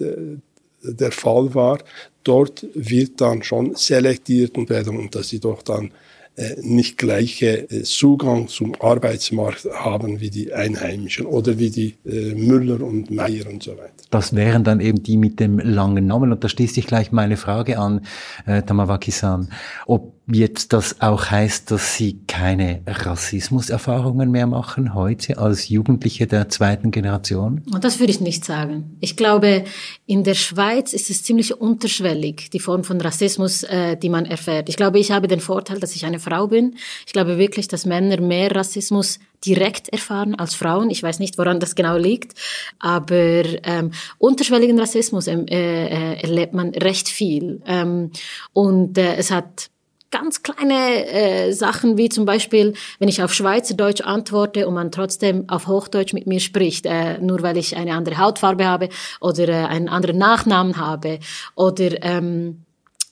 der 0.82 1.12
Fall 1.12 1.54
war, 1.54 1.78
dort 2.26 2.66
wird 2.74 3.20
dann 3.20 3.42
schon 3.42 3.74
selektiert 3.74 4.56
und 4.56 4.70
werden 4.70 4.98
und 4.98 5.14
dass 5.14 5.28
sie 5.28 5.40
doch 5.40 5.62
dann 5.62 5.92
äh, 6.36 6.56
nicht 6.60 6.98
gleiche 6.98 7.70
äh, 7.70 7.82
Zugang 7.82 8.48
zum 8.48 8.74
Arbeitsmarkt 8.78 9.66
haben 9.72 10.20
wie 10.20 10.28
die 10.28 10.52
Einheimischen 10.52 11.24
oder 11.24 11.58
wie 11.58 11.70
die 11.70 11.94
äh, 12.04 12.34
Müller 12.34 12.82
und 12.82 13.10
Meier 13.10 13.46
und 13.48 13.62
so 13.62 13.72
weiter. 13.72 13.92
Das 14.10 14.36
wären 14.36 14.62
dann 14.62 14.80
eben 14.80 15.02
die 15.02 15.16
mit 15.16 15.40
dem 15.40 15.58
langen 15.58 16.06
Namen. 16.06 16.32
Und 16.32 16.44
da 16.44 16.50
schließt 16.50 16.74
sich 16.74 16.86
gleich 16.86 17.10
meine 17.10 17.38
Frage 17.38 17.78
an, 17.78 18.02
äh, 18.44 18.62
Tamawaki-san, 18.62 19.50
ob 19.86 20.15
jetzt 20.28 20.72
das 20.72 21.00
auch 21.00 21.30
heißt, 21.30 21.70
dass 21.70 21.96
Sie 21.96 22.20
keine 22.26 22.82
Rassismuserfahrungen 22.86 24.30
mehr 24.30 24.46
machen 24.46 24.94
heute 24.94 25.38
als 25.38 25.68
Jugendliche 25.68 26.26
der 26.26 26.48
zweiten 26.48 26.90
Generation? 26.90 27.62
Das 27.80 28.00
würde 28.00 28.10
ich 28.10 28.20
nicht 28.20 28.44
sagen. 28.44 28.96
Ich 29.00 29.16
glaube, 29.16 29.64
in 30.06 30.24
der 30.24 30.34
Schweiz 30.34 30.92
ist 30.92 31.10
es 31.10 31.22
ziemlich 31.22 31.60
unterschwellig, 31.60 32.50
die 32.50 32.60
Form 32.60 32.82
von 32.82 33.00
Rassismus, 33.00 33.62
äh, 33.62 33.96
die 33.96 34.08
man 34.08 34.26
erfährt. 34.26 34.68
Ich 34.68 34.76
glaube, 34.76 34.98
ich 34.98 35.12
habe 35.12 35.28
den 35.28 35.40
Vorteil, 35.40 35.78
dass 35.78 35.94
ich 35.94 36.04
eine 36.04 36.18
Frau 36.18 36.48
bin. 36.48 36.76
Ich 37.06 37.12
glaube 37.12 37.38
wirklich, 37.38 37.68
dass 37.68 37.86
Männer 37.86 38.20
mehr 38.20 38.54
Rassismus 38.54 39.20
direkt 39.44 39.88
erfahren 39.90 40.34
als 40.34 40.54
Frauen. 40.54 40.90
Ich 40.90 41.02
weiß 41.02 41.20
nicht, 41.20 41.38
woran 41.38 41.60
das 41.60 41.74
genau 41.74 41.96
liegt, 41.96 42.36
aber 42.78 43.44
ähm, 43.64 43.92
unterschwelligen 44.18 44.78
Rassismus 44.78 45.28
ähm, 45.28 45.46
äh, 45.46 45.86
äh, 45.86 46.22
erlebt 46.22 46.54
man 46.54 46.70
recht 46.70 47.08
viel. 47.08 47.60
Ähm, 47.66 48.10
und 48.52 48.98
äh, 48.98 49.16
es 49.16 49.30
hat 49.30 49.70
ganz 50.10 50.42
kleine 50.42 51.06
äh, 51.06 51.52
Sachen 51.52 51.98
wie 51.98 52.08
zum 52.08 52.24
Beispiel, 52.24 52.74
wenn 52.98 53.08
ich 53.08 53.22
auf 53.22 53.34
Schweizerdeutsch 53.34 54.02
antworte 54.02 54.66
und 54.66 54.74
man 54.74 54.92
trotzdem 54.92 55.48
auf 55.48 55.66
Hochdeutsch 55.66 56.12
mit 56.12 56.26
mir 56.26 56.40
spricht, 56.40 56.86
äh, 56.86 57.18
nur 57.18 57.42
weil 57.42 57.56
ich 57.56 57.76
eine 57.76 57.94
andere 57.94 58.18
Hautfarbe 58.18 58.66
habe 58.66 58.88
oder 59.20 59.48
äh, 59.48 59.66
einen 59.66 59.88
anderen 59.88 60.18
Nachnamen 60.18 60.76
habe 60.76 61.18
oder 61.54 62.02
ähm, 62.02 62.62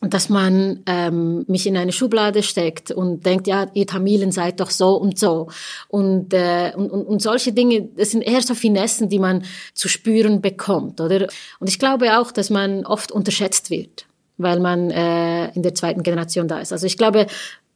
dass 0.00 0.28
man 0.28 0.82
ähm, 0.86 1.44
mich 1.48 1.66
in 1.66 1.76
eine 1.76 1.92
Schublade 1.92 2.42
steckt 2.42 2.90
und 2.90 3.24
denkt, 3.24 3.46
ja, 3.46 3.68
ihr 3.72 3.86
Tamilen 3.86 4.32
seid 4.32 4.60
doch 4.60 4.70
so 4.70 4.96
und 4.96 5.18
so. 5.18 5.48
Und, 5.88 6.34
äh, 6.34 6.72
und, 6.76 6.90
und, 6.90 7.06
und 7.06 7.22
solche 7.22 7.52
Dinge, 7.52 7.88
das 7.96 8.10
sind 8.10 8.22
eher 8.22 8.42
so 8.42 8.54
Finessen, 8.54 9.08
die 9.08 9.18
man 9.18 9.44
zu 9.72 9.88
spüren 9.88 10.42
bekommt, 10.42 11.00
oder? 11.00 11.28
Und 11.58 11.68
ich 11.68 11.78
glaube 11.78 12.18
auch, 12.18 12.32
dass 12.32 12.50
man 12.50 12.84
oft 12.84 13.12
unterschätzt 13.12 13.70
wird 13.70 14.06
weil 14.36 14.60
man 14.60 14.90
äh, 14.90 15.50
in 15.52 15.62
der 15.62 15.74
zweiten 15.74 16.02
Generation 16.02 16.48
da 16.48 16.58
ist. 16.58 16.72
Also 16.72 16.86
ich 16.86 16.96
glaube, 16.96 17.26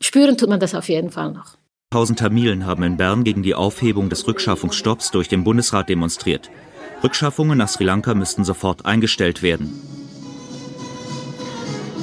spüren 0.01 0.37
tut 0.37 0.49
man 0.49 0.61
das 0.61 0.75
auf 0.75 0.89
jeden 0.89 1.11
Fall 1.11 1.33
noch. 1.33 1.57
Tausend 1.91 2.19
Tamilen 2.19 2.67
haben 2.67 2.83
in 2.83 2.97
Bern 2.99 3.25
gegen 3.25 3.43
die 3.43 3.55
Aufhebung 3.55 4.11
des 4.11 4.27
Rückschaffungsstopps 4.27 5.11
durch 5.11 5.29
den 5.29 5.43
Bundesrat 5.45 5.89
demonstriert. 5.89 6.51
Rückschaffungen 7.03 7.57
nach 7.57 7.69
Sri 7.69 7.85
Lanka 7.85 8.15
müssten 8.15 8.45
sofort 8.45 8.85
eingestellt 8.85 9.43
werden. 9.43 9.73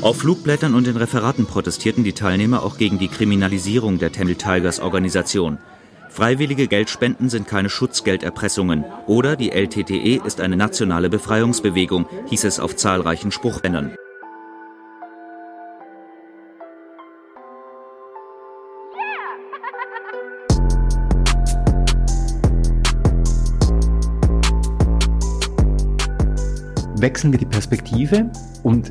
Auf 0.02 0.18
Flugblättern 0.18 0.74
und 0.74 0.88
in 0.88 0.98
Referaten 0.98 1.46
protestierten 1.46 2.04
die 2.04 2.13
Teilnehmer 2.13 2.63
auch 2.63 2.78
gegen 2.78 3.00
die 3.00 3.08
Kriminalisierung 3.08 3.98
der 3.98 4.12
Tamil 4.12 4.36
Tigers 4.36 4.80
Organisation. 4.80 5.58
Freiwillige 6.10 6.68
Geldspenden 6.68 7.30
sind 7.30 7.48
keine 7.48 7.70
Schutzgelderpressungen 7.70 8.86
oder 9.06 9.36
die 9.36 9.52
LTTE 9.52 10.22
ist 10.26 10.41
eine 10.41 10.56
nationale 10.56 11.10
Befreiungsbewegung, 11.10 12.08
hieß 12.28 12.46
es 12.46 12.60
auf 12.60 12.76
zahlreichen 12.76 13.32
Spruchbändern. 13.32 13.96
Wechseln 27.06 27.32
wir 27.32 27.38
die 27.38 27.45
Perspektive 27.45 28.32
und 28.64 28.89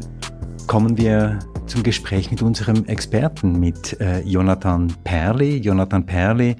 kommen 0.68 0.96
wir 0.96 1.40
zum 1.66 1.82
Gespräch 1.82 2.30
mit 2.30 2.42
unserem 2.42 2.84
Experten, 2.84 3.58
mit 3.58 4.00
äh, 4.00 4.20
Jonathan 4.20 4.94
Perli. 5.02 5.56
Jonathan 5.56 6.06
Perli, 6.06 6.54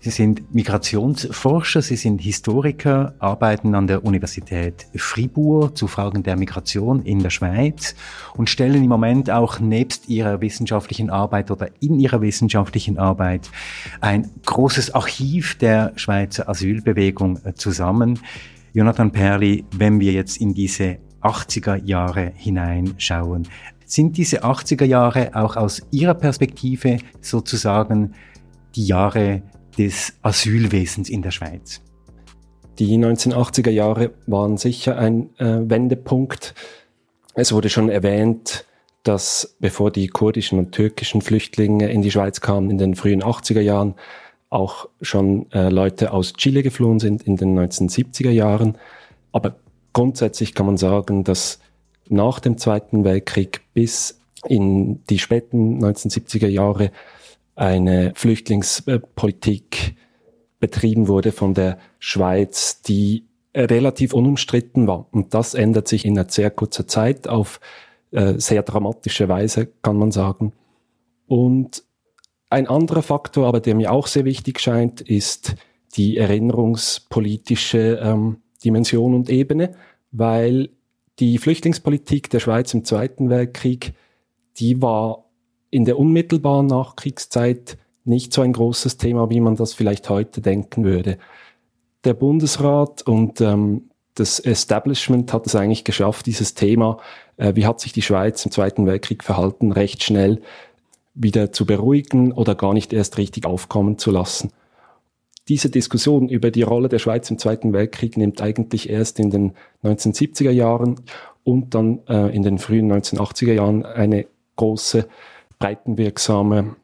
Sie 0.00 0.10
sind 0.10 0.54
Migrationsforscher, 0.54 1.80
Sie 1.80 1.96
sind 1.96 2.20
Historiker, 2.20 3.14
arbeiten 3.18 3.74
an 3.74 3.86
der 3.86 4.04
Universität 4.04 4.88
Fribourg 4.94 5.74
zu 5.74 5.86
Fragen 5.86 6.22
der 6.22 6.36
Migration 6.36 7.02
in 7.02 7.20
der 7.20 7.30
Schweiz 7.30 7.94
und 8.36 8.50
stellen 8.50 8.82
im 8.82 8.90
Moment 8.90 9.30
auch 9.30 9.58
nebst 9.58 10.06
Ihrer 10.10 10.42
wissenschaftlichen 10.42 11.08
Arbeit 11.08 11.50
oder 11.50 11.68
in 11.80 11.98
Ihrer 11.98 12.20
wissenschaftlichen 12.20 12.98
Arbeit 12.98 13.48
ein 14.02 14.28
großes 14.44 14.94
Archiv 14.94 15.56
der 15.56 15.94
Schweizer 15.96 16.46
Asylbewegung 16.46 17.38
äh, 17.46 17.54
zusammen. 17.54 18.18
Jonathan 18.72 19.10
Perli, 19.10 19.64
wenn 19.76 19.98
wir 19.98 20.12
jetzt 20.12 20.36
in 20.36 20.54
diese 20.54 20.98
80er 21.22 21.84
Jahre 21.84 22.32
hineinschauen, 22.36 23.48
sind 23.84 24.16
diese 24.16 24.44
80er 24.44 24.84
Jahre 24.84 25.34
auch 25.34 25.56
aus 25.56 25.82
Ihrer 25.90 26.14
Perspektive 26.14 26.98
sozusagen 27.20 28.14
die 28.76 28.86
Jahre 28.86 29.42
des 29.76 30.14
Asylwesens 30.22 31.10
in 31.10 31.22
der 31.22 31.32
Schweiz? 31.32 31.80
Die 32.78 32.96
1980er 32.96 33.70
Jahre 33.70 34.12
waren 34.26 34.56
sicher 34.56 34.96
ein 34.96 35.30
äh, 35.38 35.68
Wendepunkt. 35.68 36.54
Es 37.34 37.52
wurde 37.52 37.68
schon 37.68 37.88
erwähnt, 37.88 38.64
dass 39.02 39.56
bevor 39.58 39.90
die 39.90 40.06
kurdischen 40.06 40.58
und 40.58 40.72
türkischen 40.72 41.22
Flüchtlinge 41.22 41.90
in 41.90 42.02
die 42.02 42.10
Schweiz 42.10 42.40
kamen 42.40 42.70
in 42.70 42.78
den 42.78 42.94
frühen 42.94 43.22
80er 43.22 43.60
Jahren, 43.60 43.96
auch 44.50 44.88
schon 45.00 45.50
äh, 45.52 45.68
Leute 45.68 46.12
aus 46.12 46.32
Chile 46.34 46.62
geflohen 46.62 46.98
sind 46.98 47.22
in 47.22 47.36
den 47.36 47.58
1970er 47.58 48.30
Jahren. 48.30 48.76
Aber 49.32 49.56
grundsätzlich 49.92 50.54
kann 50.54 50.66
man 50.66 50.76
sagen, 50.76 51.24
dass 51.24 51.60
nach 52.08 52.40
dem 52.40 52.58
Zweiten 52.58 53.04
Weltkrieg 53.04 53.62
bis 53.72 54.20
in 54.46 55.04
die 55.06 55.18
späten 55.18 55.82
1970er 55.82 56.48
Jahre 56.48 56.90
eine 57.54 58.12
Flüchtlingspolitik 58.16 59.94
betrieben 60.58 61.08
wurde 61.08 61.30
von 61.30 61.54
der 61.54 61.78
Schweiz, 61.98 62.82
die 62.82 63.26
relativ 63.54 64.12
unumstritten 64.12 64.86
war. 64.86 65.06
Und 65.12 65.34
das 65.34 65.54
ändert 65.54 65.86
sich 65.88 66.04
in 66.04 66.18
einer 66.18 66.28
sehr 66.28 66.50
kurzer 66.50 66.86
Zeit 66.86 67.28
auf 67.28 67.60
äh, 68.10 68.34
sehr 68.38 68.62
dramatische 68.62 69.28
Weise, 69.28 69.66
kann 69.82 69.96
man 69.96 70.10
sagen. 70.10 70.52
Und 71.26 71.84
ein 72.50 72.66
anderer 72.66 73.02
Faktor, 73.02 73.46
aber 73.46 73.60
der 73.60 73.74
mir 73.74 73.92
auch 73.92 74.06
sehr 74.06 74.24
wichtig 74.24 74.60
scheint, 74.60 75.00
ist 75.00 75.54
die 75.96 76.16
erinnerungspolitische 76.16 78.00
ähm, 78.02 78.38
Dimension 78.62 79.14
und 79.14 79.30
Ebene, 79.30 79.74
weil 80.12 80.70
die 81.18 81.38
Flüchtlingspolitik 81.38 82.28
der 82.30 82.40
Schweiz 82.40 82.74
im 82.74 82.84
Zweiten 82.84 83.30
Weltkrieg, 83.30 83.94
die 84.58 84.82
war 84.82 85.24
in 85.70 85.84
der 85.84 85.98
unmittelbaren 85.98 86.66
Nachkriegszeit 86.66 87.78
nicht 88.04 88.32
so 88.32 88.42
ein 88.42 88.52
großes 88.52 88.96
Thema, 88.96 89.30
wie 89.30 89.40
man 89.40 89.56
das 89.56 89.72
vielleicht 89.72 90.08
heute 90.10 90.40
denken 90.40 90.84
würde. 90.84 91.18
Der 92.04 92.14
Bundesrat 92.14 93.02
und 93.02 93.40
ähm, 93.40 93.90
das 94.14 94.40
Establishment 94.40 95.32
hat 95.32 95.46
es 95.46 95.54
eigentlich 95.54 95.84
geschafft, 95.84 96.26
dieses 96.26 96.54
Thema, 96.54 96.98
äh, 97.36 97.54
wie 97.54 97.66
hat 97.66 97.80
sich 97.80 97.92
die 97.92 98.02
Schweiz 98.02 98.44
im 98.44 98.50
Zweiten 98.50 98.86
Weltkrieg 98.86 99.22
verhalten, 99.22 99.70
recht 99.70 100.02
schnell 100.02 100.40
wieder 101.14 101.52
zu 101.52 101.66
beruhigen 101.66 102.32
oder 102.32 102.54
gar 102.54 102.74
nicht 102.74 102.92
erst 102.92 103.18
richtig 103.18 103.46
aufkommen 103.46 103.98
zu 103.98 104.10
lassen 104.10 104.50
diese 105.50 105.68
Diskussion 105.68 106.28
über 106.28 106.52
die 106.52 106.62
Rolle 106.62 106.88
der 106.88 107.00
Schweiz 107.00 107.28
im 107.28 107.36
Zweiten 107.36 107.72
Weltkrieg 107.72 108.16
nimmt 108.16 108.40
eigentlich 108.40 108.88
erst 108.88 109.18
in 109.18 109.30
den 109.30 109.52
1970er 109.82 110.52
Jahren 110.52 111.00
und 111.42 111.74
dann 111.74 112.06
äh, 112.06 112.34
in 112.34 112.44
den 112.44 112.58
frühen 112.58 112.90
1980er 112.90 113.54
Jahren 113.54 113.84
eine 113.84 114.26
große, 114.54 115.08
breitenwirksame 115.58 116.76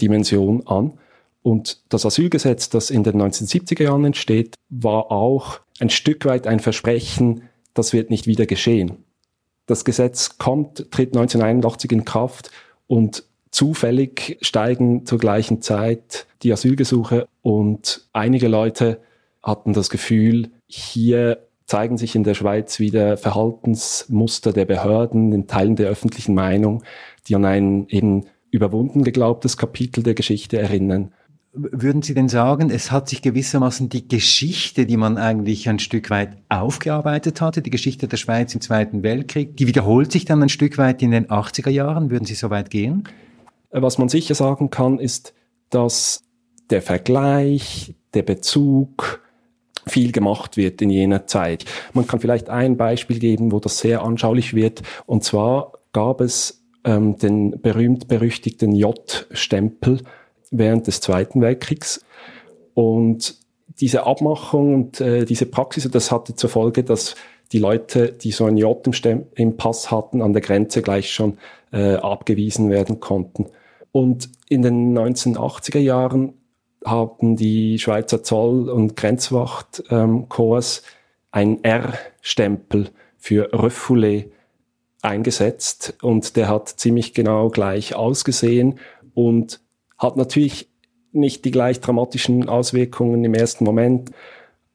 Dimension 0.00 0.66
an. 0.66 0.98
Und 1.42 1.82
das 1.88 2.04
Asylgesetz, 2.04 2.68
das 2.68 2.90
in 2.90 3.04
den 3.04 3.20
1970er 3.20 3.84
Jahren 3.84 4.04
entsteht, 4.04 4.54
war 4.68 5.10
auch 5.10 5.60
ein 5.80 5.90
Stück 5.90 6.26
weit 6.26 6.46
ein 6.46 6.60
Versprechen, 6.60 7.44
das 7.72 7.94
wird 7.94 8.10
nicht 8.10 8.26
wieder 8.26 8.44
geschehen. 8.44 9.04
Das 9.64 9.86
Gesetz 9.86 10.36
kommt, 10.36 10.90
tritt 10.90 11.16
1981 11.16 11.90
in 11.92 12.04
Kraft 12.04 12.50
und 12.86 13.24
Zufällig 13.54 14.36
steigen 14.40 15.06
zur 15.06 15.18
gleichen 15.18 15.62
Zeit 15.62 16.26
die 16.42 16.52
Asylgesuche 16.52 17.28
und 17.40 18.08
einige 18.12 18.48
Leute 18.48 19.00
hatten 19.44 19.72
das 19.72 19.90
Gefühl, 19.90 20.50
hier 20.66 21.46
zeigen 21.64 21.96
sich 21.96 22.16
in 22.16 22.24
der 22.24 22.34
Schweiz 22.34 22.80
wieder 22.80 23.16
Verhaltensmuster 23.16 24.52
der 24.52 24.64
Behörden 24.64 25.32
in 25.32 25.46
Teilen 25.46 25.76
der 25.76 25.88
öffentlichen 25.88 26.34
Meinung, 26.34 26.82
die 27.28 27.36
an 27.36 27.44
ein 27.44 27.86
eben 27.90 28.24
überwunden 28.50 29.04
geglaubtes 29.04 29.56
Kapitel 29.56 30.02
der 30.02 30.14
Geschichte 30.14 30.58
erinnern. 30.58 31.12
Würden 31.52 32.02
Sie 32.02 32.14
denn 32.14 32.28
sagen, 32.28 32.70
es 32.70 32.90
hat 32.90 33.08
sich 33.08 33.22
gewissermaßen 33.22 33.88
die 33.88 34.08
Geschichte, 34.08 34.84
die 34.84 34.96
man 34.96 35.16
eigentlich 35.16 35.68
ein 35.68 35.78
Stück 35.78 36.10
weit 36.10 36.38
aufgearbeitet 36.48 37.40
hatte, 37.40 37.62
die 37.62 37.70
Geschichte 37.70 38.08
der 38.08 38.16
Schweiz 38.16 38.52
im 38.52 38.60
Zweiten 38.60 39.04
Weltkrieg, 39.04 39.56
die 39.56 39.68
wiederholt 39.68 40.10
sich 40.10 40.24
dann 40.24 40.42
ein 40.42 40.48
Stück 40.48 40.76
weit 40.76 41.02
in 41.02 41.12
den 41.12 41.28
80er 41.28 41.70
Jahren? 41.70 42.10
Würden 42.10 42.24
Sie 42.24 42.34
so 42.34 42.50
weit 42.50 42.70
gehen? 42.70 43.04
Äh, 43.74 43.82
was 43.82 43.98
man 43.98 44.08
sicher 44.08 44.34
sagen 44.34 44.70
kann, 44.70 44.98
ist, 44.98 45.34
dass 45.68 46.24
der 46.70 46.80
Vergleich, 46.80 47.94
der 48.14 48.22
Bezug 48.22 49.20
viel 49.86 50.12
gemacht 50.12 50.56
wird 50.56 50.80
in 50.80 50.88
jener 50.88 51.26
Zeit. 51.26 51.66
Man 51.92 52.06
kann 52.06 52.20
vielleicht 52.20 52.48
ein 52.48 52.78
Beispiel 52.78 53.18
geben, 53.18 53.52
wo 53.52 53.60
das 53.60 53.80
sehr 53.80 54.02
anschaulich 54.02 54.54
wird. 54.54 54.82
Und 55.04 55.24
zwar 55.24 55.72
gab 55.92 56.22
es 56.22 56.64
ähm, 56.84 57.18
den 57.18 57.60
berühmt-berüchtigten 57.60 58.72
J-Stempel 58.72 60.00
während 60.50 60.86
des 60.86 61.00
Zweiten 61.00 61.42
Weltkriegs. 61.42 62.02
Und 62.72 63.36
diese 63.80 64.06
Abmachung 64.06 64.74
und 64.74 65.00
äh, 65.00 65.26
diese 65.26 65.46
Praxis, 65.46 65.90
das 65.90 66.10
hatte 66.10 66.34
zur 66.34 66.48
Folge, 66.48 66.82
dass 66.84 67.16
die 67.52 67.58
Leute, 67.58 68.12
die 68.12 68.30
so 68.30 68.46
ein 68.46 68.56
J 68.56 68.86
im, 69.04 69.26
im 69.34 69.56
Pass 69.56 69.90
hatten, 69.90 70.22
an 70.22 70.32
der 70.32 70.40
Grenze 70.40 70.80
gleich 70.80 71.12
schon 71.12 71.36
äh, 71.72 71.96
abgewiesen 71.96 72.70
werden 72.70 73.00
konnten. 73.00 73.46
Und 73.94 74.28
in 74.48 74.62
den 74.62 74.98
1980er 74.98 75.78
Jahren 75.78 76.34
haben 76.84 77.36
die 77.36 77.78
Schweizer 77.78 78.24
Zoll- 78.24 78.68
und 78.68 78.96
Grenzwachtkorps 78.96 80.78
ähm, 80.78 80.84
ein 81.30 81.62
R-Stempel 81.62 82.90
für 83.16 83.54
Refoulé 83.54 84.32
eingesetzt. 85.00 85.96
Und 86.02 86.34
der 86.34 86.48
hat 86.48 86.70
ziemlich 86.70 87.14
genau 87.14 87.50
gleich 87.50 87.94
ausgesehen 87.94 88.80
und 89.14 89.60
hat 89.96 90.16
natürlich 90.16 90.68
nicht 91.12 91.44
die 91.44 91.52
gleich 91.52 91.78
dramatischen 91.78 92.48
Auswirkungen 92.48 93.22
im 93.22 93.34
ersten 93.34 93.62
Moment, 93.62 94.10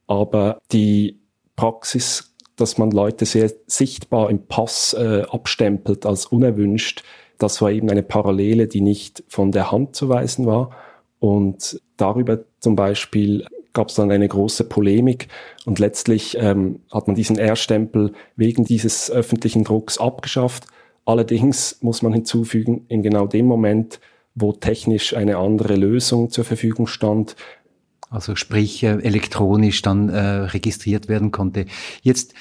aber 0.08 0.60
die 0.72 1.20
Praxis, 1.58 2.38
dass 2.56 2.78
man 2.78 2.92
Leute 2.92 3.26
sehr 3.26 3.52
sichtbar 3.68 4.30
im 4.30 4.48
Pass 4.48 4.94
äh, 4.94 5.26
abstempelt 5.30 6.06
als 6.06 6.26
unerwünscht, 6.26 7.04
das 7.40 7.62
war 7.62 7.72
eben 7.72 7.90
eine 7.90 8.04
Parallele, 8.04 8.68
die 8.68 8.82
nicht 8.82 9.24
von 9.28 9.52
der 9.52 9.72
Hand 9.72 9.96
zu 9.96 10.10
weisen 10.10 10.46
war. 10.46 10.72
Und 11.20 11.82
darüber 11.98 12.40
zum 12.60 12.76
Beispiel 12.76 13.46
gab 13.74 13.90
es 13.90 13.96
dann 13.96 14.12
eine 14.12 14.28
große 14.28 14.66
Polemik 14.66 15.28
und 15.66 15.80
letztlich 15.80 16.38
ähm, 16.40 16.82
hat 16.92 17.08
man 17.08 17.16
diesen 17.16 17.38
R-Stempel 17.38 18.14
wegen 18.36 18.66
dieses 18.66 19.10
öffentlichen 19.10 19.64
Drucks 19.64 19.98
abgeschafft. 19.98 20.66
Allerdings 21.06 21.78
muss 21.82 22.02
man 22.02 22.14
hinzufügen, 22.14 22.86
in 22.88 23.04
genau 23.04 23.26
dem 23.26 23.46
Moment, 23.46 24.00
wo 24.36 24.52
technisch 24.54 25.16
eine 25.16 25.38
andere 25.38 25.76
Lösung 25.76 26.30
zur 26.30 26.46
Verfügung 26.46 26.88
stand, 26.88 27.36
also 28.12 28.36
sprich 28.36 28.84
äh, 28.84 28.98
elektronisch 29.02 29.82
dann 29.82 30.10
äh, 30.10 30.20
registriert 30.20 31.10
werden 31.10 31.32
konnte. 31.32 31.66
Jetzt 32.02 32.34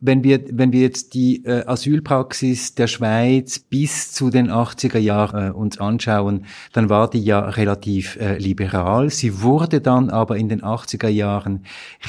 wenn 0.00 0.24
wir, 0.24 0.40
wenn 0.50 0.72
wir 0.72 0.80
jetzt 0.80 1.14
die 1.14 1.44
äh, 1.44 1.64
Asylpraxis 1.66 2.74
der 2.74 2.86
Schweiz 2.86 3.58
bis 3.58 4.12
zu 4.12 4.30
den 4.30 4.50
80er 4.50 4.98
Jahren 4.98 5.48
äh, 5.48 5.50
uns 5.52 5.78
anschauen, 5.78 6.44
dann 6.72 6.88
war 6.88 7.08
die 7.08 7.22
ja 7.22 7.40
relativ 7.40 8.16
äh, 8.16 8.38
liberal. 8.38 9.10
Sie 9.10 9.42
wurde 9.42 9.80
dann 9.80 10.10
aber 10.10 10.36
in 10.36 10.48
den 10.48 10.62
80er 10.62 11.08
Jahren 11.08 11.64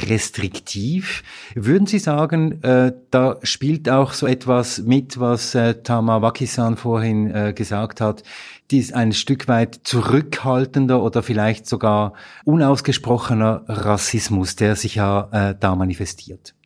restriktiv. 0.07 1.23
Würden 1.55 1.87
Sie 1.87 1.99
sagen, 1.99 2.63
äh, 2.63 2.93
da 3.11 3.37
spielt 3.43 3.89
auch 3.89 4.13
so 4.13 4.27
etwas 4.27 4.79
mit, 4.79 5.19
was 5.19 5.55
äh, 5.55 5.81
Tama 5.83 6.21
Wakisan 6.21 6.77
vorhin 6.77 7.31
äh, 7.33 7.53
gesagt 7.53 8.01
hat, 8.01 8.23
die 8.71 8.79
ist 8.79 8.93
ein 8.93 9.13
Stück 9.13 9.47
weit 9.47 9.81
zurückhaltender 9.83 11.01
oder 11.01 11.23
vielleicht 11.23 11.67
sogar 11.67 12.13
unausgesprochener 12.43 13.63
Rassismus, 13.67 14.57
der 14.57 14.75
sich 14.75 14.95
ja 14.95 15.29
äh, 15.31 15.55
da 15.57 15.75
manifestiert? 15.75 16.56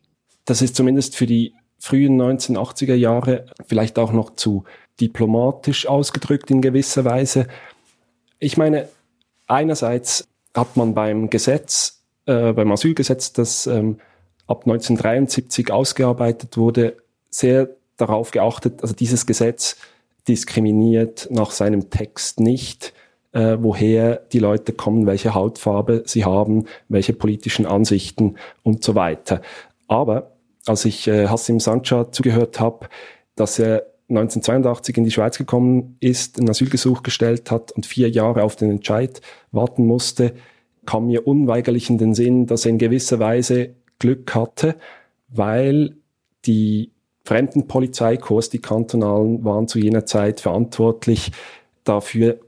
Das 0.44 0.62
ist 0.62 0.76
zumindest 0.76 1.16
für 1.16 1.26
die 1.26 1.54
frühen 1.78 2.20
1980er 2.20 2.94
Jahre 2.94 3.46
vielleicht 3.66 3.98
auch 3.98 4.12
noch 4.12 4.36
zu 4.36 4.64
diplomatisch 5.00 5.86
ausgedrückt 5.86 6.50
in 6.50 6.60
gewisser 6.60 7.04
Weise. 7.04 7.48
Ich 8.38 8.56
meine, 8.56 8.88
einerseits 9.46 10.28
hat 10.54 10.76
man 10.76 10.94
beim 10.94 11.30
Gesetz, 11.30 12.02
äh, 12.26 12.52
beim 12.52 12.70
Asylgesetz, 12.72 13.32
das 13.32 13.66
ähm, 13.66 13.98
ab 14.46 14.64
1973 14.64 15.72
ausgearbeitet 15.72 16.56
wurde, 16.56 16.96
sehr 17.30 17.70
darauf 17.96 18.30
geachtet, 18.30 18.82
also 18.82 18.94
dieses 18.94 19.26
Gesetz 19.26 19.76
diskriminiert 20.28 21.28
nach 21.30 21.50
seinem 21.50 21.90
Text 21.90 22.40
nicht, 22.40 22.92
äh, 23.32 23.56
woher 23.60 24.16
die 24.16 24.38
Leute 24.38 24.72
kommen, 24.72 25.06
welche 25.06 25.34
Hautfarbe 25.34 26.02
sie 26.06 26.24
haben, 26.24 26.66
welche 26.88 27.12
politischen 27.12 27.66
Ansichten 27.66 28.36
und 28.62 28.84
so 28.84 28.94
weiter. 28.94 29.40
Aber 29.88 30.31
als 30.66 30.84
ich 30.84 31.08
äh, 31.08 31.28
Hassim 31.28 31.60
Sancha 31.60 32.12
zugehört 32.12 32.60
habe, 32.60 32.88
dass 33.34 33.58
er 33.58 33.86
1982 34.08 34.96
in 34.98 35.04
die 35.04 35.10
Schweiz 35.10 35.38
gekommen 35.38 35.96
ist, 36.00 36.38
ein 36.38 36.48
Asylgesuch 36.48 37.02
gestellt 37.02 37.50
hat 37.50 37.72
und 37.72 37.86
vier 37.86 38.10
Jahre 38.10 38.42
auf 38.42 38.56
den 38.56 38.70
Entscheid 38.70 39.20
warten 39.52 39.86
musste, 39.86 40.34
kam 40.84 41.06
mir 41.06 41.26
unweigerlich 41.26 41.88
in 41.88 41.98
den 41.98 42.14
Sinn, 42.14 42.46
dass 42.46 42.64
er 42.64 42.72
in 42.72 42.78
gewisser 42.78 43.18
Weise 43.18 43.74
Glück 43.98 44.34
hatte, 44.34 44.76
weil 45.28 45.96
die 46.44 46.90
Fremdenpolizeikurs, 47.24 48.50
die 48.50 48.58
kantonalen, 48.58 49.44
waren 49.44 49.68
zu 49.68 49.78
jener 49.78 50.04
Zeit 50.06 50.40
verantwortlich 50.40 51.30
dafür, 51.84 52.40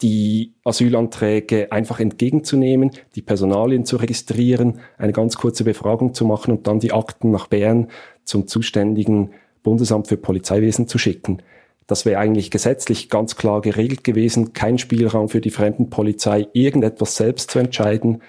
die 0.00 0.54
Asylanträge 0.64 1.70
einfach 1.70 2.00
entgegenzunehmen, 2.00 2.90
die 3.14 3.22
Personalien 3.22 3.84
zu 3.84 3.96
registrieren, 3.96 4.80
eine 4.98 5.12
ganz 5.12 5.36
kurze 5.36 5.64
Befragung 5.64 6.14
zu 6.14 6.24
machen 6.24 6.52
und 6.52 6.66
dann 6.66 6.80
die 6.80 6.92
Akten 6.92 7.30
nach 7.30 7.48
Bern 7.48 7.88
zum 8.24 8.46
zuständigen 8.46 9.32
Bundesamt 9.62 10.08
für 10.08 10.16
Polizeiwesen 10.16 10.88
zu 10.88 10.98
schicken. 10.98 11.42
Das 11.86 12.06
wäre 12.06 12.20
eigentlich 12.20 12.50
gesetzlich 12.50 13.08
ganz 13.10 13.36
klar 13.36 13.60
geregelt 13.60 14.04
gewesen, 14.04 14.52
kein 14.52 14.78
Spielraum 14.78 15.28
für 15.28 15.40
die 15.40 15.50
Fremdenpolizei, 15.50 16.48
irgendetwas 16.52 17.16
selbst 17.16 17.50
zu 17.50 17.58
entscheiden. 17.58 18.22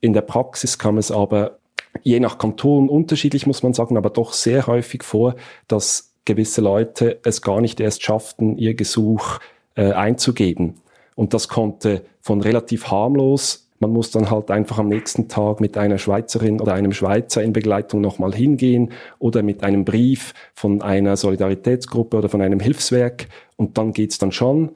In 0.00 0.12
der 0.12 0.22
Praxis 0.22 0.78
kam 0.78 0.98
es 0.98 1.10
aber 1.10 1.58
je 2.02 2.20
nach 2.20 2.38
Kanton 2.38 2.88
unterschiedlich, 2.88 3.46
muss 3.46 3.62
man 3.62 3.74
sagen, 3.74 3.96
aber 3.96 4.10
doch 4.10 4.32
sehr 4.32 4.66
häufig 4.66 5.02
vor, 5.02 5.34
dass 5.68 6.14
gewisse 6.24 6.60
Leute 6.60 7.20
es 7.24 7.42
gar 7.42 7.60
nicht 7.60 7.80
erst 7.80 8.02
schafften, 8.02 8.58
ihr 8.58 8.74
Gesuch 8.74 9.38
äh, 9.76 9.92
einzugeben. 9.92 10.74
Und 11.14 11.32
das 11.32 11.48
konnte 11.48 12.02
von 12.20 12.40
relativ 12.40 12.88
harmlos 12.88 13.66
man 13.78 13.92
muss 13.92 14.10
dann 14.10 14.30
halt 14.30 14.50
einfach 14.50 14.78
am 14.78 14.88
nächsten 14.88 15.28
Tag 15.28 15.60
mit 15.60 15.76
einer 15.76 15.98
Schweizerin 15.98 16.60
oder 16.60 16.74
einem 16.74 16.92
Schweizer 16.92 17.42
in 17.42 17.52
Begleitung 17.52 18.00
nochmal 18.00 18.34
hingehen 18.34 18.92
oder 19.18 19.42
mit 19.42 19.62
einem 19.62 19.84
Brief 19.84 20.32
von 20.54 20.82
einer 20.82 21.16
Solidaritätsgruppe 21.16 22.16
oder 22.16 22.28
von 22.28 22.40
einem 22.40 22.60
Hilfswerk. 22.60 23.28
Und 23.56 23.76
dann 23.76 23.92
geht's 23.92 24.18
dann 24.18 24.32
schon 24.32 24.70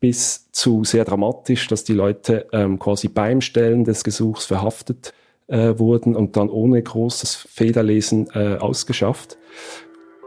bis 0.00 0.50
zu 0.52 0.84
sehr 0.84 1.04
dramatisch, 1.04 1.68
dass 1.68 1.84
die 1.84 1.92
Leute 1.92 2.46
ähm, 2.52 2.78
quasi 2.78 3.08
beim 3.08 3.40
Stellen 3.40 3.84
des 3.84 4.04
Gesuchs 4.04 4.46
verhaftet 4.46 5.12
äh, 5.48 5.78
wurden 5.78 6.16
und 6.16 6.36
dann 6.36 6.48
ohne 6.48 6.82
großes 6.82 7.34
Federlesen 7.34 8.28
äh, 8.34 8.56
ausgeschafft. 8.56 9.36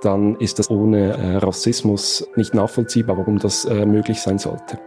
Dann 0.02 0.36
ist 0.38 0.60
das 0.60 0.70
ohne 0.70 1.18
äh, 1.18 1.36
Rassismus 1.38 2.26
nicht 2.36 2.54
nachvollziehbar, 2.54 3.18
warum 3.18 3.38
das 3.38 3.66
äh, 3.66 3.86
möglich 3.86 4.22
sein 4.22 4.38
sollte. 4.38 4.80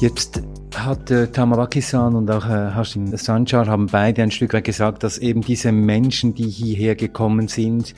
Jetzt 0.00 0.42
hat 0.74 1.10
äh, 1.10 1.26
Tamawaki-san 1.26 2.14
und 2.14 2.30
auch 2.30 2.46
äh, 2.46 2.74
Hashim 2.74 3.14
Sanchar 3.14 3.66
haben 3.66 3.86
beide 3.86 4.22
ein 4.22 4.30
Stück 4.30 4.54
weit 4.54 4.64
gesagt, 4.64 5.02
dass 5.02 5.18
eben 5.18 5.42
diese 5.42 5.72
Menschen, 5.72 6.34
die 6.34 6.48
hierher 6.48 6.94
gekommen 6.94 7.48
sind, 7.48 7.94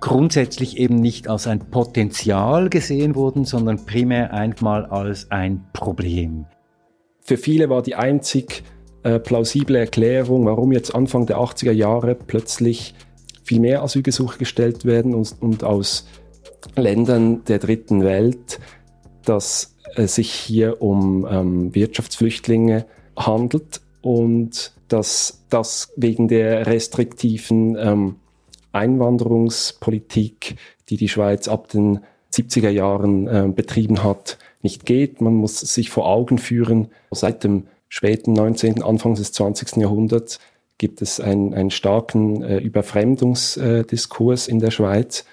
grundsätzlich 0.00 0.78
eben 0.78 0.96
nicht 0.96 1.28
als 1.28 1.46
ein 1.46 1.70
Potenzial 1.70 2.68
gesehen 2.68 3.14
wurden, 3.14 3.44
sondern 3.44 3.84
primär 3.84 4.32
einmal 4.32 4.86
als 4.86 5.30
ein 5.30 5.66
Problem. 5.72 6.46
Für 7.20 7.36
viele 7.36 7.68
war 7.68 7.82
die 7.82 7.94
einzig 7.94 8.62
äh, 9.02 9.18
plausible 9.18 9.78
Erklärung, 9.78 10.46
warum 10.46 10.72
jetzt 10.72 10.94
Anfang 10.94 11.26
der 11.26 11.38
80er 11.38 11.72
Jahre 11.72 12.14
plötzlich 12.14 12.94
viel 13.42 13.60
mehr 13.60 13.82
Asylgesuche 13.82 14.38
gestellt 14.38 14.84
werden 14.84 15.14
und, 15.14 15.36
und 15.40 15.64
aus 15.64 16.06
Ländern 16.76 17.44
der 17.44 17.58
dritten 17.58 18.02
Welt, 18.02 18.60
dass 19.24 19.76
es 19.94 19.98
äh, 19.98 20.08
sich 20.08 20.30
hier 20.32 20.82
um 20.82 21.26
ähm, 21.30 21.74
Wirtschaftsflüchtlinge 21.74 22.86
handelt 23.16 23.80
und 24.00 24.72
dass 24.88 25.44
das 25.50 25.92
wegen 25.96 26.28
der 26.28 26.66
restriktiven 26.66 27.76
ähm, 27.78 28.16
Einwanderungspolitik, 28.72 30.56
die 30.88 30.96
die 30.96 31.08
Schweiz 31.08 31.48
ab 31.48 31.68
den 31.68 32.00
70er 32.32 32.70
Jahren 32.70 33.26
äh, 33.26 33.48
betrieben 33.54 34.02
hat, 34.02 34.38
nicht 34.62 34.84
geht. 34.86 35.20
Man 35.20 35.34
muss 35.34 35.60
sich 35.60 35.90
vor 35.90 36.06
Augen 36.06 36.38
führen, 36.38 36.88
seit 37.10 37.44
dem 37.44 37.64
späten 37.88 38.32
19., 38.32 38.82
Anfang 38.82 39.14
des 39.14 39.32
20. 39.32 39.76
Jahrhunderts 39.76 40.40
gibt 40.78 41.02
es 41.02 41.20
einen, 41.20 41.54
einen 41.54 41.70
starken 41.70 42.42
äh, 42.42 42.58
Überfremdungsdiskurs 42.58 44.46
in 44.46 44.60
der 44.60 44.70
Schweiz. 44.70 45.24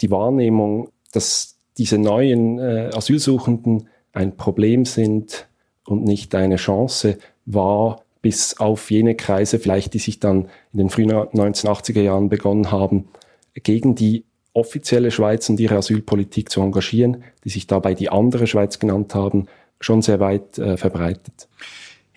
Die 0.00 0.10
Wahrnehmung, 0.10 0.90
dass 1.12 1.56
diese 1.78 1.98
neuen 1.98 2.58
äh, 2.58 2.90
Asylsuchenden 2.94 3.88
ein 4.12 4.36
Problem 4.36 4.84
sind 4.84 5.48
und 5.84 6.04
nicht 6.04 6.34
eine 6.34 6.56
Chance, 6.56 7.18
war 7.46 8.02
bis 8.22 8.58
auf 8.58 8.90
jene 8.90 9.14
Kreise 9.14 9.58
vielleicht, 9.58 9.94
die 9.94 9.98
sich 9.98 10.20
dann 10.20 10.48
in 10.72 10.78
den 10.78 10.90
frühen 10.90 11.10
1980er 11.10 12.00
Jahren 12.00 12.28
begonnen 12.28 12.70
haben, 12.70 13.08
gegen 13.54 13.94
die 13.94 14.24
offizielle 14.52 15.10
Schweiz 15.10 15.48
und 15.48 15.60
ihre 15.60 15.76
Asylpolitik 15.76 16.50
zu 16.50 16.60
engagieren, 16.60 17.22
die 17.44 17.50
sich 17.50 17.66
dabei 17.66 17.94
die 17.94 18.10
andere 18.10 18.46
Schweiz 18.46 18.78
genannt 18.78 19.14
haben, 19.14 19.46
schon 19.80 20.02
sehr 20.02 20.20
weit 20.20 20.58
äh, 20.58 20.76
verbreitet. 20.76 21.48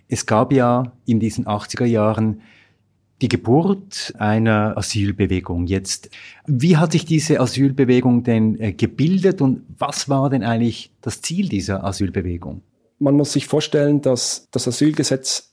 Es 0.07 0.25
gab 0.25 0.51
ja 0.51 0.91
in 1.05 1.19
diesen 1.19 1.45
80er 1.45 1.85
Jahren 1.85 2.41
die 3.21 3.29
Geburt 3.29 4.13
einer 4.17 4.75
Asylbewegung. 4.77 5.67
Jetzt, 5.67 6.09
wie 6.47 6.77
hat 6.77 6.91
sich 6.91 7.05
diese 7.05 7.39
Asylbewegung 7.39 8.23
denn 8.23 8.59
äh, 8.59 8.73
gebildet 8.73 9.41
und 9.41 9.63
was 9.77 10.09
war 10.09 10.29
denn 10.29 10.43
eigentlich 10.43 10.91
das 11.01 11.21
Ziel 11.21 11.47
dieser 11.47 11.83
Asylbewegung? 11.83 12.63
Man 12.97 13.15
muss 13.15 13.33
sich 13.33 13.47
vorstellen, 13.47 14.01
dass 14.01 14.47
das 14.51 14.67
Asylgesetz 14.67 15.50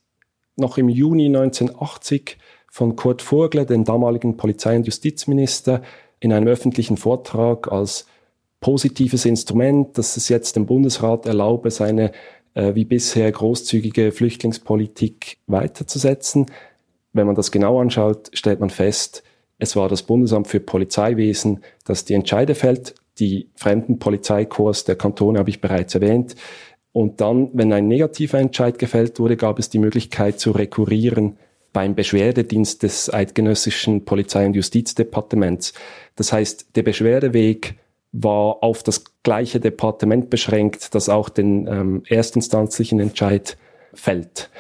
noch 0.59 0.79
im 0.79 0.89
Juni 0.89 1.27
1980 1.27 2.39
von 2.71 2.97
Kurt 2.97 3.23
Vogler, 3.23 3.65
dem 3.65 3.85
damaligen 3.85 4.37
Polizei- 4.37 4.77
und 4.77 4.87
Justizminister, 4.87 5.83
in 6.21 6.33
einem 6.33 6.49
öffentlichen 6.49 6.97
Vortrag 6.97 7.71
als 7.71 8.07
positives 8.61 9.25
Instrument, 9.25 9.97
dass 9.97 10.17
es 10.17 10.29
jetzt 10.29 10.57
dem 10.57 10.67
Bundesrat 10.67 11.27
erlaube, 11.27 11.71
seine 11.71 12.13
äh, 12.55 12.75
wie 12.75 12.85
bisher 12.85 13.31
großzügige 13.31 14.11
Flüchtlingspolitik 14.11 15.39
weiterzusetzen, 15.47 16.47
wenn 17.13 17.27
man 17.27 17.37
das 17.37 17.51
genau 17.51 17.81
anschaut, 17.81 18.31
stellt 18.33 18.61
man 18.61 18.71
fest, 18.71 19.23
es 19.59 19.75
war 19.75 19.89
das 19.89 20.03
Bundesamt 20.03 20.47
für 20.47 20.61
Polizeiwesen, 20.61 21.61
das 21.85 22.05
die 22.05 22.15
Entscheide 22.15 22.55
fällt. 22.55 22.95
Die 23.19 23.49
Fremdenpolizeikurs 23.57 24.85
der 24.85 24.95
Kantone 24.95 25.41
habe 25.41 25.51
ich 25.51 25.61
bereits 25.61 25.95
erwähnt. 25.97 26.37
Und 26.99 27.21
dann, 27.21 27.51
wenn 27.53 27.73
ein 27.73 27.87
negativer 27.87 28.41
Entscheid 28.41 28.77
gefällt 28.77 29.21
wurde, 29.21 29.37
gab 29.37 29.61
es 29.61 29.71
die 29.71 29.79
Möglichkeit 29.79 30.41
zu 30.41 30.51
rekurrieren 30.51 31.37
beim 31.73 31.95
Beschwerdedienst 31.95 32.83
des 32.83 33.15
eidgenössischen 33.15 34.05
Polizei- 34.05 34.45
und 34.45 34.55
Justizdepartements. 34.55 35.75
Das 36.17 36.33
heißt, 36.33 36.75
der 36.75 36.83
Beschwerdeweg 36.83 37.77
war 38.11 38.65
auf 38.65 38.83
das 38.83 39.05
gleiche 39.23 39.61
Departement 39.61 40.29
beschränkt, 40.29 40.93
das 40.97 41.09
auch 41.09 41.29
den 41.29 41.69
ähm, 41.69 42.03
erstinstanzlichen 42.09 42.99
Entscheid 42.99 43.57
fällt. 43.95 44.51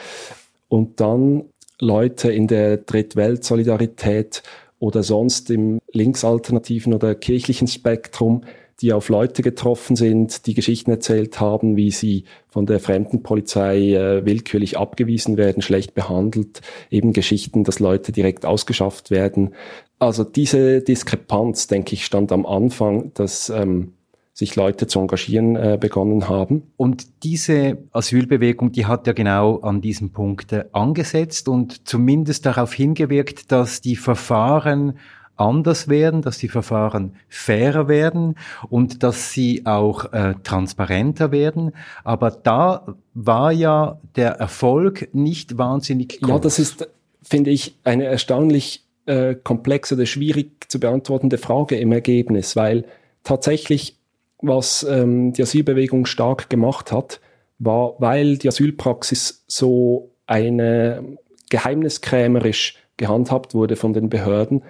Und 0.68 1.00
dann 1.00 1.46
Leute 1.80 2.30
in 2.30 2.46
der 2.46 2.76
Drittwelt-Solidarität 2.76 4.44
oder 4.78 5.02
sonst 5.02 5.50
im 5.50 5.80
linksalternativen 5.92 6.94
oder 6.94 7.16
kirchlichen 7.16 7.66
Spektrum, 7.66 8.44
die 8.80 8.92
auf 8.92 9.08
Leute 9.08 9.42
getroffen 9.42 9.96
sind, 9.96 10.46
die 10.46 10.54
Geschichten 10.54 10.90
erzählt 10.90 11.40
haben, 11.40 11.76
wie 11.76 11.90
sie 11.90 12.24
von 12.48 12.66
der 12.66 12.78
Fremdenpolizei 12.78 13.94
äh, 13.94 14.24
willkürlich 14.24 14.78
abgewiesen 14.78 15.36
werden, 15.36 15.62
schlecht 15.62 15.94
behandelt, 15.94 16.60
eben 16.90 17.12
Geschichten, 17.12 17.64
dass 17.64 17.80
Leute 17.80 18.12
direkt 18.12 18.46
ausgeschafft 18.46 19.10
werden. 19.10 19.54
Also 19.98 20.22
diese 20.22 20.80
Diskrepanz, 20.80 21.66
denke 21.66 21.94
ich, 21.94 22.04
stand 22.04 22.30
am 22.30 22.46
Anfang, 22.46 23.12
dass 23.14 23.50
ähm, 23.50 23.94
sich 24.38 24.54
Leute 24.54 24.86
zu 24.86 25.00
engagieren 25.00 25.56
äh, 25.56 25.76
begonnen 25.80 26.28
haben. 26.28 26.70
Und 26.76 27.24
diese 27.24 27.78
Asylbewegung, 27.90 28.70
die 28.70 28.86
hat 28.86 29.08
ja 29.08 29.12
genau 29.12 29.58
an 29.58 29.80
diesem 29.80 30.12
Punkt 30.12 30.52
äh, 30.52 30.66
angesetzt 30.70 31.48
und 31.48 31.88
zumindest 31.88 32.46
darauf 32.46 32.72
hingewirkt, 32.72 33.50
dass 33.50 33.80
die 33.80 33.96
Verfahren 33.96 34.98
anders 35.38 35.88
werden, 35.88 36.22
dass 36.22 36.38
die 36.38 36.48
Verfahren 36.48 37.14
fairer 37.28 37.88
werden 37.88 38.34
und 38.68 39.02
dass 39.02 39.32
sie 39.32 39.64
auch 39.64 40.12
äh, 40.12 40.34
transparenter 40.42 41.32
werden. 41.32 41.72
Aber 42.04 42.30
da 42.30 42.96
war 43.14 43.52
ja 43.52 44.00
der 44.16 44.32
Erfolg 44.32 45.08
nicht 45.12 45.58
wahnsinnig 45.58 46.20
groß. 46.20 46.28
Ja, 46.28 46.38
das 46.38 46.58
ist, 46.58 46.88
finde 47.22 47.50
ich, 47.50 47.76
eine 47.84 48.04
erstaunlich 48.04 48.84
äh, 49.06 49.34
komplexe 49.34 49.94
oder 49.94 50.06
schwierig 50.06 50.70
zu 50.70 50.80
beantwortende 50.80 51.38
Frage 51.38 51.76
im 51.76 51.92
Ergebnis, 51.92 52.56
weil 52.56 52.84
tatsächlich, 53.24 53.96
was 54.40 54.84
ähm, 54.88 55.32
die 55.32 55.42
Asylbewegung 55.42 56.06
stark 56.06 56.50
gemacht 56.50 56.92
hat, 56.92 57.20
war, 57.58 57.94
weil 57.98 58.38
die 58.38 58.48
Asylpraxis 58.48 59.44
so 59.46 60.10
eine 60.26 61.16
geheimniskrämerisch 61.50 62.76
gehandhabt 62.96 63.54
wurde 63.54 63.76
von 63.76 63.92
den 63.92 64.10
Behörden, 64.10 64.62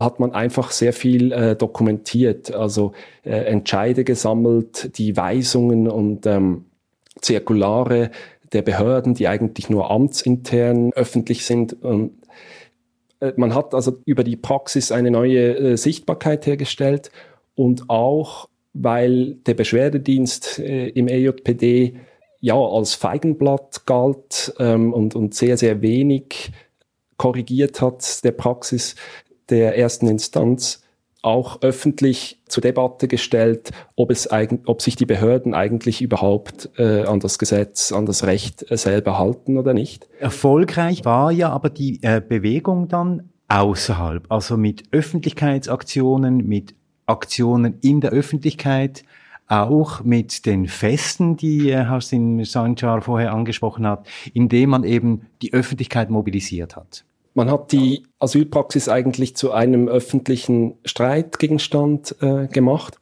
hat 0.00 0.20
man 0.20 0.32
einfach 0.32 0.70
sehr 0.70 0.92
viel 0.92 1.32
äh, 1.32 1.56
dokumentiert, 1.56 2.52
also 2.52 2.92
äh, 3.22 3.30
Entscheide 3.30 4.04
gesammelt, 4.04 4.98
die 4.98 5.16
Weisungen 5.16 5.88
und 5.88 6.26
ähm, 6.26 6.66
Zirkulare 7.20 8.10
der 8.52 8.62
Behörden, 8.62 9.14
die 9.14 9.28
eigentlich 9.28 9.70
nur 9.70 9.90
amtsintern 9.90 10.92
öffentlich 10.94 11.44
sind. 11.46 11.82
Und 11.82 12.12
äh, 13.20 13.32
man 13.36 13.54
hat 13.54 13.74
also 13.74 13.98
über 14.04 14.24
die 14.24 14.36
Praxis 14.36 14.92
eine 14.92 15.10
neue 15.10 15.56
äh, 15.56 15.76
Sichtbarkeit 15.76 16.46
hergestellt 16.46 17.10
und 17.54 17.88
auch, 17.88 18.48
weil 18.72 19.34
der 19.46 19.54
Beschwerdedienst 19.54 20.58
äh, 20.58 20.88
im 20.88 21.06
EJPD 21.06 21.94
ja 22.40 22.56
als 22.56 22.94
Feigenblatt 22.94 23.86
galt 23.86 24.54
ähm, 24.58 24.92
und, 24.92 25.14
und 25.14 25.34
sehr, 25.34 25.56
sehr 25.56 25.82
wenig 25.82 26.52
korrigiert 27.16 27.80
hat 27.80 28.24
der 28.24 28.32
Praxis 28.32 28.96
der 29.50 29.78
ersten 29.78 30.06
Instanz, 30.06 30.80
auch 31.24 31.62
öffentlich 31.62 32.38
zur 32.46 32.60
Debatte 32.60 33.08
gestellt, 33.08 33.70
ob, 33.96 34.10
es 34.10 34.28
ob 34.66 34.82
sich 34.82 34.94
die 34.94 35.06
Behörden 35.06 35.54
eigentlich 35.54 36.02
überhaupt 36.02 36.68
äh, 36.76 37.04
an 37.04 37.18
das 37.18 37.38
Gesetz, 37.38 37.92
an 37.92 38.04
das 38.04 38.24
Recht 38.24 38.70
äh, 38.70 38.76
selber 38.76 39.18
halten 39.18 39.56
oder 39.56 39.72
nicht. 39.72 40.06
Erfolgreich 40.20 41.04
war 41.06 41.32
ja 41.32 41.48
aber 41.48 41.70
die 41.70 41.98
äh, 42.02 42.20
Bewegung 42.20 42.88
dann 42.88 43.30
außerhalb, 43.48 44.30
also 44.30 44.56
mit 44.56 44.84
Öffentlichkeitsaktionen, 44.92 46.46
mit 46.46 46.74
Aktionen 47.06 47.78
in 47.80 48.00
der 48.00 48.10
Öffentlichkeit, 48.10 49.04
auch 49.46 50.02
mit 50.04 50.46
den 50.46 50.68
Festen, 50.68 51.36
die 51.36 51.70
äh, 51.70 51.86
Hausin 51.86 52.44
Sanchar 52.44 53.00
vorher 53.02 53.32
angesprochen 53.32 53.86
hat, 53.86 54.06
indem 54.32 54.70
man 54.70 54.84
eben 54.84 55.26
die 55.42 55.52
Öffentlichkeit 55.52 56.10
mobilisiert 56.10 56.76
hat. 56.76 57.04
Man 57.34 57.50
hat 57.50 57.72
die 57.72 58.04
Asylpraxis 58.20 58.88
eigentlich 58.88 59.36
zu 59.36 59.50
einem 59.50 59.88
öffentlichen 59.88 60.74
Streitgegenstand 60.84 62.16
äh, 62.20 62.46
gemacht. 62.46 62.98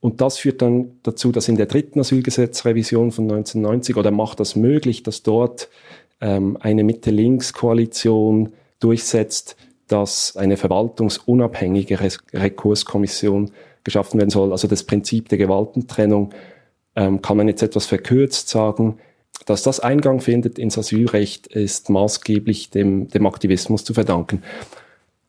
Und 0.00 0.20
das 0.20 0.38
führt 0.38 0.60
dann 0.60 0.98
dazu, 1.02 1.32
dass 1.32 1.48
in 1.48 1.56
der 1.56 1.66
dritten 1.66 2.00
Asylgesetzrevision 2.00 3.10
von 3.10 3.24
1990 3.24 3.96
oder 3.96 4.10
macht 4.10 4.40
das 4.40 4.54
möglich, 4.54 5.02
dass 5.02 5.22
dort 5.22 5.68
ähm, 6.20 6.58
eine 6.60 6.84
Mitte-Links-Koalition 6.84 8.52
durchsetzt, 8.80 9.56
dass 9.86 10.36
eine 10.36 10.56
verwaltungsunabhängige 10.56 12.00
Rekurskommission 12.00 13.50
geschaffen 13.84 14.18
werden 14.18 14.30
soll. 14.30 14.52
Also 14.52 14.68
das 14.68 14.84
Prinzip 14.84 15.28
der 15.28 15.38
Gewaltentrennung 15.38 16.30
ähm, 16.96 17.22
kann 17.22 17.36
man 17.36 17.48
jetzt 17.48 17.62
etwas 17.62 17.86
verkürzt 17.86 18.48
sagen, 18.48 18.98
dass 19.46 19.62
das 19.62 19.80
Eingang 19.80 20.20
findet 20.20 20.58
ins 20.58 20.78
Asylrecht, 20.78 21.46
ist 21.48 21.90
maßgeblich 21.90 22.70
dem, 22.70 23.08
dem 23.08 23.26
Aktivismus 23.26 23.84
zu 23.84 23.94
verdanken. 23.94 24.42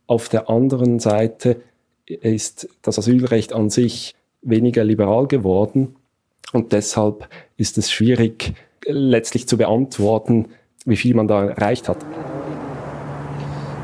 Auf 0.07 0.30
der 0.30 0.49
anderen 0.49 0.99
Seite 0.99 1.61
ist 2.05 2.70
das 2.82 2.99
Asylrecht 2.99 3.53
an 3.53 3.70
sich 3.70 4.16
weniger 4.41 4.84
liberal 4.84 5.28
geworden 5.28 5.95
und 6.51 6.72
deshalb 6.74 7.30
ist 7.57 7.78
es 7.78 7.91
schwierig 7.91 8.53
letztlich 8.86 9.47
zu 9.47 9.57
beantworten, 9.57 10.49
wie 10.86 10.97
viel 10.97 11.16
man 11.16 11.28
da 11.28 11.45
erreicht 11.45 11.88
hat. 11.88 11.97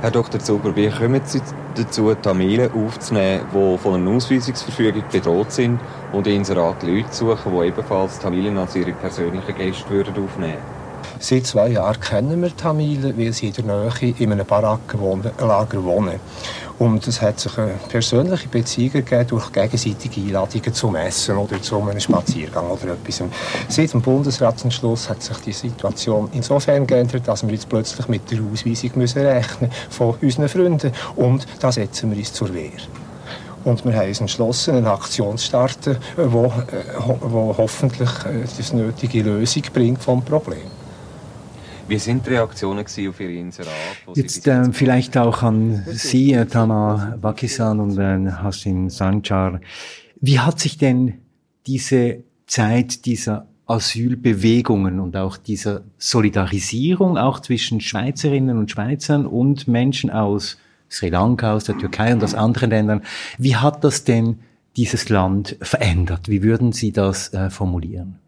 Herr 0.01 0.11
Dr. 0.11 0.39
Zuber, 0.39 0.73
wie 0.77 0.87
kommen 0.87 1.19
Sie 1.25 1.41
dazu, 1.75 2.15
Tamilen 2.15 2.71
aufzunehmen, 2.71 3.41
die 3.53 3.77
von 3.77 3.95
einer 3.95 4.11
Ausweisungsverfügung 4.11 5.03
bedroht 5.11 5.51
sind 5.51 5.77
und 6.13 6.25
in 6.25 6.37
Inserat 6.37 6.83
Leute 6.83 7.11
suchen, 7.11 7.51
die 7.51 7.67
ebenfalls 7.67 8.17
Tamilen 8.17 8.57
als 8.57 8.77
ihre 8.77 8.93
persönlichen 8.93 9.55
Gäste 9.57 9.89
würden 9.89 10.13
aufnehmen 10.13 10.53
würden? 10.53 10.79
Seit 11.19 11.45
zwei 11.47 11.71
Jahren 11.71 11.99
kennen 11.99 12.41
wir 12.41 12.55
Tamilen, 12.55 13.17
weil 13.17 13.33
sie 13.33 13.47
in 13.47 13.53
der 13.53 13.65
Nähe 13.65 14.13
in 14.19 14.31
einem 14.31 14.45
Barackenlager 14.45 15.83
wohnen. 15.83 16.21
Und 16.79 17.05
es 17.05 17.21
hat 17.21 17.41
sich 17.41 17.57
eine 17.57 17.73
persönliche 17.89 18.47
Beziehung 18.47 18.93
gegeben 18.93 19.27
durch 19.27 19.51
gegenseitige 19.51 20.21
Einladungen 20.21 20.73
zum 20.73 20.95
Essen 20.95 21.35
oder 21.35 21.61
zu 21.61 21.81
einem 21.81 21.99
Spaziergang 21.99 22.69
oder 22.69 22.93
etwas. 22.93 23.21
Seit 23.67 23.91
dem 23.91 24.01
Bundesratsentschluss 24.01 25.09
hat 25.09 25.21
sich 25.21 25.37
die 25.39 25.51
Situation 25.51 26.29
insofern 26.31 26.87
geändert, 26.87 27.27
dass 27.27 27.45
wir 27.45 27.53
jetzt 27.53 27.67
plötzlich 27.67 28.07
mit 28.07 28.31
der 28.31 28.39
Ausweisung 28.41 28.91
müssen 28.95 29.25
rechnen 29.25 29.69
von 29.89 30.15
unseren 30.21 30.47
Freunden. 30.47 30.93
Und 31.17 31.45
da 31.59 31.69
setzen 31.69 32.11
wir 32.11 32.17
uns 32.17 32.31
zur 32.31 32.53
Wehr. 32.53 32.71
Und 33.65 33.83
wir 33.83 33.93
haben 33.93 34.07
uns 34.07 34.21
entschlossen, 34.21 34.77
eine 34.77 34.91
Aktion 34.91 35.37
zu 35.37 35.47
starten, 35.47 35.97
die 36.15 36.21
äh, 36.21 36.49
hoffentlich 36.97 38.09
äh, 38.25 38.45
die 38.57 38.75
nötige 38.75 39.21
Lösung 39.23 39.63
bringt 39.73 40.01
vom 40.01 40.23
Problem. 40.23 40.78
Wie 41.89 41.97
sind 41.97 42.27
die 42.27 42.31
Reaktionen 42.31 42.85
auf 42.85 43.19
Ihre 43.19 43.33
Inserat? 43.33 43.73
Jetzt 44.13 44.47
äh, 44.47 44.71
vielleicht 44.71 45.17
auch 45.17 45.41
an 45.41 45.83
Sie, 45.87 46.33
äh, 46.33 46.45
Tama 46.45 47.17
Wakisan 47.19 47.79
und 47.79 47.97
äh, 47.97 48.31
Hassin 48.31 48.91
Sanchar. 48.91 49.59
Wie 50.21 50.39
hat 50.39 50.59
sich 50.59 50.77
denn 50.77 51.15
diese 51.65 52.23
Zeit 52.45 53.05
dieser 53.05 53.47
Asylbewegungen 53.65 54.99
und 54.99 55.17
auch 55.17 55.37
dieser 55.37 55.81
Solidarisierung 55.97 57.17
auch 57.17 57.39
zwischen 57.39 57.81
Schweizerinnen 57.81 58.59
und 58.59 58.69
Schweizern 58.69 59.25
und 59.25 59.67
Menschen 59.67 60.11
aus 60.11 60.57
Sri 60.91 61.09
Lanka, 61.09 61.53
aus 61.53 61.63
der 61.63 61.77
Türkei 61.77 62.13
und 62.13 62.23
aus 62.23 62.35
anderen 62.35 62.69
Ländern, 62.69 63.01
wie 63.39 63.55
hat 63.55 63.83
das 63.83 64.03
denn 64.03 64.39
dieses 64.75 65.09
Land 65.09 65.57
verändert? 65.61 66.29
Wie 66.29 66.43
würden 66.43 66.71
Sie 66.71 66.91
das 66.91 67.33
äh, 67.33 67.49
formulieren? 67.49 68.19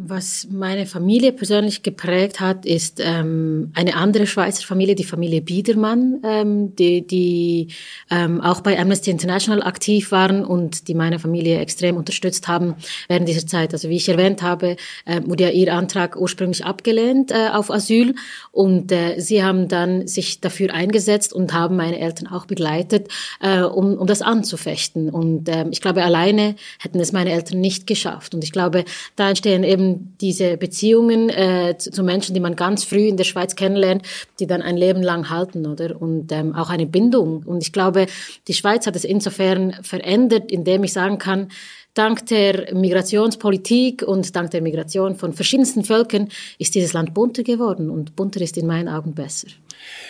Was 0.00 0.46
meine 0.48 0.86
Familie 0.86 1.32
persönlich 1.32 1.82
geprägt 1.82 2.38
hat, 2.38 2.64
ist 2.64 3.00
ähm, 3.04 3.72
eine 3.74 3.96
andere 3.96 4.28
Schweizer 4.28 4.62
Familie, 4.62 4.94
die 4.94 5.02
Familie 5.02 5.42
Biedermann, 5.42 6.20
ähm, 6.22 6.76
die, 6.76 7.04
die 7.04 7.74
ähm, 8.08 8.40
auch 8.40 8.60
bei 8.60 8.78
Amnesty 8.78 9.10
International 9.10 9.60
aktiv 9.60 10.12
waren 10.12 10.44
und 10.44 10.86
die 10.86 10.94
meine 10.94 11.18
Familie 11.18 11.58
extrem 11.58 11.96
unterstützt 11.96 12.46
haben 12.46 12.76
während 13.08 13.28
dieser 13.28 13.44
Zeit. 13.44 13.72
Also 13.72 13.88
wie 13.88 13.96
ich 13.96 14.08
erwähnt 14.08 14.40
habe, 14.40 14.76
äh, 15.04 15.20
wurde 15.24 15.42
ja 15.42 15.50
ihr 15.50 15.74
Antrag 15.74 16.14
ursprünglich 16.14 16.64
abgelehnt 16.64 17.32
äh, 17.32 17.48
auf 17.52 17.68
Asyl 17.68 18.14
und 18.52 18.92
äh, 18.92 19.18
sie 19.18 19.42
haben 19.42 19.66
dann 19.66 20.06
sich 20.06 20.40
dafür 20.40 20.72
eingesetzt 20.72 21.32
und 21.32 21.52
haben 21.52 21.74
meine 21.74 21.98
Eltern 21.98 22.28
auch 22.28 22.46
begleitet, 22.46 23.08
äh, 23.40 23.62
um, 23.62 23.94
um 23.98 24.06
das 24.06 24.22
anzufechten. 24.22 25.10
Und 25.10 25.48
äh, 25.48 25.66
ich 25.72 25.80
glaube, 25.80 26.04
alleine 26.04 26.54
hätten 26.78 27.00
es 27.00 27.10
meine 27.10 27.32
Eltern 27.32 27.60
nicht 27.60 27.88
geschafft. 27.88 28.32
Und 28.32 28.44
ich 28.44 28.52
glaube, 28.52 28.84
da 29.16 29.30
entstehen 29.30 29.64
eben 29.64 29.87
diese 30.20 30.56
Beziehungen 30.56 31.28
äh, 31.28 31.76
zu, 31.78 31.90
zu, 31.90 32.02
Menschen, 32.02 32.34
die 32.34 32.40
man 32.40 32.56
ganz 32.56 32.84
früh 32.84 33.06
in 33.08 33.16
der 33.16 33.24
Schweiz 33.24 33.56
kennenlernt, 33.56 34.02
die 34.40 34.46
dann 34.46 34.62
ein 34.62 34.76
Leben 34.76 35.02
lang 35.02 35.30
halten, 35.30 35.66
oder? 35.66 36.00
Und 36.00 36.32
ähm, 36.32 36.54
auch 36.54 36.70
eine 36.70 36.86
Bindung. 36.86 37.42
Und 37.44 37.62
ich 37.62 37.72
glaube, 37.72 38.06
die 38.46 38.54
Schweiz 38.54 38.86
hat 38.86 38.96
es 38.96 39.04
insofern 39.04 39.74
verändert, 39.82 40.50
indem 40.50 40.84
ich 40.84 40.92
sagen 40.92 41.18
kann, 41.18 41.48
dank 41.94 42.26
der 42.26 42.74
Migrationspolitik 42.74 44.02
und 44.02 44.34
dank 44.36 44.50
der 44.52 44.62
Migration 44.62 45.16
von 45.16 45.32
verschiedensten 45.32 45.84
Völkern 45.84 46.28
ist 46.58 46.74
dieses 46.74 46.92
Land 46.92 47.12
bunter 47.12 47.42
geworden 47.42 47.90
und 47.90 48.14
bunter 48.14 48.40
ist 48.40 48.56
in 48.56 48.66
meinen 48.66 48.88
Augen 48.88 49.14
besser. 49.14 49.48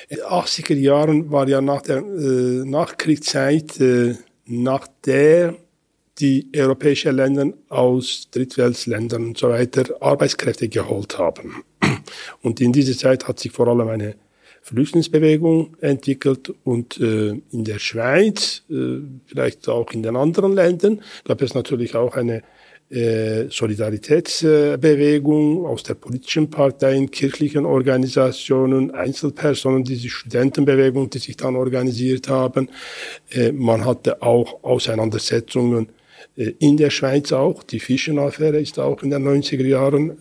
In 0.08 0.18
den 0.18 0.26
80er 0.26 0.74
Jahren 0.74 1.30
war 1.30 1.48
ja 1.48 1.60
nach 1.60 1.82
der 1.82 1.98
äh, 1.98 2.64
Nachkriegszeit, 2.64 3.80
äh, 3.80 4.16
nach 4.46 4.86
der 5.04 5.56
die 6.18 6.48
europäischen 6.56 7.16
Länder 7.16 7.52
aus 7.68 8.28
Drittweltländern 8.30 9.26
und 9.26 9.38
so 9.38 9.50
weiter 9.50 9.84
Arbeitskräfte 10.00 10.68
geholt 10.68 11.18
haben. 11.18 11.62
Und 12.42 12.60
in 12.60 12.72
dieser 12.72 12.96
Zeit 12.96 13.28
hat 13.28 13.38
sich 13.38 13.52
vor 13.52 13.68
allem 13.68 13.88
eine 13.88 14.16
Flüchtlingsbewegung 14.62 15.76
entwickelt 15.80 16.52
und 16.64 16.98
äh, 17.00 17.40
in 17.52 17.64
der 17.64 17.78
Schweiz, 17.78 18.64
äh, 18.70 18.98
vielleicht 19.26 19.68
auch 19.68 19.92
in 19.92 20.02
den 20.02 20.16
anderen 20.16 20.52
Ländern, 20.52 21.00
gab 21.24 21.40
es 21.40 21.54
natürlich 21.54 21.94
auch 21.94 22.16
eine 22.16 22.42
äh, 22.90 23.48
Solidaritätsbewegung 23.50 25.66
aus 25.66 25.82
der 25.82 25.92
politischen 25.94 26.50
Parteien, 26.50 27.10
kirchlichen 27.10 27.66
Organisationen, 27.66 28.90
Einzelpersonen, 28.90 29.84
diese 29.84 30.08
Studentenbewegung, 30.08 31.10
die 31.10 31.18
sich 31.18 31.36
dann 31.36 31.56
organisiert 31.56 32.28
haben. 32.28 32.70
Äh, 33.30 33.52
man 33.52 33.84
hatte 33.84 34.22
auch 34.22 34.64
Auseinandersetzungen 34.64 35.90
in 36.38 36.76
der 36.76 36.90
Schweiz 36.90 37.32
auch. 37.32 37.62
Die 37.62 37.80
Fischen-Affäre 37.80 38.60
ist 38.60 38.78
auch 38.78 39.02
in 39.02 39.10
den 39.10 39.26
90er 39.26 39.66
Jahren 39.66 40.18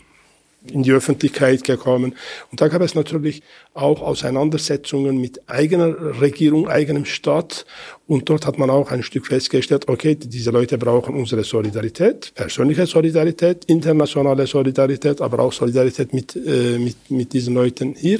in 0.71 0.83
die 0.83 0.91
Öffentlichkeit 0.91 1.63
gekommen. 1.63 2.15
Und 2.51 2.61
da 2.61 2.67
gab 2.67 2.81
es 2.81 2.95
natürlich 2.95 3.41
auch 3.73 4.01
Auseinandersetzungen 4.01 5.21
mit 5.21 5.47
eigener 5.47 6.19
Regierung, 6.19 6.67
eigenem 6.67 7.05
Staat. 7.05 7.65
Und 8.07 8.29
dort 8.29 8.45
hat 8.45 8.57
man 8.57 8.69
auch 8.69 8.91
ein 8.91 9.03
Stück 9.03 9.27
festgestellt, 9.27 9.87
okay, 9.87 10.15
diese 10.15 10.51
Leute 10.51 10.77
brauchen 10.77 11.15
unsere 11.15 11.43
Solidarität, 11.43 12.33
persönliche 12.33 12.85
Solidarität, 12.85 13.65
internationale 13.65 14.47
Solidarität, 14.47 15.21
aber 15.21 15.39
auch 15.39 15.53
Solidarität 15.53 16.13
mit, 16.13 16.35
äh, 16.35 16.79
mit, 16.79 17.09
mit 17.09 17.33
diesen 17.33 17.53
Leuten 17.53 17.93
hier. 17.95 18.19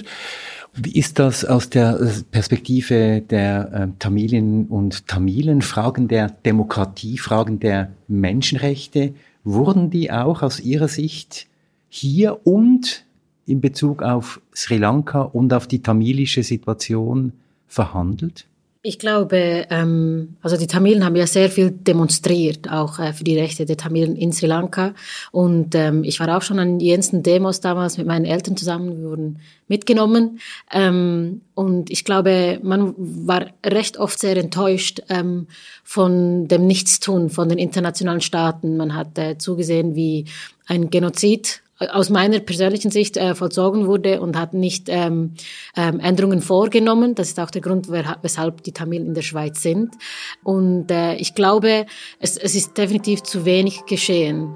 Wie 0.80 0.92
ist 0.92 1.18
das 1.18 1.44
aus 1.44 1.72
der 1.72 2.00
Perspektive 2.30 3.22
der 3.22 3.74
äh, 3.74 3.88
Tamilinnen 3.98 4.68
und 4.68 5.08
Tamilen? 5.08 5.64
Fragen 5.64 6.08
der 6.08 6.30
Demokratie, 6.30 7.18
Fragen 7.18 7.60
der 7.60 7.92
Menschenrechte, 8.08 9.16
wurden 9.44 9.90
die 9.90 10.12
auch 10.12 10.44
aus 10.44 10.60
Ihrer 10.60 10.88
Sicht 10.88 11.48
hier 11.90 12.46
und 12.46 13.06
in 13.48 13.60
Bezug 13.60 14.04
auf 14.04 14.40
Sri 14.54 14.78
Lanka 14.78 15.22
und 15.22 15.52
auf 15.52 15.66
die 15.66 15.82
tamilische 15.82 16.44
Situation 16.44 17.34
verhandelt? 17.68 18.46
Ich 18.88 19.00
glaube, 19.00 19.68
ähm, 19.70 20.38
also 20.42 20.56
die 20.56 20.66
Tamilen 20.66 21.04
haben 21.04 21.18
ja 21.18 21.28
sehr 21.28 21.50
viel 21.50 21.72
demonstriert, 21.72 22.72
auch 22.72 23.00
äh, 23.00 23.12
für 23.12 23.26
die 23.26 23.38
Rechte 23.38 23.66
der 23.66 23.76
Tamilen 23.76 24.16
in 24.16 24.32
Sri 24.32 24.46
Lanka. 24.46 24.94
Und 25.34 25.76
ähm, 25.76 26.06
ich 26.06 26.22
war 26.22 26.38
auch 26.38 26.42
schon 26.42 26.58
an 26.58 26.80
jensten 26.80 27.22
Demos 27.22 27.60
damals 27.60 27.98
mit 27.98 28.08
meinen 28.08 28.24
Eltern 28.24 28.56
zusammen, 28.56 28.98
wir 28.98 29.10
wurden 29.10 29.40
mitgenommen. 29.68 30.40
Ähm, 30.72 31.42
und 31.54 31.90
ich 31.90 32.06
glaube, 32.06 32.62
man 32.64 32.94
war 32.98 33.48
recht 33.66 33.98
oft 33.98 34.18
sehr 34.18 34.38
enttäuscht 34.38 35.02
ähm, 35.10 35.48
von 35.84 36.48
dem 36.48 36.66
Nichtstun 36.66 37.30
von 37.30 37.50
den 37.50 37.58
internationalen 37.58 38.22
Staaten. 38.22 38.78
Man 38.78 38.96
hat 38.96 39.18
äh, 39.18 39.38
zugesehen, 39.38 39.96
wie 39.96 40.28
ein 40.66 40.90
Genozid 40.90 41.62
aus 41.80 42.10
meiner 42.10 42.40
persönlichen 42.40 42.92
Sicht 42.92 43.18
äh, 43.18 43.36
vollzogen 43.36 43.88
wurde 43.88 44.22
und 44.22 44.38
hat 44.38 44.54
nicht 44.54 44.88
ähm, 44.90 45.34
ähm, 45.76 46.00
Änderungen 46.00 46.42
vorgenommen. 46.42 47.16
Das 47.16 47.30
ist 47.30 47.40
auch 47.40 47.52
der 47.52 47.62
Grund, 47.62 47.90
weshalb 47.90 48.64
die 48.64 48.72
Tamilen 48.72 49.08
in 49.08 49.14
der 49.14 49.22
Schweiz 49.22 49.62
sind. 49.62 49.96
Und 50.44 50.92
äh, 50.92 51.16
ich 51.16 51.36
glaube, 51.36 51.86
es, 52.20 52.38
es 52.38 52.56
ist 52.56 52.78
definitiv 52.78 53.24
zu 53.24 53.46
wenig 53.46 53.86
geschehen. 53.86 54.56